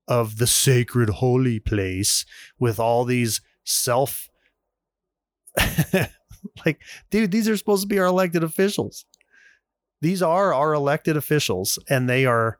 of 0.07 0.37
the 0.37 0.47
sacred 0.47 1.09
holy 1.09 1.59
place 1.59 2.25
with 2.57 2.79
all 2.79 3.05
these 3.05 3.39
self 3.63 4.29
like 6.65 6.81
dude, 7.11 7.29
these 7.29 7.47
are 7.47 7.55
supposed 7.55 7.83
to 7.83 7.87
be 7.87 7.99
our 7.99 8.07
elected 8.07 8.43
officials. 8.43 9.05
These 10.01 10.23
are 10.23 10.53
our 10.53 10.73
elected 10.73 11.15
officials 11.15 11.77
and 11.87 12.09
they 12.09 12.25
are 12.25 12.57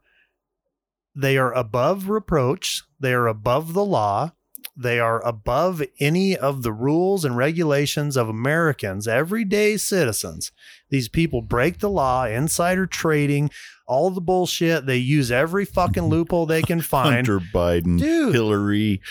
they 1.16 1.38
are 1.40 1.54
above 1.54 2.08
reproach. 2.08 2.84
They 3.00 3.14
are 3.14 3.26
above 3.26 3.74
the 3.74 3.86
law. 3.86 4.34
They 4.76 5.00
are 5.00 5.26
above 5.26 5.82
any 6.00 6.38
of 6.38 6.62
the 6.62 6.72
rules 6.72 7.26
and 7.26 7.36
regulations 7.36 8.16
of 8.16 8.30
Americans, 8.30 9.08
everyday 9.08 9.78
citizens. 9.78 10.52
These 10.90 11.10
people 11.10 11.42
break 11.42 11.80
the 11.80 11.90
law, 11.90 12.26
insider 12.26 12.86
trading, 12.86 13.50
all 13.88 14.10
the 14.10 14.22
bullshit. 14.22 14.86
They 14.86 14.98
use 14.98 15.32
every 15.32 15.66
fucking 15.66 16.04
loophole 16.04 16.46
they 16.46 16.62
can 16.62 16.82
find, 16.94 17.16
Hunter 17.16 17.40
Biden, 17.40 18.00
Dude. 18.00 18.34
Hillary. 18.34 19.02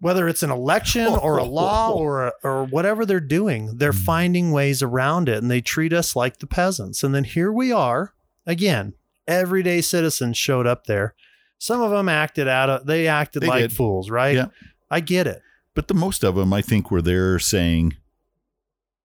whether 0.00 0.28
it's 0.28 0.42
an 0.42 0.50
election 0.50 1.06
or 1.22 1.38
a 1.38 1.44
law 1.44 1.92
or 1.92 2.32
or 2.42 2.64
whatever 2.64 3.06
they're 3.06 3.20
doing. 3.20 3.78
They're 3.78 3.92
mm. 3.92 4.04
finding 4.04 4.52
ways 4.52 4.82
around 4.82 5.28
it, 5.28 5.38
and 5.42 5.50
they 5.50 5.60
treat 5.60 5.92
us 5.92 6.14
like 6.14 6.38
the 6.38 6.46
peasants. 6.46 7.02
And 7.02 7.14
then 7.14 7.24
here 7.24 7.52
we 7.52 7.72
are 7.72 8.12
again. 8.46 8.94
Everyday 9.26 9.80
citizens 9.80 10.36
showed 10.36 10.66
up 10.66 10.84
there. 10.84 11.14
Some 11.56 11.80
of 11.80 11.90
them 11.90 12.10
acted 12.10 12.46
out 12.46 12.68
of 12.68 12.86
they 12.86 13.08
acted 13.08 13.42
They 13.42 13.46
like 13.46 13.62
did. 13.62 13.72
fools, 13.72 14.10
right? 14.10 14.34
Yeah. 14.36 14.46
I 14.90 15.00
get 15.00 15.26
it. 15.26 15.40
But 15.74 15.88
the 15.88 15.94
most 15.94 16.22
of 16.22 16.34
them, 16.34 16.52
I 16.52 16.60
think, 16.60 16.90
were 16.90 17.00
there 17.00 17.38
saying, 17.38 17.96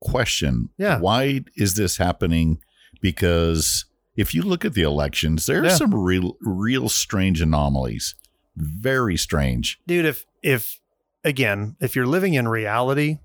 question, 0.01 0.69
Yeah. 0.77 0.99
why 0.99 1.41
is 1.55 1.75
this 1.75 1.97
happening? 1.97 2.59
Because 3.01 3.85
if 4.19 4.33
you 4.33 4.41
look 4.41 4.65
at 4.65 4.73
the 4.73 4.81
elections, 4.81 5.45
there 5.45 5.61
are 5.61 5.65
Yeah. 5.65 5.75
some 5.75 5.93
real, 5.95 6.35
real 6.41 6.89
strange 6.89 7.41
anomalies. 7.41 8.15
Very 8.55 9.15
strange. 9.17 9.79
dude 9.87 10.05
if 10.05 10.25
if 10.43 10.79
again 11.23 11.75
if 11.79 11.95
you're 11.95 12.05
living 12.07 12.33
in 12.33 12.47
reality 12.47 13.19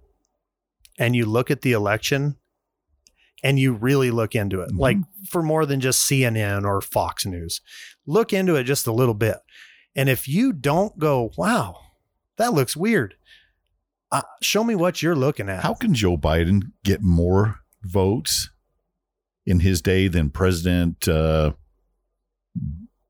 and 0.98 1.16
you 1.16 1.26
look 1.26 1.50
at 1.50 1.62
the 1.62 1.72
election 1.72 2.36
and 3.42 3.58
you 3.58 3.72
really 3.72 4.10
look 4.10 4.34
into 4.34 4.60
it, 4.60 4.70
Mhm. 4.70 4.78
like 4.78 4.96
for 5.28 5.42
more 5.42 5.66
than 5.66 5.80
just 5.80 6.04
CNN 6.08 6.64
or 6.64 6.80
Fox 6.80 7.26
News, 7.26 7.60
look 8.06 8.32
into 8.32 8.54
it 8.54 8.64
just 8.64 8.86
a 8.86 8.92
little 8.92 9.14
bit. 9.14 9.38
And 9.96 10.08
if 10.08 10.28
you 10.28 10.52
don't 10.52 10.98
go, 10.98 11.32
wow, 11.36 11.76
that 12.36 12.54
looks 12.54 12.76
weird, 12.76 13.14
uh, 14.12 14.22
show 14.40 14.62
me 14.64 14.74
what 14.74 15.02
you're 15.02 15.16
looking 15.16 15.48
at. 15.48 15.62
How 15.62 15.74
can 15.74 15.94
Joe 15.94 16.16
Biden 16.16 16.72
get 16.84 17.02
more 17.02 17.60
votes 17.82 18.50
in 19.46 19.60
his 19.60 19.82
day 19.82 20.08
than 20.08 20.30
President 20.30 21.06
uh, 21.08 21.52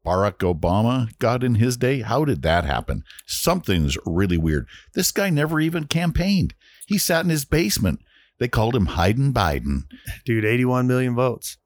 Barack 0.04 0.38
Obama 0.38 1.16
got 1.18 1.42
in 1.42 1.56
his 1.56 1.76
day? 1.76 2.00
How 2.02 2.24
did 2.24 2.42
that 2.42 2.64
happen? 2.64 3.04
Something's 3.26 3.96
really 4.04 4.38
weird. 4.38 4.68
This 4.94 5.10
guy 5.10 5.30
never 5.30 5.60
even 5.60 5.84
campaigned. 5.84 6.54
He 6.86 6.98
sat 6.98 7.24
in 7.24 7.30
his 7.30 7.44
basement. 7.44 8.00
They 8.38 8.48
called 8.48 8.76
him 8.76 8.88
Hidin' 8.88 9.32
Biden. 9.32 9.84
Dude, 10.24 10.44
81 10.44 10.86
million 10.86 11.14
votes. 11.14 11.56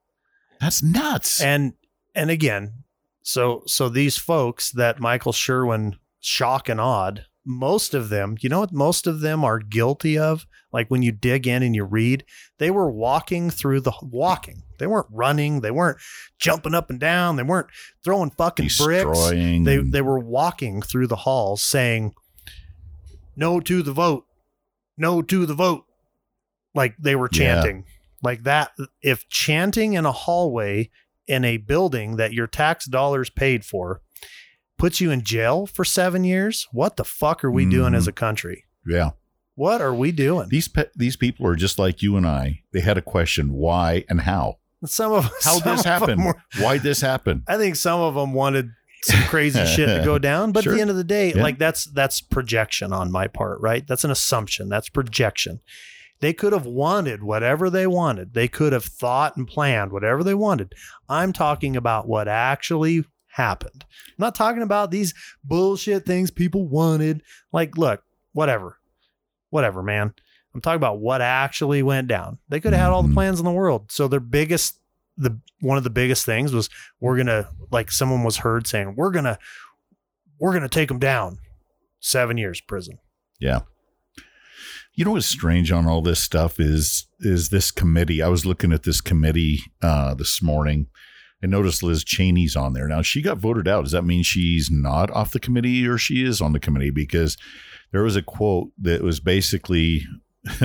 That's 0.61 0.83
nuts. 0.83 1.41
And 1.41 1.75
and 2.15 2.31
again, 2.31 2.85
so 3.23 3.63
so 3.67 3.89
these 3.89 4.19
folks 4.19 4.71
that 4.73 5.01
Michael 5.01 5.33
Sherwin 5.33 5.97
shock 6.21 6.69
and 6.69 6.81
awed, 6.81 7.27
most 7.49 7.95
of 7.95 8.11
them, 8.11 8.37
you 8.41 8.49
know 8.49 8.61
what 8.61 8.73
most 8.73 9.07
of 9.07 9.21
them 9.21 9.43
are 9.43 9.59
guilty 9.59 10.19
of? 10.19 10.47
Like 10.73 10.89
when 10.89 11.01
you 11.03 11.11
dig 11.13 11.47
in 11.47 11.63
and 11.63 11.75
you 11.75 11.83
read, 11.85 12.25
they 12.59 12.71
were 12.71 12.91
walking 12.91 13.49
through 13.51 13.81
the 13.81 13.93
walking. 14.03 14.63
They 14.79 14.87
weren't 14.87 15.07
running, 15.11 15.63
they 15.63 15.71
weren't 15.71 15.97
jumping 16.39 16.75
up 16.75 16.91
and 16.91 17.01
down, 17.01 17.37
they 17.37 17.43
weren't 17.43 17.69
throwing 18.05 18.31
fucking 18.31 18.69
bricks. 18.79 19.31
They 19.65 19.79
they 19.79 20.03
were 20.03 20.19
walking 20.19 20.83
through 20.83 21.07
the 21.07 21.17
halls 21.17 21.63
saying 21.63 22.13
no 23.35 23.61
to 23.61 23.83
the 23.83 23.93
vote. 23.93 24.25
No 24.97 25.23
to 25.23 25.47
the 25.47 25.55
vote. 25.55 25.85
Like 26.75 26.97
they 26.99 27.17
were 27.17 27.31
Yeah. 27.33 27.39
chanting. 27.63 27.85
Like 28.23 28.43
that 28.43 28.73
if 29.01 29.27
chanting 29.29 29.95
in 29.95 30.05
a 30.05 30.13
hallway 30.13 30.91
in 31.27 31.45
a 31.45 31.57
building 31.57 32.17
that 32.17 32.33
your 32.33 32.47
tax 32.47 32.85
dollars 32.87 33.31
paid 33.31 33.65
for 33.65 34.01
puts 34.79 35.01
you 35.01 35.11
in 35.11 35.23
jail 35.23 35.67
for 35.67 35.85
7 35.85 36.25
years, 36.25 36.67
what 36.73 36.97
the 36.97 37.05
fuck 37.05 37.45
are 37.45 37.51
we 37.51 37.65
doing 37.69 37.93
Mhm. 37.93 37.97
as 37.97 38.07
a 38.07 38.13
country? 38.13 38.65
yeah. 38.87 39.11
What 39.55 39.81
are 39.81 39.93
we 39.93 40.13
doing? 40.13 40.49
These 40.51 40.69
pe- 40.69 40.87
these 40.95 41.17
people 41.17 41.45
are 41.49 41.57
just 41.57 41.81
like 41.81 42.01
you 42.01 42.17
and 42.17 42.25
I. 42.25 42.61
They 42.73 42.79
had 42.81 42.97
a 42.97 43.03
question 43.03 43.53
why 43.55 44.05
and 44.09 44.21
how. 44.21 44.59
Some 44.87 45.11
of 45.13 45.25
How 45.43 45.59
some 45.59 45.75
this 45.75 45.85
happened? 45.85 46.25
were- 46.25 46.41
Why 46.61 46.79
this 46.79 47.01
happened? 47.01 47.43
I 47.49 47.57
think 47.57 47.75
some 47.75 47.99
of 48.01 48.15
them 48.15 48.33
wanted 48.35 48.71
some 49.03 49.21
crazy 49.25 49.67
shit 49.75 49.89
to 49.89 50.05
go 50.05 50.17
down, 50.19 50.53
but 50.53 50.65
at 50.65 50.73
the 50.75 50.81
end 50.81 50.91
of 50.91 50.97
the 50.97 51.03
day, 51.03 51.33
Yeah. 51.35 51.43
like 51.43 51.59
that's 51.59 51.87
that's 51.87 52.21
projection 52.21 52.93
on 52.93 53.11
my 53.11 53.27
part, 53.27 53.61
right? 53.61 53.85
That's 53.85 54.05
an 54.05 54.13
assumption. 54.13 54.69
That's 54.69 54.89
projection. 54.89 55.59
They 56.21 56.33
could 56.33 56.53
have 56.53 56.67
wanted 56.67 57.25
whatever 57.25 57.69
they 57.69 57.89
wanted. 57.89 58.35
They 58.35 58.47
could 58.47 58.73
have 58.73 58.85
thought 58.85 59.37
and 59.37 59.47
planned 59.49 59.91
whatever 59.91 60.23
they 60.23 60.35
wanted. 60.35 60.73
I'm 61.09 61.33
talking 61.33 61.77
about 61.77 62.07
what 62.07 62.29
actually 62.29 63.05
happened. 63.39 63.85
I'm 63.89 64.15
not 64.19 64.35
talking 64.35 64.63
about 64.63 64.91
these 64.91 65.15
bullshit 65.43 66.05
things 66.05 66.31
people 66.31 66.69
wanted. 66.69 67.23
Like, 67.53 67.79
look, 67.79 68.03
whatever. 68.33 68.79
Whatever, 69.51 69.83
man. 69.83 70.13
I'm 70.55 70.61
talking 70.61 70.77
about 70.77 70.99
what 71.01 71.23
actually 71.23 71.83
went 71.83 72.09
down. 72.09 72.39
They 72.49 72.61
could 72.61 72.73
have 72.75 72.83
had 72.83 72.91
all 72.91 73.03
the 73.03 73.09
Mhm. 73.09 73.15
plans 73.15 73.39
in 73.39 73.45
the 73.45 73.53
world. 73.53 73.91
So 73.91 74.09
their 74.09 74.21
biggest 74.21 74.79
the 75.21 75.37
one 75.61 75.77
of 75.77 75.83
the 75.83 75.91
biggest 75.91 76.25
things 76.25 76.53
was 76.53 76.71
we're 77.01 77.17
gonna 77.17 77.49
like 77.73 77.91
someone 77.91 78.23
was 78.23 78.37
heard 78.37 78.69
saying 78.69 78.95
we're 78.97 79.11
gonna 79.11 79.37
we're 80.39 80.53
gonna 80.53 80.69
take 80.69 80.87
them 80.89 81.01
down 81.01 81.39
seven 81.99 82.39
years 82.39 82.61
prison 82.61 82.99
Yeah. 83.41 83.63
You 84.95 85.05
know 85.05 85.11
what's 85.13 85.27
strange 85.27 85.73
on 85.73 85.87
all 85.87 86.03
this 86.03 86.21
stuff 86.21 86.61
is 86.61 87.07
is 87.21 87.49
this 87.49 87.71
committee. 87.73 88.23
I 88.23 88.29
was 88.29 88.47
looking 88.47 88.73
at 88.73 88.85
this 88.85 89.01
committee 89.01 89.59
uh, 89.83 90.15
this 90.15 90.41
morning. 90.43 90.87
I 91.43 91.47
noticed 91.47 91.83
Liz 91.83 92.05
Cheney's 92.05 92.57
on 92.57 92.73
there. 92.73 92.89
Now 92.89 93.03
she 93.03 93.23
got 93.23 93.39
voted 93.39 93.69
out. 93.69 93.85
Does 93.85 93.93
that 93.93 94.03
mean 94.05 94.23
she's 94.23 94.71
not 94.71 95.11
off 95.13 95.31
the 95.33 95.39
committee 95.41 95.87
or 95.87 95.97
she 95.99 96.25
is 96.25 96.41
on 96.41 96.53
the 96.53 96.61
committee? 96.61 96.91
Because 96.91 97.37
there 97.93 98.03
was 98.03 98.17
a 98.17 98.23
quote 98.23 98.71
that 98.81 99.03
was 99.03 99.21
basically 99.21 100.03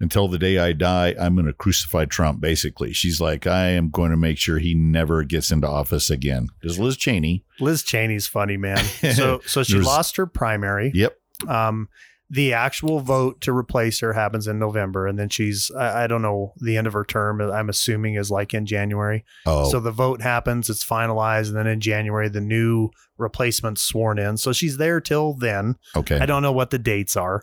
until 0.00 0.28
the 0.28 0.38
day 0.38 0.58
I 0.58 0.72
die, 0.72 1.14
I'm 1.18 1.34
going 1.34 1.46
to 1.46 1.52
crucify 1.52 2.04
Trump. 2.04 2.40
Basically, 2.40 2.92
she's 2.92 3.20
like, 3.20 3.46
I 3.46 3.68
am 3.70 3.90
going 3.90 4.10
to 4.10 4.16
make 4.16 4.38
sure 4.38 4.58
he 4.58 4.74
never 4.74 5.22
gets 5.24 5.50
into 5.50 5.66
office 5.68 6.10
again. 6.10 6.48
Does 6.62 6.78
Liz 6.78 6.96
Cheney? 6.96 7.44
liz 7.60 7.82
cheney's 7.82 8.28
funny 8.28 8.56
man 8.56 8.78
so 9.16 9.40
so 9.46 9.64
she 9.64 9.74
lost 9.78 10.16
her 10.16 10.26
primary 10.28 10.92
Yep. 10.94 11.16
um 11.48 11.88
the 12.30 12.52
actual 12.52 13.00
vote 13.00 13.40
to 13.40 13.52
replace 13.56 14.00
her 14.00 14.12
happens 14.12 14.46
in 14.46 14.58
november 14.58 15.06
and 15.06 15.18
then 15.18 15.28
she's 15.28 15.70
i, 15.78 16.04
I 16.04 16.06
don't 16.06 16.20
know 16.22 16.52
the 16.56 16.76
end 16.76 16.86
of 16.86 16.92
her 16.92 17.04
term 17.04 17.40
i'm 17.40 17.68
assuming 17.70 18.16
is 18.16 18.30
like 18.30 18.52
in 18.52 18.66
january 18.66 19.24
Oh, 19.46 19.70
so 19.70 19.80
the 19.80 19.90
vote 19.90 20.20
happens 20.20 20.68
it's 20.68 20.84
finalized 20.84 21.48
and 21.48 21.56
then 21.56 21.66
in 21.66 21.80
january 21.80 22.28
the 22.28 22.40
new 22.42 22.90
replacement's 23.16 23.82
sworn 23.82 24.18
in 24.18 24.36
so 24.36 24.52
she's 24.52 24.76
there 24.76 25.00
till 25.00 25.32
then 25.32 25.76
okay. 25.96 26.18
I 26.18 26.26
don't 26.26 26.42
know 26.42 26.52
what 26.52 26.70
the 26.70 26.78
dates 26.78 27.16
are. 27.16 27.42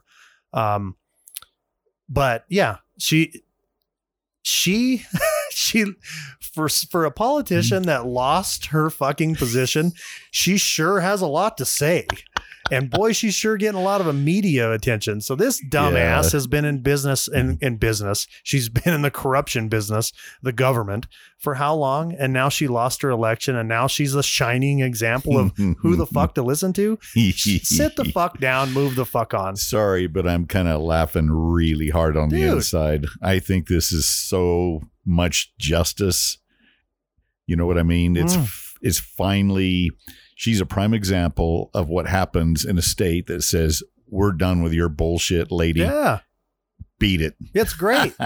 Um, 0.54 0.96
but 2.08 2.46
yeah, 2.48 2.78
she, 2.98 3.42
she, 4.42 5.04
she, 5.52 5.86
for 6.40 6.70
for 6.70 7.04
a 7.04 7.12
politician 7.12 7.84
that 7.84 8.06
lost 8.06 8.68
her 8.68 8.90
fucking 8.90 9.36
position, 9.36 9.92
she 10.32 10.58
sure 10.58 11.02
has 11.02 11.22
a 11.22 11.28
lot 11.28 11.58
to 11.58 11.66
say. 11.66 12.08
And 12.72 12.90
boy, 12.90 13.12
she's 13.14 13.36
sure 13.36 13.58
getting 13.58 13.80
a 13.80 13.84
lot 13.84 14.02
of 14.02 14.16
media 14.16 14.72
attention. 14.72 15.22
So 15.22 15.36
this 15.36 15.64
dumbass 15.64 15.94
Yeah. 16.24 16.30
has 16.32 16.48
been 16.48 16.66
in 16.66 16.82
business 16.82 17.28
in, 17.28 17.60
in 17.62 17.78
business. 17.78 18.26
She's 18.44 18.70
been 18.70 18.94
in 18.94 19.02
the 19.04 19.12
corruption 19.12 19.70
business, 19.70 20.12
the 20.42 20.52
government, 20.52 21.06
for 21.38 21.56
how 21.56 21.76
long? 21.76 22.14
And 22.14 22.34
now 22.34 22.50
she 22.50 22.68
lost 22.68 23.04
her 23.04 23.10
election, 23.12 23.56
and 23.56 23.70
now 23.70 23.86
she's 23.86 24.16
a 24.16 24.24
shining 24.24 24.80
example 24.80 25.38
of 25.38 25.56
who 25.58 25.96
the 25.96 26.08
fuck 26.08 26.34
to 26.36 26.42
listen 26.42 26.74
to. 26.74 26.98
Sit 27.04 27.96
the 27.98 28.06
fuck 28.06 28.40
down, 28.40 28.74
move 28.74 28.96
the 28.96 29.06
fuck 29.06 29.34
on. 29.36 29.56
Sorry, 29.56 30.08
but 30.08 30.28
I'm 30.28 30.46
kind 30.48 30.68
of 30.68 30.82
laughing 30.82 31.30
really 31.30 31.90
hard 31.90 32.18
on 32.18 32.30
the 32.30 32.42
inside. 32.44 33.06
I 33.22 33.38
think 33.40 33.68
this 33.68 33.92
is 33.92 34.10
so 34.10 34.82
much 35.06 35.54
justice. 35.60 36.40
You 37.46 37.56
know 37.56 37.68
what 37.68 37.78
I 37.78 37.84
mean? 37.84 38.18
It's 38.18 38.36
Mm. 38.36 38.50
it's 38.82 38.98
finally 39.00 39.92
she's 40.36 40.62
a 40.62 40.66
prime 40.66 40.94
example 40.94 41.72
of 41.74 41.90
what 41.90 42.08
happens 42.08 42.64
in 42.64 42.78
a 42.78 42.82
state 42.84 43.26
that 43.28 43.42
says 43.42 43.82
we're 44.08 44.32
done 44.34 44.62
with 44.62 44.72
your 44.74 44.90
bullshit, 44.90 45.52
lady. 45.52 45.80
Yeah, 45.80 46.20
Beat 47.00 47.22
it. 47.22 47.34
it's 47.54 47.74
great. 47.74 48.14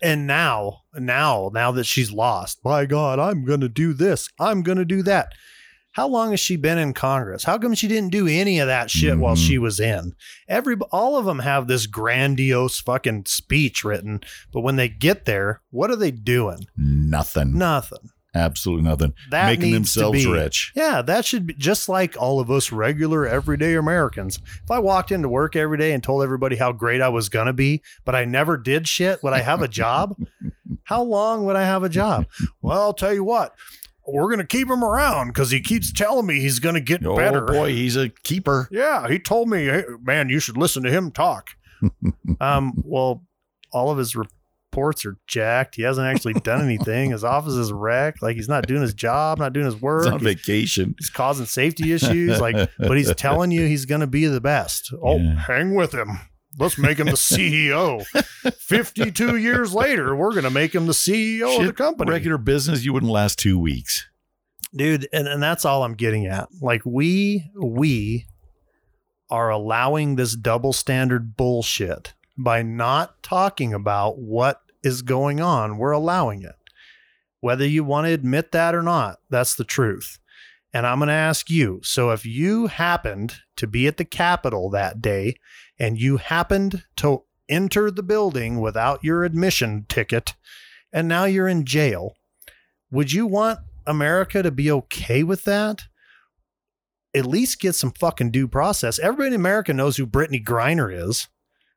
And 0.00 0.26
now, 0.26 0.82
now, 0.94 1.50
now 1.52 1.70
that 1.72 1.84
she's 1.84 2.12
lost, 2.12 2.62
by 2.62 2.86
God, 2.86 3.18
I'm 3.18 3.44
going 3.44 3.60
to 3.60 3.68
do 3.68 3.92
this. 3.92 4.28
I'm 4.38 4.62
going 4.62 4.78
to 4.78 4.84
do 4.84 5.02
that. 5.02 5.32
How 5.92 6.06
long 6.06 6.30
has 6.30 6.40
she 6.40 6.56
been 6.56 6.76
in 6.78 6.92
Congress? 6.92 7.44
How 7.44 7.56
come 7.58 7.74
she 7.74 7.88
didn't 7.88 8.12
do 8.12 8.26
any 8.28 8.58
of 8.58 8.66
that 8.68 8.90
shit 8.90 9.18
while 9.18 9.34
Mhm. 9.34 9.46
she 9.46 9.56
was 9.58 9.80
in? 9.80 10.12
Every 10.46 10.76
all 10.92 11.16
of 11.16 11.24
them 11.24 11.38
have 11.40 11.66
this 11.68 11.86
grandiose 11.86 12.78
fucking 12.80 13.24
speech 13.26 13.82
written, 13.82 14.20
but 14.52 14.60
when 14.60 14.76
they 14.76 14.88
get 14.90 15.24
there, 15.24 15.62
what 15.70 15.90
are 15.90 15.96
they 15.96 16.10
doing? 16.10 16.66
nothing. 16.76 17.56
Nothing. 17.56 18.10
Absolutely 18.36 18.84
nothing. 18.84 19.14
That 19.30 19.46
Making 19.46 19.72
themselves 19.72 20.24
be- 20.24 20.30
rich. 20.30 20.72
Yeah, 20.76 21.02
that 21.02 21.24
should 21.24 21.46
be 21.46 21.54
just 21.54 21.88
like 21.88 22.16
all 22.20 22.38
of 22.38 22.50
us 22.50 22.70
regular 22.70 23.26
everyday 23.26 23.74
Americans. 23.74 24.38
If 24.62 24.70
I 24.70 24.78
walked 24.78 25.10
into 25.10 25.28
work 25.28 25.56
every 25.56 25.78
day 25.78 25.92
and 25.92 26.02
told 26.02 26.22
everybody 26.22 26.56
how 26.56 26.72
great 26.72 27.00
I 27.00 27.08
was 27.08 27.28
going 27.28 27.46
to 27.46 27.52
be, 27.52 27.82
but 28.04 28.14
I 28.14 28.24
never 28.24 28.56
did 28.56 28.86
shit, 28.86 29.22
would 29.22 29.32
I 29.32 29.40
have 29.40 29.62
a 29.62 29.68
job? 29.68 30.16
how 30.84 31.02
long 31.02 31.44
would 31.46 31.56
I 31.56 31.64
have 31.64 31.82
a 31.82 31.88
job? 31.88 32.26
Well, 32.62 32.80
I'll 32.80 32.92
tell 32.94 33.14
you 33.14 33.24
what. 33.24 33.54
We're 34.08 34.26
going 34.28 34.38
to 34.38 34.46
keep 34.46 34.70
him 34.70 34.84
around 34.84 35.28
because 35.28 35.50
he 35.50 35.60
keeps 35.60 35.92
telling 35.92 36.26
me 36.26 36.38
he's 36.40 36.60
going 36.60 36.76
to 36.76 36.80
get 36.80 37.04
Oh 37.04 37.16
better. 37.16 37.40
boy, 37.40 37.72
he's 37.72 37.96
a 37.96 38.08
keeper. 38.10 38.68
Yeah, 38.70 39.08
he 39.08 39.18
told 39.18 39.48
me, 39.48 39.64
hey, 39.64 39.82
man, 40.00 40.28
you 40.28 40.38
should 40.38 40.56
listen 40.56 40.84
to 40.84 40.90
him 40.92 41.10
talk. 41.10 41.48
um, 42.40 42.72
well, 42.84 43.24
all 43.72 43.90
of 43.90 43.98
his 43.98 44.14
reports 44.76 45.06
are 45.06 45.16
jacked. 45.26 45.76
He 45.76 45.82
hasn't 45.82 46.06
actually 46.06 46.34
done 46.34 46.62
anything. 46.62 47.10
His 47.12 47.24
office 47.24 47.54
is 47.54 47.72
wrecked. 47.72 48.22
Like 48.22 48.36
he's 48.36 48.48
not 48.48 48.66
doing 48.66 48.82
his 48.82 48.94
job, 48.94 49.38
not 49.38 49.52
doing 49.52 49.66
his 49.66 49.80
work. 49.80 50.04
He's 50.04 50.12
on 50.12 50.20
He's- 50.20 50.34
vacation. 50.36 50.94
he's 50.98 51.10
causing 51.10 51.46
safety 51.46 51.92
issues 51.92 52.40
like 52.40 52.56
but 52.78 52.96
he's 52.96 53.14
telling 53.14 53.50
you 53.50 53.66
he's 53.66 53.84
going 53.86 54.00
to 54.02 54.06
be 54.06 54.26
the 54.26 54.40
best 54.40 54.92
oh 55.02 55.16
Yeah. 55.18 55.34
hang 55.46 55.74
with 55.74 55.92
him 55.92 56.18
let's 56.58 56.78
make 56.78 56.98
him 56.98 57.06
the 57.06 57.12
ceo 57.12 58.04
52 58.52 59.36
years 59.36 59.74
later 59.74 60.14
we're 60.14 60.32
going 60.32 60.44
to 60.44 60.50
make 60.50 60.74
him 60.74 60.86
the 60.86 60.92
ceo 60.92 61.60
of 61.60 61.66
the 61.66 61.72
company 61.72 62.10
Regular 62.10 62.38
business, 62.38 62.84
you 62.84 62.92
wouldn't 62.92 63.10
last 63.12 63.38
two 63.38 63.58
weeks. 63.58 64.08
dude 64.74 65.08
and, 65.12 65.26
and 65.28 65.42
that's 65.42 65.64
all 65.64 65.82
i'm 65.84 65.94
getting 65.94 66.26
at 66.26 66.48
like 66.60 66.82
we 66.84 67.44
we 67.60 68.26
are 69.30 69.50
allowing 69.50 70.16
this 70.16 70.34
double 70.36 70.72
standard 70.72 71.36
bullshit 71.36 72.14
by 72.38 72.62
not 72.62 73.22
talking 73.22 73.72
about 73.74 74.18
what 74.18 74.60
is 74.86 75.02
going 75.02 75.40
on 75.40 75.76
we're 75.76 75.90
allowing 75.90 76.42
it 76.42 76.54
whether 77.40 77.66
you 77.66 77.84
want 77.84 78.06
to 78.06 78.12
admit 78.12 78.52
that 78.52 78.74
or 78.74 78.82
not 78.82 79.18
that's 79.28 79.54
the 79.54 79.64
truth 79.64 80.18
and 80.72 80.86
i'm 80.86 80.98
going 80.98 81.08
to 81.08 81.12
ask 81.12 81.50
you 81.50 81.80
so 81.82 82.10
if 82.10 82.24
you 82.24 82.68
happened 82.68 83.34
to 83.56 83.66
be 83.66 83.86
at 83.86 83.96
the 83.96 84.04
capitol 84.04 84.70
that 84.70 85.02
day 85.02 85.34
and 85.78 86.00
you 86.00 86.16
happened 86.16 86.84
to 86.96 87.22
enter 87.48 87.90
the 87.90 88.02
building 88.02 88.60
without 88.60 89.04
your 89.04 89.24
admission 89.24 89.86
ticket 89.88 90.34
and 90.92 91.08
now 91.08 91.24
you're 91.24 91.48
in 91.48 91.64
jail. 91.64 92.16
Would 92.90 93.12
you 93.12 93.26
want 93.26 93.60
America 93.86 94.42
to 94.42 94.50
be 94.50 94.70
okay 94.70 95.22
with 95.22 95.44
that? 95.44 95.84
At 97.14 97.26
least 97.26 97.60
get 97.60 97.74
some 97.74 97.92
fucking 97.92 98.30
due 98.30 98.48
process. 98.48 98.98
Everybody 98.98 99.28
in 99.28 99.34
America 99.34 99.72
knows 99.72 99.96
who 99.96 100.06
Brittney 100.06 100.44
Griner 100.44 100.92
is. 100.92 101.28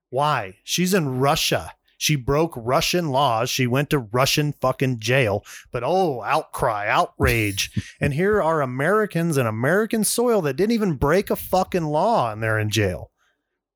Why? 0.09 0.57
She's 0.63 0.93
in 0.93 1.19
Russia. 1.19 1.73
She 2.01 2.15
broke 2.15 2.53
Russian 2.55 3.09
laws. 3.09 3.49
She 3.49 3.67
went 3.67 3.89
to 3.89 3.99
Russian 3.99 4.53
fucking 4.53 4.99
jail. 4.99 5.43
But 5.69 5.83
oh, 5.85 6.23
outcry, 6.23 6.87
outrage. 6.87 7.71
and 8.01 8.13
here 8.13 8.41
are 8.41 8.61
Americans 8.61 9.37
in 9.37 9.45
American 9.45 10.05
soil 10.05 10.41
that 10.43 10.55
didn't 10.55 10.71
even 10.71 10.93
break 10.95 11.29
a 11.29 11.35
fucking 11.35 11.83
law 11.83 12.31
and 12.31 12.41
they're 12.41 12.57
in 12.57 12.69
jail. 12.69 13.11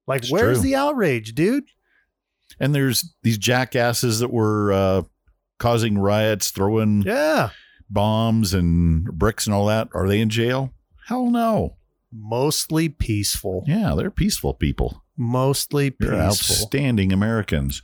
Like, 0.08 0.22
It's 0.22 0.32
where's 0.32 0.60
true. 0.60 0.70
the 0.70 0.76
outrage, 0.76 1.36
dude? 1.36 1.66
And 2.62 2.74
there's 2.74 3.14
these 3.24 3.38
jackasses 3.38 4.20
that 4.20 4.32
were 4.32 4.72
uh, 4.72 5.02
causing 5.60 5.98
riots, 5.98 6.50
throwing 6.52 7.02
Yeah. 7.02 7.50
bombs 7.90 8.54
and 8.54 9.04
bricks 9.04 9.48
and 9.48 9.54
all 9.54 9.66
that. 9.66 9.90
Are 9.94 10.08
they 10.08 10.22
in 10.22 10.30
jail? 10.30 10.74
Hell 11.08 11.30
no. 11.30 11.76
Mostly 12.10 12.88
peaceful. 12.88 13.66
Yeah, 13.68 13.96
they're 13.98 14.10
peaceful 14.12 14.54
people. 14.54 15.04
Mostly 15.18 15.90
They're 16.00 16.12
peaceful. 16.12 16.56
outstanding 16.56 17.12
Americans. 17.12 17.84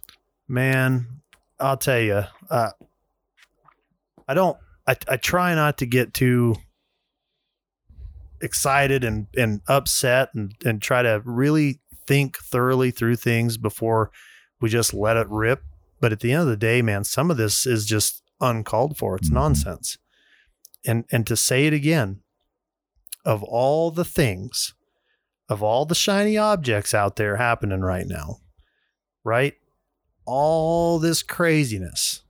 Man, 0.50 1.22
I'll 1.60 1.78
tell 1.78 2.00
you, 2.00 2.24
uh, 2.50 2.72
I 4.28 4.34
don't, 4.34 4.58
I, 4.88 4.96
I 5.08 5.18
try 5.18 5.54
not 5.54 5.78
to 5.78 5.86
get 5.86 6.14
too 6.14 6.56
excited 8.42 9.04
and, 9.04 9.28
and 9.38 9.62
upset 9.68 10.30
and, 10.34 10.54
and 10.66 10.82
try 10.82 11.04
to 11.04 11.22
really 11.24 11.80
think 12.08 12.38
thoroughly 12.40 12.90
through 12.90 13.18
things 13.18 13.58
before 13.58 14.10
we 14.60 14.70
just 14.70 14.92
let 14.94 15.18
it 15.18 15.28
rip. 15.30 15.62
But 16.02 16.12
at 16.12 16.22
the 16.22 16.32
end 16.32 16.42
of 16.44 16.48
the 16.48 16.58
day, 16.58 16.82
man, 16.82 17.04
some 17.04 17.30
of 17.30 17.38
this 17.38 17.68
is 17.68 17.86
just 17.86 18.24
uncalled 18.42 18.98
for. 18.98 19.18
It's 19.18 19.30
Mhm. 19.30 19.34
nonsense. 19.34 19.98
And, 20.86 21.06
and 21.12 21.28
to 21.28 21.36
say 21.36 21.68
it 21.68 21.74
again, 21.74 22.22
of 23.24 23.44
all 23.44 23.92
the 23.92 24.06
things, 24.06 24.74
of 25.48 25.62
all 25.62 25.86
the 25.86 25.94
shiny 25.94 26.38
objects 26.38 26.94
out 26.94 27.18
there 27.18 27.36
happening 27.36 27.82
right 27.82 28.08
now, 28.08 28.38
right? 29.24 29.56
All 30.32 31.00
this 31.00 31.24
craziness. 31.24 32.22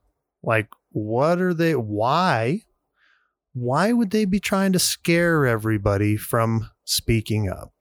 Like, 0.42 0.70
what 0.92 1.42
are 1.42 1.54
they? 1.54 1.76
Why? 1.76 2.62
Why 3.54 3.92
would 3.92 4.12
they 4.12 4.24
be 4.24 4.40
trying 4.40 4.72
to 4.72 4.80
scare 4.80 5.46
everybody 5.46 6.16
from 6.16 6.70
speaking 6.86 7.50
up? 7.50 7.74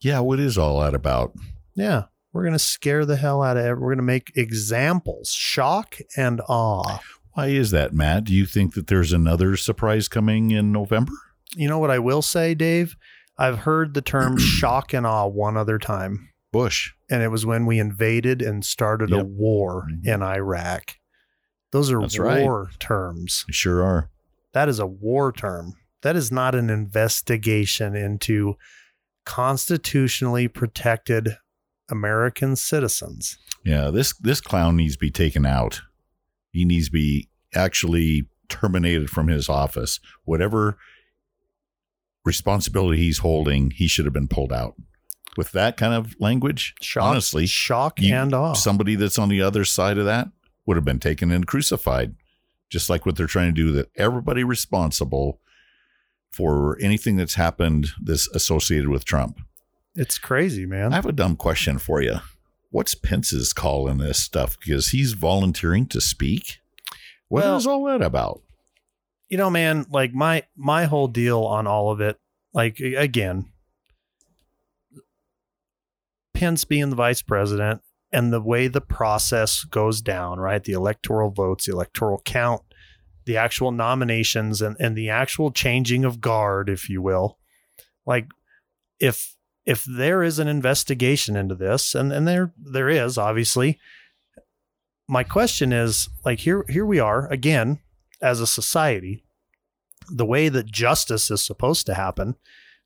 Yeah, 0.00 0.20
what 0.20 0.40
is 0.40 0.56
all 0.56 0.80
that 0.80 0.94
about? 0.94 1.34
Yeah, 1.74 2.04
we're 2.32 2.42
going 2.42 2.54
to 2.54 2.58
scare 2.58 3.04
the 3.04 3.16
hell 3.16 3.42
out 3.42 3.56
of 3.56 3.66
it. 3.66 3.74
We're 3.74 3.88
going 3.88 3.98
to 3.98 4.02
make 4.02 4.32
examples, 4.34 5.30
shock 5.30 5.98
and 6.16 6.40
awe. 6.48 7.00
Why 7.32 7.48
is 7.48 7.70
that, 7.72 7.92
Matt? 7.92 8.24
Do 8.24 8.32
you 8.34 8.46
think 8.46 8.74
that 8.74 8.86
there's 8.86 9.12
another 9.12 9.56
surprise 9.56 10.08
coming 10.08 10.52
in 10.52 10.72
November? 10.72 11.12
You 11.54 11.68
know 11.68 11.78
what 11.78 11.90
I 11.90 11.98
will 11.98 12.22
say, 12.22 12.54
Dave? 12.54 12.96
I've 13.36 13.60
heard 13.60 13.94
the 13.94 14.02
term 14.02 14.36
shock 14.38 14.94
and 14.94 15.06
awe 15.06 15.26
one 15.26 15.56
other 15.56 15.78
time. 15.78 16.30
Bush. 16.54 16.92
and 17.10 17.22
it 17.22 17.28
was 17.28 17.44
when 17.44 17.66
we 17.66 17.78
invaded 17.78 18.40
and 18.40 18.64
started 18.64 19.12
a 19.12 19.16
Yep. 19.16 19.26
war 19.26 19.86
Mhm. 19.90 20.06
in 20.06 20.22
Iraq. 20.22 20.96
Those 21.72 21.90
are 21.92 22.00
That's 22.00 22.18
right. 22.18 22.42
war 22.42 22.70
terms. 22.78 23.44
You 23.48 23.52
sure 23.54 23.82
are. 23.84 24.10
That 24.52 24.68
is 24.70 24.78
a 24.78 24.86
war 24.86 25.30
term. 25.32 25.74
That 26.02 26.16
is 26.16 26.30
not 26.32 26.54
an 26.54 26.70
investigation 26.70 27.94
into 27.96 28.56
constitutionally 29.26 30.48
protected 30.48 31.36
American 31.90 32.56
citizens. 32.56 33.36
Yeah, 33.64 33.90
this 33.90 34.14
this 34.18 34.40
clown 34.40 34.76
needs 34.76 34.94
to 34.94 34.98
be 34.98 35.10
taken 35.10 35.44
out. 35.44 35.82
He 36.52 36.64
needs 36.64 36.86
to 36.86 36.92
be 36.92 37.28
actually 37.54 38.28
terminated 38.48 39.10
from 39.10 39.28
his 39.28 39.48
office. 39.48 39.98
Whatever 40.24 40.78
responsibility 42.24 42.98
he's 43.02 43.18
holding, 43.18 43.70
he 43.70 43.86
should 43.86 44.04
have 44.04 44.14
been 44.14 44.28
pulled 44.28 44.52
out. 44.52 44.74
With 45.36 45.52
that 45.52 45.76
kind 45.76 45.94
of 45.94 46.14
language, 46.20 46.74
Shock, 46.80 47.04
honestly, 47.04 47.46
shock 47.46 48.00
you- 48.00 48.14
and 48.14 48.32
awe. 48.34 48.52
somebody 48.54 48.94
that's 48.94 49.18
on 49.18 49.28
the 49.28 49.42
other 49.42 49.64
side 49.64 49.98
of 49.98 50.04
that 50.04 50.28
would 50.66 50.76
have 50.76 50.84
been 50.84 51.00
taken 51.00 51.30
and 51.30 51.46
crucified. 51.46 52.14
Just 52.70 52.88
like 52.90 53.04
what 53.06 53.16
they're 53.16 53.26
trying 53.26 53.54
to 53.54 53.60
do 53.62 53.72
that 53.72 53.90
everybody 53.96 54.42
responsible 54.44 55.40
for 56.32 56.76
anything 56.80 57.16
that's 57.16 57.34
happened 57.34 57.88
that's 58.02 58.28
associated 58.28 58.88
with 58.88 59.04
Trump. 59.04 59.38
it's 59.96 60.18
crazy, 60.18 60.66
man. 60.66 60.92
I 60.92 60.96
have 60.96 61.06
a 61.06 61.12
dumb 61.12 61.36
question 61.36 61.78
for 61.78 62.02
you. 62.02 62.16
What's 62.70 62.96
Pence's 62.96 63.52
call 63.52 63.86
in 63.86 63.98
this 63.98 64.18
stuff? 64.20 64.58
Because 64.58 64.88
he's 64.88 65.12
volunteering 65.12 65.86
to 65.86 66.00
speak. 66.00 66.58
What 67.28 67.44
is 67.56 67.66
Well- 67.66 67.76
all 67.76 67.84
that 67.86 68.02
about? 68.02 68.40
you 69.28 69.38
know, 69.38 69.50
man, 69.50 69.86
like 69.90 70.12
my 70.12 70.42
my 70.56 70.84
whole 70.86 71.06
deal 71.08 71.42
on 71.44 71.66
all 71.68 71.90
of 71.92 72.00
it, 72.00 72.18
like 72.52 72.78
again, 72.80 73.46
Pence 76.34 76.64
being 76.64 76.90
the 76.90 76.96
vice 76.96 77.22
president 77.22 77.80
and 78.12 78.32
the 78.32 78.40
way 78.40 78.68
the 78.68 78.80
process 78.80 79.64
goes 79.64 80.00
down, 80.00 80.38
right? 80.38 80.62
The 80.62 80.72
electoral 80.72 81.30
votes, 81.30 81.66
the 81.66 81.72
electoral 81.72 82.20
count, 82.24 82.62
the 83.24 83.36
actual 83.36 83.72
nominations 83.72 84.60
and, 84.60 84.76
and 84.78 84.96
the 84.96 85.08
actual 85.08 85.50
changing 85.50 86.04
of 86.04 86.20
guard, 86.20 86.68
if 86.68 86.88
you 86.88 87.00
will. 87.00 87.38
Like 88.06 88.28
if 89.00 89.36
if 89.66 89.84
there 89.84 90.22
is 90.22 90.38
an 90.38 90.46
investigation 90.46 91.36
into 91.36 91.54
this, 91.54 91.94
and, 91.94 92.12
and 92.12 92.28
there 92.28 92.52
there 92.56 92.88
is, 92.88 93.16
obviously, 93.16 93.78
my 95.08 95.24
question 95.24 95.72
is 95.72 96.08
like 96.24 96.40
here 96.40 96.64
here 96.68 96.86
we 96.86 96.98
are 96.98 97.30
again 97.32 97.80
as 98.22 98.40
a 98.40 98.46
society 98.46 99.24
the 100.10 100.26
way 100.26 100.48
that 100.48 100.66
justice 100.66 101.30
is 101.30 101.44
supposed 101.44 101.86
to 101.86 101.94
happen 101.94 102.36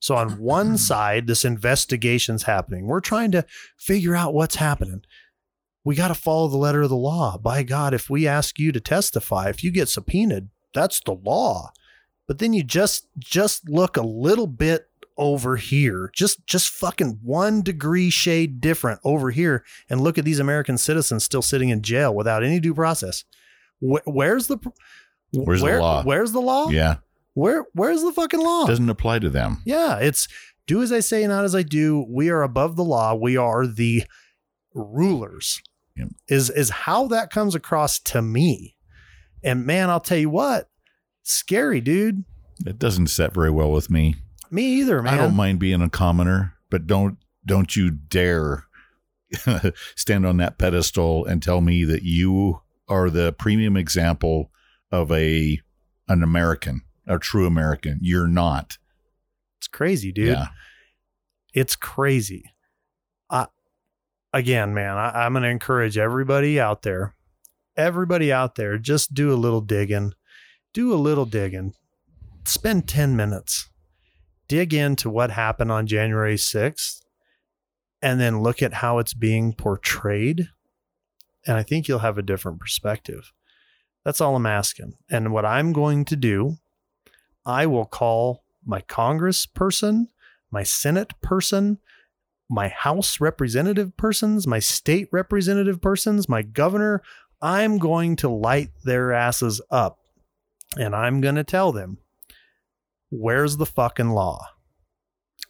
so 0.00 0.14
on 0.14 0.38
one 0.38 0.78
side 0.78 1.26
this 1.26 1.44
investigation's 1.44 2.44
happening. 2.44 2.86
We're 2.86 3.00
trying 3.00 3.32
to 3.32 3.44
figure 3.76 4.14
out 4.14 4.34
what's 4.34 4.56
happening. 4.56 5.02
We 5.84 5.94
got 5.94 6.08
to 6.08 6.14
follow 6.14 6.48
the 6.48 6.56
letter 6.56 6.82
of 6.82 6.90
the 6.90 6.96
law. 6.96 7.38
By 7.38 7.62
god 7.62 7.94
if 7.94 8.10
we 8.10 8.26
ask 8.26 8.58
you 8.58 8.72
to 8.72 8.80
testify 8.80 9.48
if 9.48 9.64
you 9.64 9.70
get 9.70 9.88
subpoenaed 9.88 10.48
that's 10.74 11.00
the 11.00 11.14
law. 11.14 11.72
But 12.26 12.38
then 12.38 12.52
you 12.52 12.62
just 12.62 13.08
just 13.18 13.68
look 13.68 13.96
a 13.96 14.02
little 14.02 14.46
bit 14.46 14.88
over 15.16 15.56
here. 15.56 16.10
Just 16.14 16.46
just 16.46 16.68
fucking 16.68 17.20
one 17.22 17.62
degree 17.62 18.10
shade 18.10 18.60
different 18.60 19.00
over 19.02 19.30
here 19.30 19.64
and 19.88 20.00
look 20.00 20.18
at 20.18 20.24
these 20.24 20.38
american 20.38 20.78
citizens 20.78 21.24
still 21.24 21.42
sitting 21.42 21.70
in 21.70 21.82
jail 21.82 22.14
without 22.14 22.44
any 22.44 22.60
due 22.60 22.74
process. 22.74 23.24
Wh- 23.80 24.06
where's 24.06 24.46
the 24.46 24.58
Where's 25.32 25.60
the 25.60 25.66
law? 25.80 26.02
Where's 26.04 26.32
the 26.32 26.40
law? 26.40 26.68
Yeah, 26.70 26.96
Where 27.38 27.66
where's 27.72 28.02
the 28.02 28.10
fucking 28.12 28.40
law? 28.40 28.66
doesn't 28.66 28.90
apply 28.90 29.20
to 29.20 29.30
them. 29.30 29.62
yeah, 29.64 29.98
it's 29.98 30.26
do 30.66 30.82
as 30.82 30.90
I 30.90 30.98
say, 30.98 31.24
not 31.28 31.44
as 31.44 31.54
I 31.54 31.62
do. 31.62 32.04
We 32.08 32.30
are 32.30 32.42
above 32.42 32.74
the 32.74 32.82
law. 32.82 33.14
We 33.14 33.36
are 33.36 33.64
the 33.64 34.02
rulers. 34.74 35.62
Is 36.26 36.50
is 36.50 36.70
how 36.70 37.06
that 37.08 37.30
comes 37.30 37.54
across 37.54 38.00
to 38.00 38.22
me. 38.22 38.76
And 39.44 39.64
man, 39.64 39.88
I'll 39.88 40.00
tell 40.00 40.18
you 40.18 40.30
what, 40.30 40.68
scary, 41.22 41.80
dude. 41.80 42.24
It 42.66 42.76
doesn't 42.76 43.06
set 43.06 43.34
very 43.34 43.50
well 43.50 43.70
with 43.70 43.88
me. 43.88 44.16
Me 44.50 44.64
either, 44.80 45.00
man. 45.00 45.14
I 45.14 45.16
don't 45.16 45.36
mind 45.36 45.60
being 45.60 45.80
a 45.80 45.88
commoner, 45.88 46.54
but 46.70 46.88
don't 46.88 47.18
don't 47.46 47.76
you 47.76 47.90
dare 47.90 48.64
stand 49.94 50.26
on 50.26 50.38
that 50.38 50.58
pedestal 50.58 51.24
and 51.24 51.40
tell 51.40 51.60
me 51.60 51.84
that 51.84 52.02
you 52.02 52.62
are 52.88 53.10
the 53.10 53.32
premium 53.32 53.76
example 53.76 54.50
of 54.90 55.12
a 55.12 55.60
an 56.08 56.22
American, 56.24 56.82
a 57.08 57.18
true 57.18 57.46
American. 57.46 57.98
You're 58.00 58.28
not. 58.28 58.78
It's 59.58 59.68
crazy, 59.68 60.12
dude. 60.12 60.28
Yeah. 60.28 60.48
It's 61.52 61.74
crazy. 61.74 62.44
I, 63.30 63.46
again, 64.32 64.74
man, 64.74 64.96
I, 64.96 65.24
I'm 65.24 65.32
going 65.32 65.42
to 65.42 65.48
encourage 65.48 65.98
everybody 65.98 66.60
out 66.60 66.82
there, 66.82 67.14
everybody 67.76 68.32
out 68.32 68.54
there, 68.54 68.78
just 68.78 69.14
do 69.14 69.32
a 69.32 69.34
little 69.34 69.60
digging. 69.60 70.12
Do 70.72 70.92
a 70.92 70.96
little 70.96 71.24
digging. 71.24 71.74
Spend 72.44 72.86
10 72.88 73.16
minutes. 73.16 73.68
Dig 74.46 74.72
into 74.72 75.10
what 75.10 75.30
happened 75.30 75.72
on 75.72 75.86
January 75.86 76.36
6th 76.36 77.02
and 78.00 78.20
then 78.20 78.42
look 78.42 78.62
at 78.62 78.74
how 78.74 78.98
it's 78.98 79.14
being 79.14 79.52
portrayed. 79.52 80.48
And 81.46 81.56
I 81.56 81.62
think 81.62 81.88
you'll 81.88 81.98
have 82.00 82.18
a 82.18 82.22
different 82.22 82.60
perspective. 82.60 83.32
That's 84.04 84.20
all 84.20 84.36
I'm 84.36 84.46
asking. 84.46 84.94
And 85.10 85.32
what 85.32 85.44
I'm 85.44 85.72
going 85.72 86.04
to 86.06 86.16
do, 86.16 86.56
I 87.48 87.66
will 87.66 87.86
call 87.86 88.44
my 88.64 88.82
Congress 88.82 89.46
person, 89.46 90.08
my 90.50 90.62
Senate 90.62 91.14
person, 91.22 91.78
my 92.48 92.68
House 92.68 93.20
representative 93.20 93.96
persons, 93.96 94.46
my 94.46 94.58
state 94.58 95.08
representative 95.12 95.80
persons, 95.80 96.28
my 96.28 96.42
governor. 96.42 97.02
I'm 97.40 97.78
going 97.78 98.16
to 98.16 98.28
light 98.28 98.70
their 98.84 99.12
asses 99.12 99.60
up 99.70 99.98
and 100.76 100.94
I'm 100.94 101.20
going 101.20 101.36
to 101.36 101.44
tell 101.44 101.72
them 101.72 101.98
where's 103.10 103.56
the 103.56 103.66
fucking 103.66 104.10
law? 104.10 104.46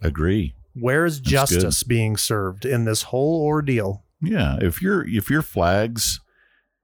Agree. 0.01 0.55
Where's 0.75 1.19
That's 1.19 1.31
justice 1.31 1.83
being 1.83 2.17
served 2.17 2.65
in 2.65 2.85
this 2.85 3.03
whole 3.03 3.43
ordeal? 3.43 4.05
Yeah. 4.23 4.59
If 4.61 4.81
your 4.81 5.07
if 5.07 5.29
your 5.29 5.43
flags 5.43 6.21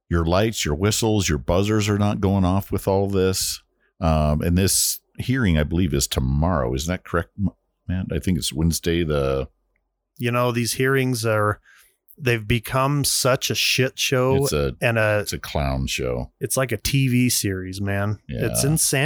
your 0.08 0.24
lights, 0.24 0.64
your 0.64 0.74
whistles, 0.74 1.28
your 1.28 1.38
buzzers 1.38 1.88
are 1.88 1.98
not 1.98 2.20
going 2.20 2.44
off 2.44 2.70
with 2.70 2.86
all 2.86 3.08
this. 3.08 3.62
Um, 4.00 4.42
and 4.42 4.56
this 4.56 5.00
hearing, 5.18 5.58
I 5.58 5.62
believe, 5.64 5.94
is 5.94 6.06
tomorrow. 6.06 6.74
Isn't 6.74 6.90
that 6.92 7.04
correct, 7.04 7.30
man? 7.88 8.06
I 8.12 8.18
think 8.18 8.38
it's 8.38 8.52
Wednesday. 8.52 9.04
The 9.04 9.48
You 10.18 10.30
know, 10.30 10.52
these 10.52 10.74
hearings 10.74 11.24
are 11.26 11.60
they've 12.16 12.46
become 12.46 13.04
such 13.04 13.50
a 13.50 13.54
shit 13.56 13.98
show 13.98 14.36
it's 14.44 14.52
a 14.52 14.76
and 14.80 14.98
a 14.98 15.18
it's 15.20 15.32
a 15.32 15.38
clown 15.38 15.86
show. 15.86 16.30
it's 16.40 16.56
like 16.56 16.70
a 16.72 16.78
TV 16.78 17.30
series, 17.30 17.80
man. 17.80 18.20
Yeah, 18.28 18.46
it's 18.46 18.62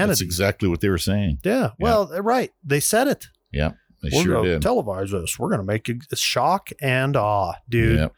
That's 0.09 0.21
exactly 0.21 0.69
what 0.69 0.81
they 0.81 0.91
were 0.91 0.99
saying. 0.99 1.39
yeah. 1.45 1.71
Well, 1.79 2.07
they're 2.07 2.23
right. 2.23 2.53
They 2.63 2.81
said 2.81 3.09
it. 3.09 3.29
Yeah, 3.51 3.73
they 4.03 4.11
We're 4.13 4.23
sure 4.25 4.35
gonna 4.37 4.49
did. 4.59 4.63
televise 4.63 5.11
this. 5.11 5.39
We're 5.39 5.51
gonna 5.51 5.63
make 5.65 5.89
it 5.89 6.03
shock 6.19 6.71
and 6.81 7.17
awe, 7.17 7.55
dude. 7.69 7.99
Yeah. 7.99 8.09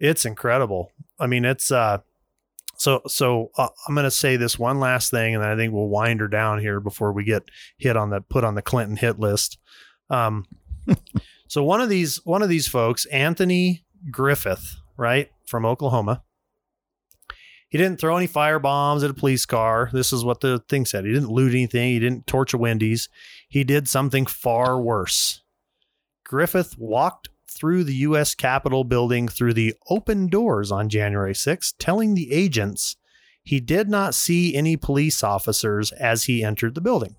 It's 0.00 0.24
incredible. 0.24 0.90
I 1.20 1.26
mean, 1.26 1.44
it's 1.44 1.70
uh 1.70 1.98
so 2.82 3.00
so 3.06 3.52
uh, 3.56 3.68
I'm 3.86 3.94
going 3.94 4.04
to 4.04 4.10
say 4.10 4.36
this 4.36 4.58
one 4.58 4.80
last 4.80 5.12
thing 5.12 5.36
and 5.36 5.44
then 5.44 5.50
I 5.50 5.54
think 5.54 5.72
we'll 5.72 5.86
wind 5.88 6.18
her 6.18 6.26
down 6.26 6.58
here 6.58 6.80
before 6.80 7.12
we 7.12 7.22
get 7.22 7.44
hit 7.78 7.96
on 7.96 8.10
the 8.10 8.20
put 8.20 8.42
on 8.42 8.56
the 8.56 8.62
Clinton 8.62 8.96
hit 8.96 9.20
list. 9.20 9.58
Um 10.10 10.46
so 11.48 11.62
one 11.62 11.80
of 11.80 11.88
these 11.88 12.16
one 12.24 12.42
of 12.42 12.48
these 12.48 12.66
folks, 12.66 13.06
Anthony 13.06 13.84
Griffith, 14.10 14.74
right? 14.96 15.30
From 15.46 15.64
Oklahoma. 15.64 16.24
He 17.68 17.78
didn't 17.78 18.00
throw 18.00 18.16
any 18.16 18.26
fire 18.26 18.58
bombs 18.58 19.04
at 19.04 19.10
a 19.10 19.14
police 19.14 19.46
car. 19.46 19.88
This 19.92 20.12
is 20.12 20.24
what 20.24 20.40
the 20.40 20.58
thing 20.68 20.84
said. 20.84 21.04
He 21.04 21.12
didn't 21.12 21.30
loot 21.30 21.52
anything. 21.52 21.92
He 21.92 22.00
didn't 22.00 22.26
torch 22.26 22.52
a 22.52 22.58
Wendy's. 22.58 23.08
He 23.48 23.62
did 23.62 23.88
something 23.88 24.26
far 24.26 24.78
worse. 24.80 25.40
Griffith 26.24 26.76
walked 26.76 27.28
through 27.52 27.84
the 27.84 27.94
U.S. 27.96 28.34
Capitol 28.34 28.84
building 28.84 29.28
through 29.28 29.54
the 29.54 29.74
open 29.88 30.28
doors 30.28 30.72
on 30.72 30.88
January 30.88 31.34
6, 31.34 31.74
telling 31.78 32.14
the 32.14 32.32
agents 32.32 32.96
he 33.42 33.60
did 33.60 33.88
not 33.88 34.14
see 34.14 34.54
any 34.54 34.76
police 34.76 35.22
officers 35.22 35.92
as 35.92 36.24
he 36.24 36.44
entered 36.44 36.74
the 36.74 36.80
building. 36.80 37.16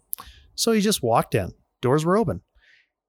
So 0.55 0.71
he 0.71 0.81
just 0.81 1.03
walked 1.03 1.35
in. 1.35 1.53
Doors 1.81 2.05
were 2.05 2.17
open. 2.17 2.41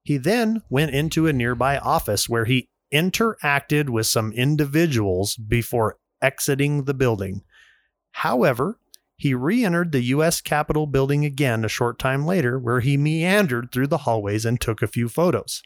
He 0.03 0.17
then 0.17 0.61
went 0.69 0.91
into 0.91 1.27
a 1.27 1.33
nearby 1.33 1.77
office 1.77 2.29
where 2.29 2.45
he 2.45 2.69
interacted 2.93 3.89
with 3.89 4.05
some 4.05 4.31
individuals 4.33 5.35
before 5.35 5.97
exiting 6.21 6.83
the 6.83 6.93
building. 6.93 7.43
However, 8.11 8.79
he 9.17 9.33
re 9.33 9.63
entered 9.63 9.91
the 9.91 10.01
U.S. 10.01 10.41
Capitol 10.41 10.87
building 10.87 11.23
again 11.23 11.63
a 11.63 11.69
short 11.69 11.97
time 11.97 12.25
later, 12.25 12.59
where 12.59 12.81
he 12.81 12.97
meandered 12.97 13.71
through 13.71 13.87
the 13.87 13.99
hallways 13.99 14.45
and 14.45 14.59
took 14.59 14.81
a 14.81 14.87
few 14.87 15.07
photos. 15.07 15.63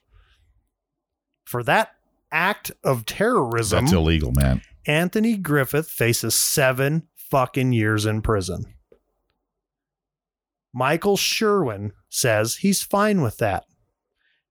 For 1.50 1.64
that 1.64 1.96
act 2.32 2.72
of 2.84 3.08
terrorism, 3.08 3.86
That's 3.86 3.94
illegal, 3.94 4.32
man. 4.32 4.62
Anthony 4.86 5.36
Griffith 5.36 5.90
faces 5.90 6.36
seven 6.36 7.08
fucking 7.16 7.74
years 7.74 8.06
in 8.06 8.22
prison. 8.22 8.66
Michael 10.72 11.18
Sherwin 11.18 11.94
says 12.08 12.58
he's 12.58 12.84
fine 12.84 13.22
with 13.22 13.40
that. 13.40 13.66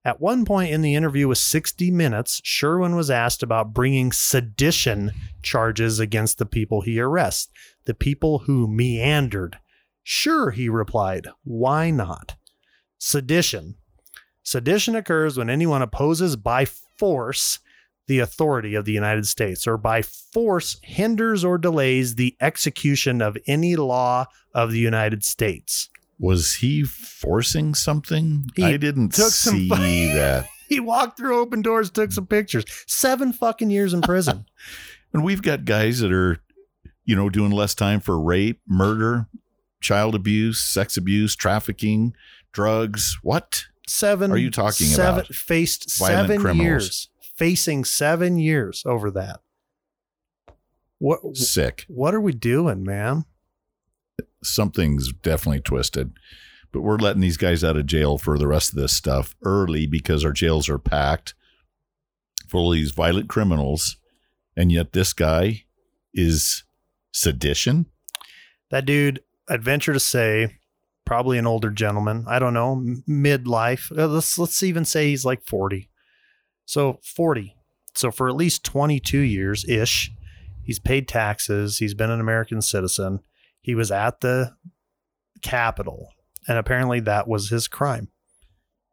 At 0.05 0.21
one 0.21 0.45
point 0.45 0.73
in 0.73 0.83
the 0.83 0.97
interview 0.97 1.29
with 1.29 1.39
60 1.39 1.89
Minutes, 1.93 2.41
Sherwin 2.43 2.97
was 2.97 3.13
asked 3.13 3.45
about 3.45 3.73
bringing 3.73 4.11
sedition 4.11 5.13
charges 5.41 6.01
against 6.01 6.39
the 6.39 6.47
people 6.47 6.81
he 6.81 6.99
arrests, 6.99 7.47
the 7.85 7.95
people 7.95 8.41
who 8.41 8.67
meandered. 8.67 9.61
Sure, 10.03 10.51
he 10.51 10.69
replied. 10.69 11.29
Why 11.45 11.93
not? 11.93 12.35
Sedition. 12.99 13.77
Sedition 14.43 14.97
occurs 14.97 15.37
when 15.37 15.49
anyone 15.49 15.83
opposes 15.83 16.35
by 16.35 16.67
force 16.99 17.59
the 18.07 18.19
authority 18.19 18.75
of 18.75 18.85
the 18.85 18.93
United 18.93 19.27
States 19.27 19.67
or 19.67 19.77
by 19.77 20.03
force 20.03 20.79
hinders 20.83 21.45
or 21.45 21.59
delays 21.59 22.15
the 22.15 22.35
execution 22.41 23.21
of 23.21 23.37
any 23.47 23.77
law 23.77 24.25
of 24.55 24.73
the 24.73 24.79
United 24.79 25.23
States. 25.25 25.91
Was 26.19 26.55
he 26.55 26.83
forcing 26.85 27.75
something? 27.75 28.47
He 28.57 28.65
I 28.65 28.77
didn't 28.77 29.11
took 29.11 29.31
some 29.31 29.55
see 29.55 29.69
fu- 29.69 29.75
that. 30.15 30.49
He 30.69 30.81
walked 30.81 31.19
through 31.19 31.39
open 31.39 31.63
doors, 31.63 31.91
took 31.91 32.13
some 32.13 32.27
pictures. 32.27 32.65
Seven 32.87 33.33
fucking 33.33 33.71
years 33.71 33.95
in 33.95 34.03
prison. 34.03 34.47
And 35.11 35.25
we've 35.25 35.41
got 35.41 35.65
guys 35.65 36.01
that 36.01 36.13
are, 36.13 36.37
you 37.07 37.17
know, 37.17 37.31
doing 37.31 37.51
less 37.51 37.75
time 37.75 38.01
for 38.01 38.21
rape, 38.21 38.61
murder, 38.69 39.27
child 39.81 40.15
abuse, 40.15 40.61
sex 40.61 40.99
abuse, 40.99 41.35
trafficking, 41.35 42.13
drugs. 42.53 43.17
What? 43.23 43.65
Seven. 43.89 44.31
Are 44.31 44.37
you 44.37 44.51
talking 44.51 44.87
seven, 44.87 45.21
about 45.21 45.35
Faced 45.35 45.91
seven 45.91 46.41
criminals? 46.41 46.65
years. 46.65 47.09
Facing 47.37 47.85
seven 47.85 48.39
years 48.39 48.83
over 48.85 49.11
that. 49.13 49.41
What? 50.99 51.37
Sick. 51.37 51.85
What 51.89 52.15
are 52.15 52.21
we 52.21 52.33
doing, 52.33 52.83
man? 52.83 53.25
Something's 54.43 55.13
definitely 55.13 55.61
twisted. 55.61 56.13
But 56.73 56.83
we're 56.83 56.99
letting 56.99 57.23
these 57.23 57.37
guys 57.37 57.65
out 57.65 57.77
of 57.77 57.87
jail 57.87 58.19
for 58.19 58.39
the 58.39 58.47
rest 58.47 58.71
of 58.71 58.77
this 58.77 58.95
stuff 58.95 59.35
early 59.43 59.87
because 59.87 60.25
our 60.25 60.33
jails 60.33 60.69
are 60.69 60.79
packed 60.79 61.35
full 62.47 62.73
of 62.73 62.77
these 62.77 62.91
violent 62.91 63.29
criminals. 63.29 63.97
And 64.57 64.71
yet 64.73 64.93
this 64.93 65.13
guy 65.13 65.65
is 66.13 66.65
sedition. 67.13 67.87
That 68.71 68.85
dude, 68.85 69.21
I'd 69.49 69.63
venture 69.63 69.93
to 69.93 70.01
say, 70.01 70.58
probably 71.09 71.39
an 71.39 71.47
older 71.47 71.71
gentleman. 71.71 72.27
I 72.29 72.39
don't 72.39 72.53
know, 72.53 72.77
midlife. 73.09 73.91
Uh, 73.97 74.07
Let's 74.07 74.39
let's 74.39 74.63
even 74.63 74.85
say 74.85 75.09
he's 75.09 75.25
like 75.25 75.43
40. 75.43 75.89
So 76.67 77.01
40. 77.03 77.57
So 77.95 78.11
for 78.11 78.29
at 78.29 78.37
least 78.37 78.63
22 78.63 79.19
years 79.19 79.65
ish, 79.67 80.13
he's 80.63 80.79
paid 80.79 81.09
taxes. 81.09 81.79
He's 81.79 81.95
been 81.95 82.11
an 82.11 82.21
American 82.21 82.61
citizen. 82.61 83.21
He 83.63 83.75
was 83.75 83.91
at 83.91 84.21
the 84.21 84.53
Capitol, 85.41 86.11
and 86.47 86.59
apparently 86.59 87.01
that 87.01 87.27
was 87.27 87.49
his 87.49 87.69
crime. 87.69 88.09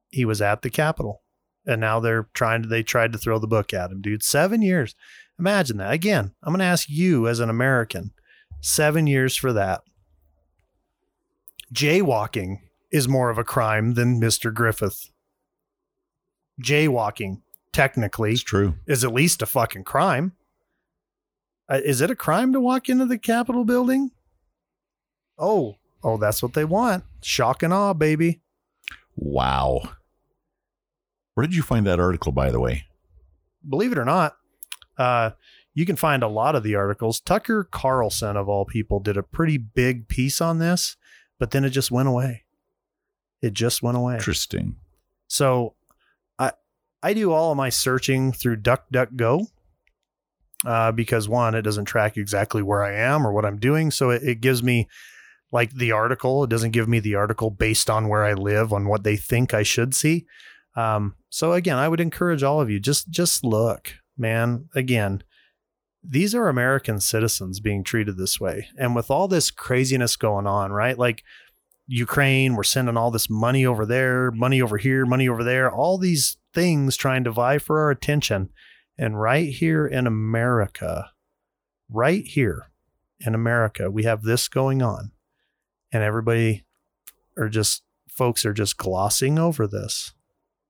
He 0.09 0.23
was 0.23 0.41
at 0.41 0.61
the 0.61 0.69
Capitol, 0.69 1.21
and 1.67 1.81
now 1.81 1.99
they're 1.99 2.29
trying 2.33 2.61
to. 2.63 2.69
They 2.69 2.81
tried 2.81 3.11
to 3.11 3.19
throw 3.19 3.39
the 3.39 3.45
book 3.45 3.73
at 3.73 3.91
him, 3.91 4.01
dude. 4.01 4.23
Seven 4.23 4.61
years. 4.61 4.95
Imagine 5.37 5.77
that. 5.77 5.91
Again, 5.91 6.33
I'm 6.41 6.53
going 6.53 6.59
to 6.59 6.65
ask 6.65 6.87
you 6.87 7.27
as 7.27 7.41
an 7.41 7.49
American, 7.49 8.11
seven 8.61 9.05
years 9.05 9.35
for 9.35 9.51
that. 9.51 9.81
Jaywalking 11.75 12.59
is 12.91 13.07
more 13.07 13.29
of 13.29 13.37
a 13.37 13.43
crime 13.43 13.95
than 13.95 14.19
Mr. 14.21 14.53
Griffith. 14.53 15.09
Jaywalking, 16.61 17.41
technically, 17.73 18.31
It's 18.31 18.41
true. 18.43 18.75
is 18.87 19.03
at 19.03 19.13
least 19.13 19.41
a 19.41 19.45
fucking 19.45 19.83
crime. 19.83 20.33
Uh, 21.69 21.81
is 21.83 21.99
it 21.99 22.09
a 22.11 22.15
crime 22.15 22.53
to 22.53 22.61
walk 22.61 22.87
into 22.87 23.05
the 23.05 23.17
Capitol 23.17 23.65
building? 23.65 24.11
Oh, 25.37 25.75
oh, 26.03 26.15
that's 26.17 26.41
what 26.41 26.53
they 26.53 26.63
want. 26.63 27.03
Shock 27.21 27.61
and 27.63 27.73
awe, 27.73 27.93
baby. 27.93 28.41
Wow. 29.15 29.81
Where 31.33 31.45
did 31.45 31.55
you 31.55 31.63
find 31.63 31.85
that 31.87 31.99
article, 31.99 32.31
by 32.31 32.51
the 32.51 32.59
way? 32.59 32.85
Believe 33.67 33.91
it 33.91 33.97
or 33.97 34.05
not, 34.05 34.37
uh, 34.97 35.31
you 35.73 35.85
can 35.85 35.97
find 35.97 36.23
a 36.23 36.29
lot 36.29 36.55
of 36.55 36.63
the 36.63 36.75
articles. 36.75 37.19
Tucker 37.19 37.65
Carlson, 37.69 38.37
of 38.37 38.47
all 38.47 38.63
people, 38.63 39.01
did 39.01 39.17
a 39.17 39.23
pretty 39.23 39.57
big 39.57 40.07
piece 40.07 40.39
on 40.39 40.59
this, 40.59 40.95
but 41.39 41.51
then 41.51 41.65
it 41.65 41.69
just 41.69 41.91
went 41.91 42.07
away. 42.07 42.43
It 43.41 43.53
just 43.53 43.83
went 43.83 43.97
away. 43.97 44.15
Interesting. 44.15 44.77
So 45.27 45.75
I 46.39 46.51
I 47.03 47.13
do 47.13 47.31
all 47.31 47.51
of 47.51 47.57
my 47.57 47.69
searching 47.69 48.31
through 48.31 48.57
DuckDuckGo 48.57 49.47
uh, 50.65 50.91
because 50.91 51.29
one, 51.29 51.55
it 51.55 51.61
doesn't 51.61 51.85
track 51.85 52.17
exactly 52.17 52.61
where 52.61 52.83
I 52.83 52.93
am 52.93 53.25
or 53.25 53.31
what 53.31 53.45
I'm 53.45 53.59
doing. 53.59 53.91
So 53.91 54.09
it, 54.09 54.23
it 54.23 54.41
gives 54.41 54.63
me 54.63 54.87
like 55.51 55.71
the 55.73 55.91
article. 55.91 56.43
It 56.43 56.49
doesn't 56.49 56.71
give 56.71 56.87
me 56.87 56.99
the 56.99 57.15
article 57.15 57.49
based 57.49 57.89
on 57.89 58.07
where 58.07 58.23
I 58.23 58.33
live, 58.33 58.73
on 58.73 58.87
what 58.87 59.03
they 59.03 59.15
think 59.15 59.53
I 59.53 59.63
should 59.63 59.93
see. 59.93 60.25
Um, 60.75 61.15
so 61.29 61.53
again, 61.53 61.77
I 61.77 61.87
would 61.87 62.01
encourage 62.01 62.43
all 62.43 62.59
of 62.59 62.69
you 62.69 62.79
just 62.79 63.09
just 63.09 63.43
look, 63.43 63.93
man. 64.17 64.69
Again, 64.75 65.23
these 66.07 66.35
are 66.35 66.47
American 66.47 66.99
citizens 66.99 67.59
being 67.59 67.83
treated 67.83 68.17
this 68.17 68.39
way, 68.39 68.67
and 68.77 68.95
with 68.95 69.09
all 69.09 69.27
this 69.27 69.51
craziness 69.51 70.15
going 70.15 70.47
on, 70.47 70.71
right? 70.71 70.97
Like 70.97 71.23
Ukraine, 71.87 72.55
we're 72.55 72.63
sending 72.63 72.97
all 72.97 73.11
this 73.11 73.29
money 73.29 73.65
over 73.65 73.85
there, 73.85 74.31
money 74.31 74.61
over 74.61 74.77
here, 74.77 75.05
money 75.05 75.29
over 75.29 75.43
there, 75.43 75.71
all 75.71 75.97
these 75.97 76.37
things 76.53 76.97
trying 76.97 77.23
to 77.25 77.31
vie 77.31 77.57
for 77.57 77.79
our 77.79 77.91
attention. 77.91 78.49
And 78.97 79.19
right 79.19 79.49
here 79.49 79.85
in 79.85 80.07
America, 80.07 81.11
right 81.89 82.23
here 82.25 82.71
in 83.19 83.35
America, 83.35 83.91
we 83.91 84.03
have 84.03 84.23
this 84.23 84.47
going 84.47 84.81
on. 84.81 85.11
And 85.91 86.01
everybody 86.01 86.65
are 87.37 87.49
just, 87.49 87.83
folks 88.09 88.45
are 88.45 88.53
just 88.53 88.77
glossing 88.77 89.37
over 89.37 89.67
this 89.67 90.13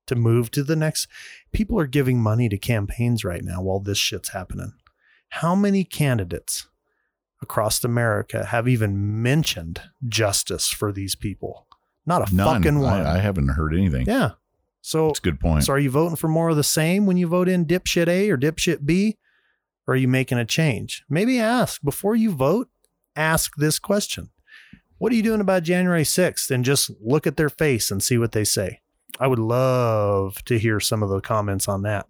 to 0.08 0.16
move 0.16 0.52
to 0.52 0.64
the 0.64 0.76
next. 0.76 1.08
People 1.52 1.80
are 1.80 1.88
giving 1.88 2.22
money 2.22 2.50
to 2.50 2.58
campaigns 2.58 3.24
right 3.24 3.44
now 3.44 3.62
while 3.62 3.80
this 3.80 3.98
shit's 3.98 4.30
happening. 4.30 4.74
How 5.42 5.56
many 5.56 5.84
candidates 5.84 6.68
across 7.42 7.84
America 7.84 8.46
have 8.46 8.68
even 8.68 9.22
mentioned 9.22 9.82
justice 10.08 10.70
for 10.70 10.92
these 10.92 11.16
people? 11.16 11.68
Not 12.06 12.30
a 12.32 12.36
None. 12.36 12.62
fucking 12.64 12.80
one. 12.80 13.06
I, 13.06 13.16
I 13.16 13.20
haven't 13.20 13.50
heard 13.50 13.74
anything. 13.74 14.06
yeah. 14.08 14.32
So 14.82 15.08
That's 15.08 15.20
a 15.20 15.24
good 15.24 15.40
point. 15.40 15.64
so 15.64 15.74
are 15.74 15.80
you 15.80 15.90
voting 15.90 16.16
for 16.16 16.28
more 16.28 16.50
of 16.50 16.56
the 16.58 16.64
same 16.64 17.08
when 17.08 17.18
you 17.18 17.28
vote 17.28 17.50
in 17.50 17.66
dipshit 17.66 18.08
A 18.08 18.30
or 18.30 18.38
dipshit 18.38 18.86
B? 18.86 19.18
Or 19.88 19.94
are 19.96 19.98
you 19.98 20.08
making 20.08 20.38
a 20.38 20.46
change? 20.46 21.04
Maybe 21.10 21.40
ask 21.40 21.82
before 21.84 22.16
you 22.16 22.32
vote, 22.32 22.70
ask 23.16 23.56
this 23.58 23.78
question. 23.80 24.30
What 25.00 25.12
are 25.12 25.16
you 25.16 25.24
doing 25.24 25.42
about 25.42 25.64
January 25.64 26.04
6th? 26.04 26.50
And 26.52 26.64
just 26.64 26.92
look 27.02 27.26
at 27.28 27.36
their 27.36 27.50
face 27.50 27.92
and 27.92 28.02
see 28.02 28.18
what 28.18 28.32
they 28.32 28.44
say. 28.46 28.80
I 29.20 29.28
would 29.28 29.40
love 29.40 30.44
to 30.46 30.58
hear 30.60 30.80
some 30.80 31.02
of 31.04 31.10
the 31.10 31.20
comments 31.22 31.68
on 31.68 31.82
that. 31.82 32.08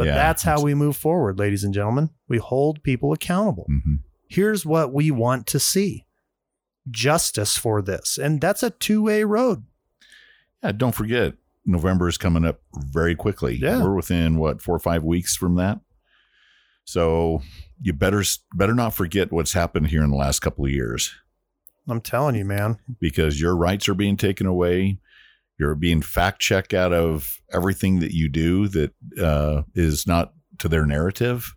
But 0.00 0.06
Yeah, 0.08 0.14
that's 0.14 0.42
how 0.42 0.62
we 0.62 0.74
move 0.74 0.96
forward, 0.96 1.38
ladies 1.38 1.62
and 1.62 1.74
gentlemen. 1.74 2.08
We 2.26 2.38
hold 2.38 2.82
people 2.82 3.12
accountable. 3.12 3.66
hmm 3.68 3.96
Here's 4.28 4.64
what 4.64 4.92
we 4.92 5.10
want 5.10 5.46
to 5.48 5.58
see 5.60 6.06
justice 6.90 7.56
for 7.56 7.82
this. 7.82 8.16
And 8.16 8.40
that's 8.40 8.62
a 8.62 8.70
two 8.70 9.02
way 9.02 9.24
road. 9.24 9.64
Yeah, 10.62 10.72
don't 10.72 10.94
forget, 10.94 11.34
November 11.66 12.08
is 12.08 12.16
coming 12.16 12.44
up 12.44 12.60
very 12.74 13.14
quickly. 13.14 13.56
Yeah. 13.56 13.82
We're 13.82 13.94
within 13.94 14.38
what 14.38 14.62
four 14.62 14.74
or 14.76 14.78
five 14.80 15.02
weeks 15.04 15.36
from 15.36 15.56
that. 15.56 15.80
So 16.84 17.42
you 17.82 17.92
better 17.92 18.22
better 18.54 18.74
not 18.74 18.94
forget 18.94 19.30
what's 19.32 19.52
happened 19.52 19.88
here 19.88 20.02
in 20.02 20.10
the 20.10 20.16
last 20.16 20.40
couple 20.40 20.64
of 20.64 20.70
years 20.70 21.12
I'm 21.88 22.00
telling 22.00 22.36
you, 22.36 22.44
man. 22.44 22.78
because 23.00 23.40
your 23.40 23.56
rights 23.56 23.88
are 23.88 23.94
being 23.94 24.16
taken 24.16 24.46
away. 24.46 24.98
You're 25.60 25.74
being 25.74 26.00
fact 26.00 26.40
checked 26.40 26.72
out 26.72 26.94
of 26.94 27.38
everything 27.52 28.00
that 28.00 28.14
you 28.14 28.30
do 28.30 28.66
that 28.68 28.94
uh, 29.22 29.62
is 29.74 30.06
not 30.06 30.32
to 30.58 30.68
their 30.68 30.86
narrative, 30.86 31.54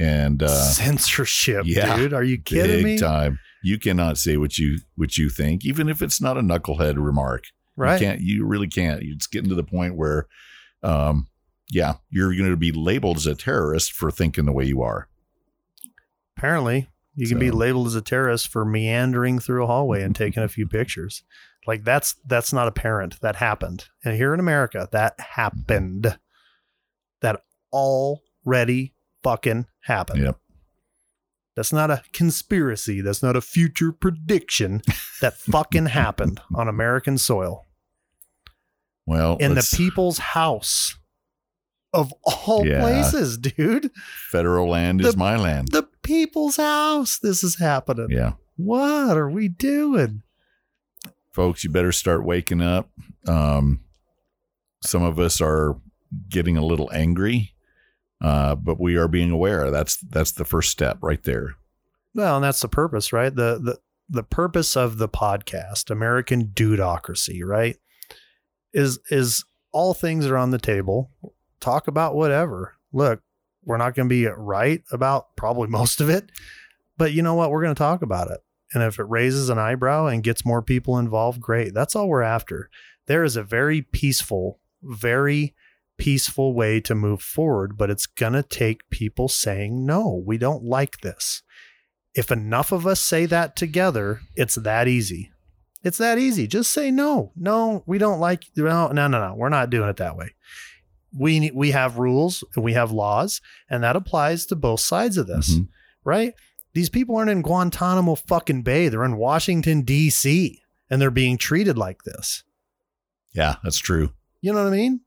and 0.00 0.42
uh, 0.42 0.48
Censorship, 0.48 1.62
yeah, 1.64 1.96
dude. 1.96 2.12
Are 2.12 2.24
you 2.24 2.36
kidding 2.36 2.78
big 2.78 2.84
me? 2.84 2.98
time. 2.98 3.38
You 3.62 3.78
cannot 3.78 4.18
say 4.18 4.36
what 4.38 4.58
you 4.58 4.80
what 4.96 5.16
you 5.18 5.28
think, 5.28 5.64
even 5.64 5.88
if 5.88 6.02
it's 6.02 6.20
not 6.20 6.36
a 6.36 6.40
knucklehead 6.40 6.96
remark. 6.96 7.44
Right. 7.76 8.00
You 8.00 8.08
can't. 8.08 8.20
You 8.20 8.44
really 8.44 8.66
can't. 8.66 9.04
It's 9.04 9.28
getting 9.28 9.50
to 9.50 9.54
the 9.54 9.62
point 9.62 9.94
where, 9.94 10.26
um, 10.82 11.28
yeah, 11.70 11.94
you're 12.10 12.34
going 12.34 12.50
to 12.50 12.56
be 12.56 12.72
labeled 12.72 13.18
as 13.18 13.26
a 13.26 13.36
terrorist 13.36 13.92
for 13.92 14.10
thinking 14.10 14.46
the 14.46 14.52
way 14.52 14.64
you 14.64 14.82
are. 14.82 15.06
Apparently, 16.36 16.88
you 17.14 17.28
can 17.28 17.38
be 17.38 17.52
labeled 17.52 17.86
as 17.86 17.94
a 17.94 18.02
terrorist 18.02 18.48
for 18.48 18.64
meandering 18.64 19.38
through 19.38 19.62
a 19.62 19.66
hallway 19.68 20.02
and 20.02 20.16
taking 20.16 20.42
a 20.42 20.48
few 20.48 20.66
pictures. 20.66 21.22
Like 21.68 21.84
that's 21.84 22.14
that's 22.26 22.52
not 22.52 22.66
apparent. 22.66 23.20
That 23.20 23.36
happened. 23.36 23.84
And 24.02 24.16
here 24.16 24.32
in 24.32 24.40
America, 24.40 24.88
that 24.90 25.20
happened. 25.20 26.18
That 27.20 27.42
already 27.72 28.94
fucking 29.22 29.66
happened. 29.82 30.22
Yep. 30.22 30.38
That's 31.56 31.72
not 31.72 31.90
a 31.90 32.02
conspiracy. 32.12 33.00
That's 33.02 33.22
not 33.22 33.36
a 33.36 33.40
future 33.40 33.92
prediction. 33.92 34.82
That 35.20 35.36
fucking 35.36 35.86
happened 35.86 36.40
on 36.54 36.68
American 36.68 37.18
soil. 37.18 37.66
Well, 39.04 39.36
In 39.38 39.54
the 39.54 39.68
people's 39.76 40.18
house. 40.18 40.94
Of 41.92 42.14
all 42.24 42.64
Yeah. 42.64 42.80
places, 42.80 43.36
dude. 43.36 43.90
federal 44.30 44.68
land 44.68 45.00
is 45.00 45.16
my 45.16 45.36
land. 45.36 45.68
The 45.72 45.88
people's 46.04 46.56
house. 46.56 47.18
This 47.18 47.42
is 47.42 47.58
happening. 47.58 48.06
yeah, 48.10 48.34
What 48.56 49.16
are 49.18 49.28
we 49.28 49.48
doing? 49.48 50.22
Folks, 51.38 51.62
you 51.62 51.70
better 51.70 51.92
start 51.92 52.24
waking 52.24 52.60
up. 52.60 52.90
Um, 53.28 53.78
some 54.82 55.04
of 55.04 55.20
us 55.20 55.40
are 55.40 55.76
getting 56.28 56.56
a 56.56 56.66
little 56.66 56.90
angry, 56.92 57.54
uh, 58.20 58.56
but 58.56 58.80
we 58.80 58.96
are 58.96 59.06
being 59.06 59.30
aware. 59.30 59.70
That's 59.70 59.98
that's 59.98 60.32
the 60.32 60.44
first 60.44 60.72
step 60.72 60.98
right 61.00 61.22
there. 61.22 61.54
Well, 62.12 62.34
and 62.34 62.44
that's 62.44 62.60
the 62.60 62.66
purpose, 62.66 63.12
right? 63.12 63.32
The 63.32 63.60
the 63.62 63.78
the 64.08 64.24
purpose 64.24 64.76
of 64.76 64.98
the 64.98 65.08
podcast, 65.08 65.92
American 65.92 66.46
Dudocracy, 66.48 67.44
right? 67.44 67.76
Is 68.72 68.98
is 69.08 69.44
all 69.70 69.94
things 69.94 70.26
are 70.26 70.36
on 70.36 70.50
the 70.50 70.58
table. 70.58 71.12
Talk 71.60 71.86
about 71.86 72.16
whatever. 72.16 72.74
Look, 72.92 73.22
we're 73.64 73.76
not 73.76 73.94
going 73.94 74.08
to 74.08 74.12
be 74.12 74.26
right 74.26 74.82
about 74.90 75.36
probably 75.36 75.68
most 75.68 76.00
of 76.00 76.10
it, 76.10 76.32
but 76.96 77.12
you 77.12 77.22
know 77.22 77.36
what? 77.36 77.52
We're 77.52 77.62
going 77.62 77.76
to 77.76 77.78
talk 77.78 78.02
about 78.02 78.28
it. 78.28 78.40
And 78.74 78.82
if 78.82 78.98
it 78.98 79.04
raises 79.08 79.48
an 79.48 79.58
eyebrow 79.58 80.06
and 80.06 80.22
gets 80.22 80.44
more 80.44 80.62
people 80.62 80.98
involved, 80.98 81.40
great. 81.40 81.72
That's 81.74 81.96
all 81.96 82.08
we're 82.08 82.22
after. 82.22 82.68
There 83.06 83.24
is 83.24 83.36
a 83.36 83.42
very 83.42 83.80
peaceful, 83.82 84.60
very 84.82 85.54
peaceful 85.96 86.54
way 86.54 86.80
to 86.82 86.94
move 86.94 87.22
forward, 87.22 87.76
but 87.78 87.90
it's 87.90 88.06
going 88.06 88.34
to 88.34 88.42
take 88.42 88.88
people 88.90 89.28
saying, 89.28 89.84
no, 89.86 90.22
we 90.24 90.36
don't 90.38 90.62
like 90.64 91.00
this. 91.00 91.42
If 92.14 92.30
enough 92.30 92.72
of 92.72 92.86
us 92.86 93.00
say 93.00 93.26
that 93.26 93.56
together, 93.56 94.20
it's 94.36 94.56
that 94.56 94.86
easy. 94.88 95.30
It's 95.84 95.98
that 95.98 96.18
easy. 96.18 96.46
Just 96.46 96.72
say 96.72 96.90
no. 96.90 97.32
No, 97.36 97.84
we 97.86 97.98
don't 97.98 98.18
like 98.18 98.44
no 98.56 98.88
no 98.88 99.06
no 99.06 99.28
no. 99.28 99.34
We're 99.36 99.48
not 99.48 99.70
doing 99.70 99.88
it 99.88 99.96
that 99.98 100.16
way. 100.16 100.34
We 101.16 101.50
we 101.54 101.70
have 101.70 101.98
rules 101.98 102.42
and 102.54 102.64
we 102.64 102.72
have 102.72 102.90
laws 102.90 103.40
and 103.70 103.82
that 103.84 103.94
applies 103.96 104.44
to 104.46 104.56
both 104.56 104.80
sides 104.80 105.16
of 105.16 105.26
this, 105.28 105.54
Mhm. 105.54 105.68
right? 106.04 106.34
These 106.78 106.90
people 106.90 107.16
aren't 107.16 107.28
in 107.28 107.42
Guantanamo 107.42 108.14
fucking 108.14 108.62
Bay. 108.62 108.88
They're 108.88 109.04
in 109.04 109.16
Washington 109.16 109.82
D.C. 109.82 110.60
and 110.88 111.02
they're 111.02 111.10
being 111.10 111.36
treated 111.36 111.76
like 111.76 112.04
this. 112.04 112.44
Yeah, 113.34 113.56
that's 113.64 113.78
true. 113.78 114.12
You 114.42 114.52
know 114.52 114.62
what 114.62 114.72
I 114.72 114.76
mean? 114.76 115.00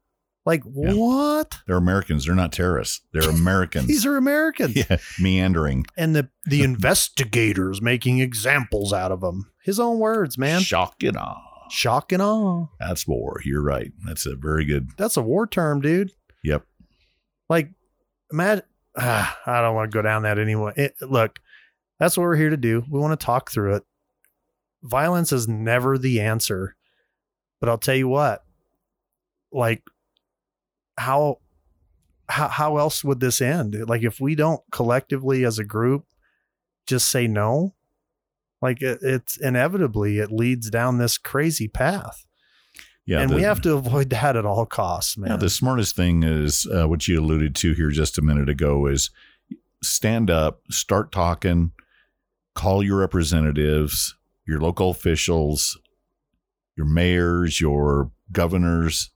Like 0.46 0.64
Yeah. 0.66 0.92
what? 0.92 1.60
They're 1.66 1.78
Americans. 1.78 2.26
They're 2.26 2.36
not 2.36 2.52
terrorists. 2.52 3.00
They're 3.14 3.30
Americans. 3.30 3.88
These 3.88 4.06
are 4.06 4.18
Americans. 4.18 4.76
yeah, 4.76 4.98
meandering. 5.18 5.86
And 5.96 6.14
the 6.14 6.28
the 6.44 6.62
investigators 6.72 7.82
making 7.82 8.20
examples 8.20 8.92
out 8.92 9.14
of 9.14 9.22
them. 9.22 9.50
His 9.64 9.80
own 9.80 9.98
words, 9.98 10.38
man. 10.38 10.60
Shock 10.60 11.02
and 11.04 11.16
awe. 11.16 11.40
Shock 11.70 12.12
and 12.12 12.22
awe. 12.22 12.66
That's 12.82 13.08
war. 13.08 13.40
You're 13.46 13.64
right. 13.64 13.94
That's 14.06 14.26
a 14.26 14.36
very 14.36 14.66
good. 14.66 14.90
That's 14.98 15.16
a 15.16 15.22
war 15.22 15.48
term, 15.48 15.80
dude. 15.80 16.12
Yep. 16.44 16.66
Like, 17.50 17.70
imagine. 18.30 18.66
Ah, 18.98 19.40
I 19.46 19.62
don't 19.62 19.74
want 19.74 19.90
to 19.90 19.96
go 19.98 20.02
down 20.02 20.24
that 20.24 20.38
anyway. 20.38 20.74
It, 20.76 20.96
look, 21.00 21.40
that's 22.02 22.18
what 22.18 22.24
we're 22.24 22.36
here 22.36 22.50
to 22.50 22.58
do. 22.58 22.84
We 22.90 23.00
want 23.00 23.18
to 23.18 23.24
talk 23.26 23.52
through 23.52 23.76
it. 23.76 23.84
Violence 24.82 25.32
is 25.32 25.48
never 25.48 26.00
the 26.00 26.20
answer, 26.20 26.76
but 27.60 27.70
I'll 27.70 27.78
tell 27.78 27.96
you 27.96 28.08
what. 28.08 28.44
Like, 29.52 29.84
how 30.98 31.38
how 32.28 32.48
how 32.48 32.78
else 32.78 33.04
would 33.04 33.20
this 33.20 33.40
end? 33.40 33.76
Like, 33.88 34.02
if 34.02 34.20
we 34.20 34.34
don't 34.34 34.62
collectively 34.72 35.46
as 35.46 35.60
a 35.60 35.64
group 35.64 36.06
just 36.88 37.10
say 37.10 37.28
no, 37.28 37.76
like 38.64 38.82
it, 38.82 38.98
it's 39.04 39.38
inevitably 39.38 40.18
it 40.18 40.32
leads 40.32 40.72
down 40.72 40.98
this 40.98 41.20
crazy 41.20 41.68
path, 41.68 42.26
Yeah, 43.06 43.20
and 43.20 43.30
the- 43.30 43.36
we 43.36 43.44
have 43.44 43.62
to 43.62 43.76
avoid 43.76 44.10
that 44.10 44.36
at 44.36 44.46
all 44.46 44.66
costs, 44.66 45.18
man. 45.20 45.30
Yeah, 45.32 45.38
the 45.38 45.50
smartest 45.52 45.96
thing 45.96 46.24
is 46.24 46.66
uh, 46.66 46.88
what 46.88 47.08
you 47.08 47.20
alluded 47.20 47.54
to 47.58 47.74
here 47.74 47.90
just 47.92 48.18
a 48.18 48.24
minute 48.24 48.50
ago 48.50 48.88
is 48.88 49.12
stand 49.84 50.32
up, 50.32 50.62
start 50.72 51.12
talking, 51.12 51.72
call 52.56 52.84
your 52.84 52.98
representatives, 52.98 54.16
your 54.46 54.60
local 54.60 54.90
officials, 54.90 55.80
your 56.76 56.86
mayors, 56.86 57.60
your 57.62 58.12
governors, 58.32 59.12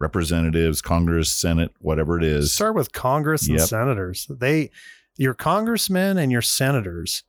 representatives, 0.00 0.80
Congress, 0.80 1.32
Senate, 1.32 1.72
whatever 1.80 2.16
it 2.18 2.24
is. 2.24 2.52
Start 2.52 2.74
with 2.74 2.92
Congress 2.92 3.48
and 3.48 3.58
Yep. 3.58 3.68
senators. 3.68 4.26
They, 4.30 4.70
your 5.16 5.34
congressmen 5.34 6.18
and 6.18 6.30
your 6.30 6.42
senators, 6.42 7.24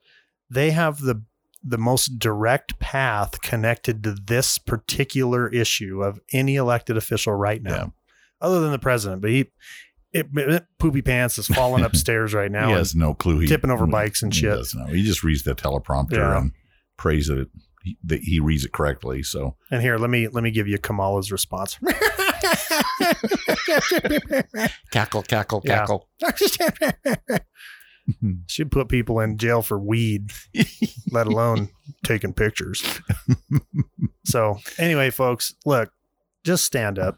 they 0.49 0.71
have 0.71 1.01
the 1.01 1.23
the 1.61 1.77
most 1.77 2.19
direct 2.19 2.79
path 2.79 3.41
connected 3.41 4.01
to 4.01 4.13
this 4.13 4.57
particular 4.57 5.49
issue 5.49 6.01
of 6.01 6.17
any 6.31 6.55
elected 6.55 6.95
official 6.95 7.33
right 7.33 7.61
now, 7.61 7.69
Yeah. 7.75 7.87
other 8.39 8.61
than 8.61 8.71
the 8.71 8.79
president. 8.79 9.21
But 9.21 9.31
he, 9.31 9.47
it, 10.13 10.27
it- 10.35 10.65
poopy 10.79 11.01
pants 11.01 11.37
is 11.37 11.47
falling 11.47 11.83
upstairs 11.85 12.33
right 12.33 12.51
now. 12.51 12.67
he 12.67 12.73
has 12.73 12.95
no 12.95 13.13
clue. 13.13 13.39
He, 13.39 13.47
tipping 13.47 13.71
over 13.71 13.85
bikes 13.87 14.21
and 14.23 14.33
he 14.33 14.41
shit. 14.41 14.51
doesn't 14.51 14.79
know. 14.79 14.87
He 14.93 15.03
just 15.03 15.23
reads 15.23 15.43
the 15.43 15.55
teleprompter 15.55 16.13
Yeah. 16.17 16.37
and 16.37 16.51
prays 16.97 17.27
that, 17.27 17.39
it, 17.39 17.47
that 18.03 18.21
he 18.21 18.39
reads 18.39 18.65
it 18.65 18.71
correctly. 18.73 19.23
So 19.23 19.55
And 19.71 19.81
here, 19.81 19.97
let 19.97 20.09
me 20.09 20.27
let 20.27 20.43
me 20.43 20.51
give 20.51 20.67
you 20.67 20.77
Kamala's 20.77 21.31
response. 21.31 21.77
cackle, 24.91 25.21
cackle, 25.23 25.61
cackle. 25.61 26.09
She'd 28.47 28.71
put 28.71 28.89
people 28.89 29.19
in 29.19 29.37
jail 29.37 29.61
for 29.61 29.77
weed, 29.79 30.31
let 31.11 31.27
alone 31.27 31.69
taking 32.03 32.33
pictures. 32.33 32.83
so, 34.25 34.59
anyway, 34.79 35.11
folks, 35.11 35.53
look, 35.65 35.91
just 36.43 36.63
stand 36.65 36.97
up. 36.97 37.17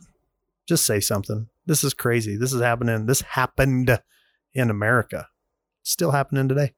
Just 0.67 0.85
say 0.85 0.99
something. 0.99 1.47
This 1.65 1.83
is 1.83 1.93
crazy. 1.93 2.35
This 2.35 2.53
is 2.53 2.61
happening. 2.61 3.05
This 3.05 3.21
happened 3.21 3.99
in 4.53 4.69
America. 4.69 5.27
Still 5.83 6.11
happening 6.11 6.47
today. 6.47 6.73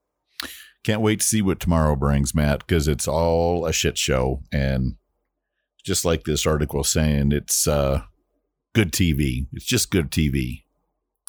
Can't 0.84 1.02
wait 1.02 1.22
to 1.22 1.26
see 1.26 1.42
what 1.42 1.60
tomorrow 1.60 1.96
brings, 1.96 2.36
Matt, 2.36 2.60
because 2.60 2.88
it's 2.88 3.08
all 3.08 3.66
a 3.66 3.72
shit 3.72 3.98
show. 3.98 4.42
And 4.52 4.96
just 5.84 6.04
like 6.04 6.24
this 6.24 6.46
article 6.46 6.84
saying, 6.84 7.32
it's 7.32 7.68
uh, 7.68 8.02
good 8.74 8.92
TV. 8.92 9.48
It's 9.54 9.66
just 9.66 9.92
good 9.92 10.12
TV. 10.12 10.64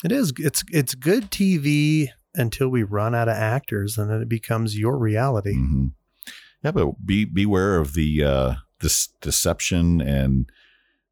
It 0.05 0.13
is. 0.13 0.33
It's 0.39 0.65
it's 0.71 0.95
good 0.95 1.31
TV 1.31 2.09
until 2.35 2.69
we 2.69 2.83
run 2.83 3.15
out 3.15 3.29
of 3.29 3.37
actors, 3.37 3.97
and 3.97 4.11
then 4.11 4.21
it 4.21 4.29
becomes 4.29 4.77
your 4.77 4.99
reality. 4.99 5.55
hmm 5.55 5.87
Yeah, 6.63 6.73
but 6.73 7.07
be 7.07 7.25
beware 7.25 7.79
of 7.79 7.95
the 7.95 8.25
uh, 8.25 8.55
this 8.81 9.09
deception 9.21 10.01
and 10.01 10.51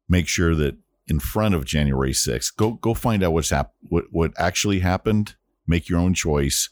make 0.09 0.27
sure 0.27 0.53
that 0.53 0.75
in 1.07 1.19
front 1.19 1.55
of 1.55 1.65
January 1.65 2.11
6th, 2.11 2.55
go 2.55 2.71
go 2.71 2.93
find 2.93 3.23
out 3.23 3.33
what's 3.33 3.49
hap- 3.49 3.73
what 3.81 4.05
what 4.11 4.31
actually 4.37 4.79
happened 4.79 5.35
make 5.67 5.89
your 5.89 5.99
own 5.99 6.13
choice 6.13 6.69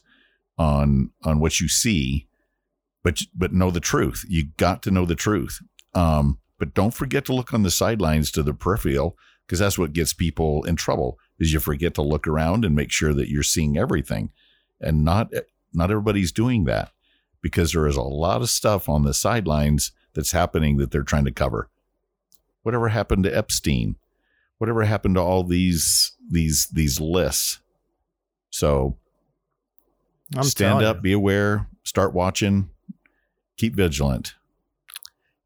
on 0.58 1.10
on 1.24 1.40
what 1.40 1.60
you 1.60 1.68
see, 1.68 2.28
but 3.02 3.20
but 3.34 3.52
know 3.52 3.70
the 3.70 3.80
truth. 3.80 4.24
You 4.28 4.48
got 4.56 4.82
to 4.82 4.90
know 4.90 5.04
the 5.04 5.14
truth. 5.14 5.60
Um, 5.94 6.38
but 6.58 6.74
don't 6.74 6.94
forget 6.94 7.24
to 7.26 7.34
look 7.34 7.52
on 7.52 7.62
the 7.62 7.70
sidelines 7.70 8.30
to 8.32 8.42
the 8.42 8.54
peripheral 8.54 9.16
because 9.46 9.58
that's 9.58 9.78
what 9.78 9.92
gets 9.92 10.12
people 10.12 10.62
in 10.64 10.76
trouble. 10.76 11.18
Is 11.38 11.52
you 11.52 11.60
forget 11.60 11.94
to 11.94 12.02
look 12.02 12.26
around 12.28 12.64
and 12.64 12.76
make 12.76 12.92
sure 12.92 13.12
that 13.12 13.28
you're 13.28 13.42
seeing 13.42 13.76
everything, 13.76 14.30
and 14.80 15.04
not 15.04 15.32
not 15.72 15.90
everybody's 15.90 16.32
doing 16.32 16.64
that 16.64 16.92
because 17.40 17.72
there 17.72 17.86
is 17.86 17.96
a 17.96 18.02
lot 18.02 18.40
of 18.42 18.50
stuff 18.50 18.88
on 18.88 19.02
the 19.02 19.14
sidelines 19.14 19.92
that's 20.14 20.32
happening 20.32 20.76
that 20.76 20.90
they're 20.90 21.02
trying 21.02 21.24
to 21.24 21.32
cover. 21.32 21.68
Whatever 22.62 22.90
happened 22.90 23.24
to 23.24 23.36
Epstein? 23.36 23.96
Whatever 24.62 24.84
happened 24.84 25.16
to 25.16 25.20
all 25.20 25.42
these 25.42 26.12
these 26.30 26.68
these 26.68 27.00
lists? 27.00 27.58
So 28.50 28.96
I'm 30.36 30.44
stand 30.44 30.84
up, 30.84 30.98
you. 30.98 31.02
be 31.02 31.12
aware, 31.14 31.66
start 31.82 32.14
watching, 32.14 32.70
keep 33.56 33.74
vigilant. 33.74 34.36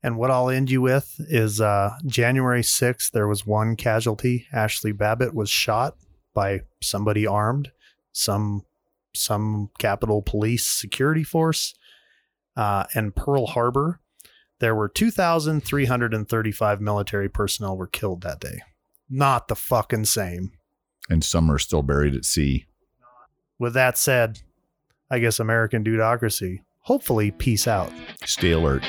And 0.02 0.18
what 0.18 0.30
I'll 0.30 0.50
end 0.50 0.70
you 0.70 0.82
with 0.82 1.14
is 1.18 1.62
uh, 1.62 1.96
January 2.04 2.60
6th, 2.60 3.10
there 3.12 3.26
was 3.26 3.46
one 3.46 3.74
casualty. 3.74 4.48
Ashli 4.52 4.94
Babbitt 4.94 5.32
was 5.32 5.48
shot 5.48 5.96
by 6.34 6.60
somebody 6.82 7.26
armed, 7.26 7.72
some 8.12 8.66
some 9.14 9.70
Capitol 9.78 10.20
Police 10.20 10.66
security 10.66 11.24
force. 11.24 11.74
Uh, 12.54 12.84
and 12.94 13.16
Pearl 13.16 13.46
Harbor, 13.46 13.98
there 14.60 14.74
were 14.74 14.90
2,335 14.90 16.82
military 16.82 17.30
personnel 17.30 17.78
were 17.78 17.86
killed 17.86 18.20
that 18.20 18.40
day. 18.40 18.60
Not 19.09 19.48
the 19.48 19.57
fucking 19.57 20.07
same. 20.07 20.52
And 21.09 21.22
some 21.22 21.50
are 21.50 21.59
still 21.59 21.82
buried 21.82 22.14
at 22.14 22.24
sea. 22.24 22.66
With 23.59 23.74
that 23.74 23.96
said, 23.96 24.40
I 25.11 25.20
guess 25.20 25.38
American 25.38 25.84
Dudocracy, 25.84 26.61
hopefully, 26.80 27.30
peace 27.30 27.68
out. 27.68 27.92
Stay 28.24 28.50
alert. 28.50 28.82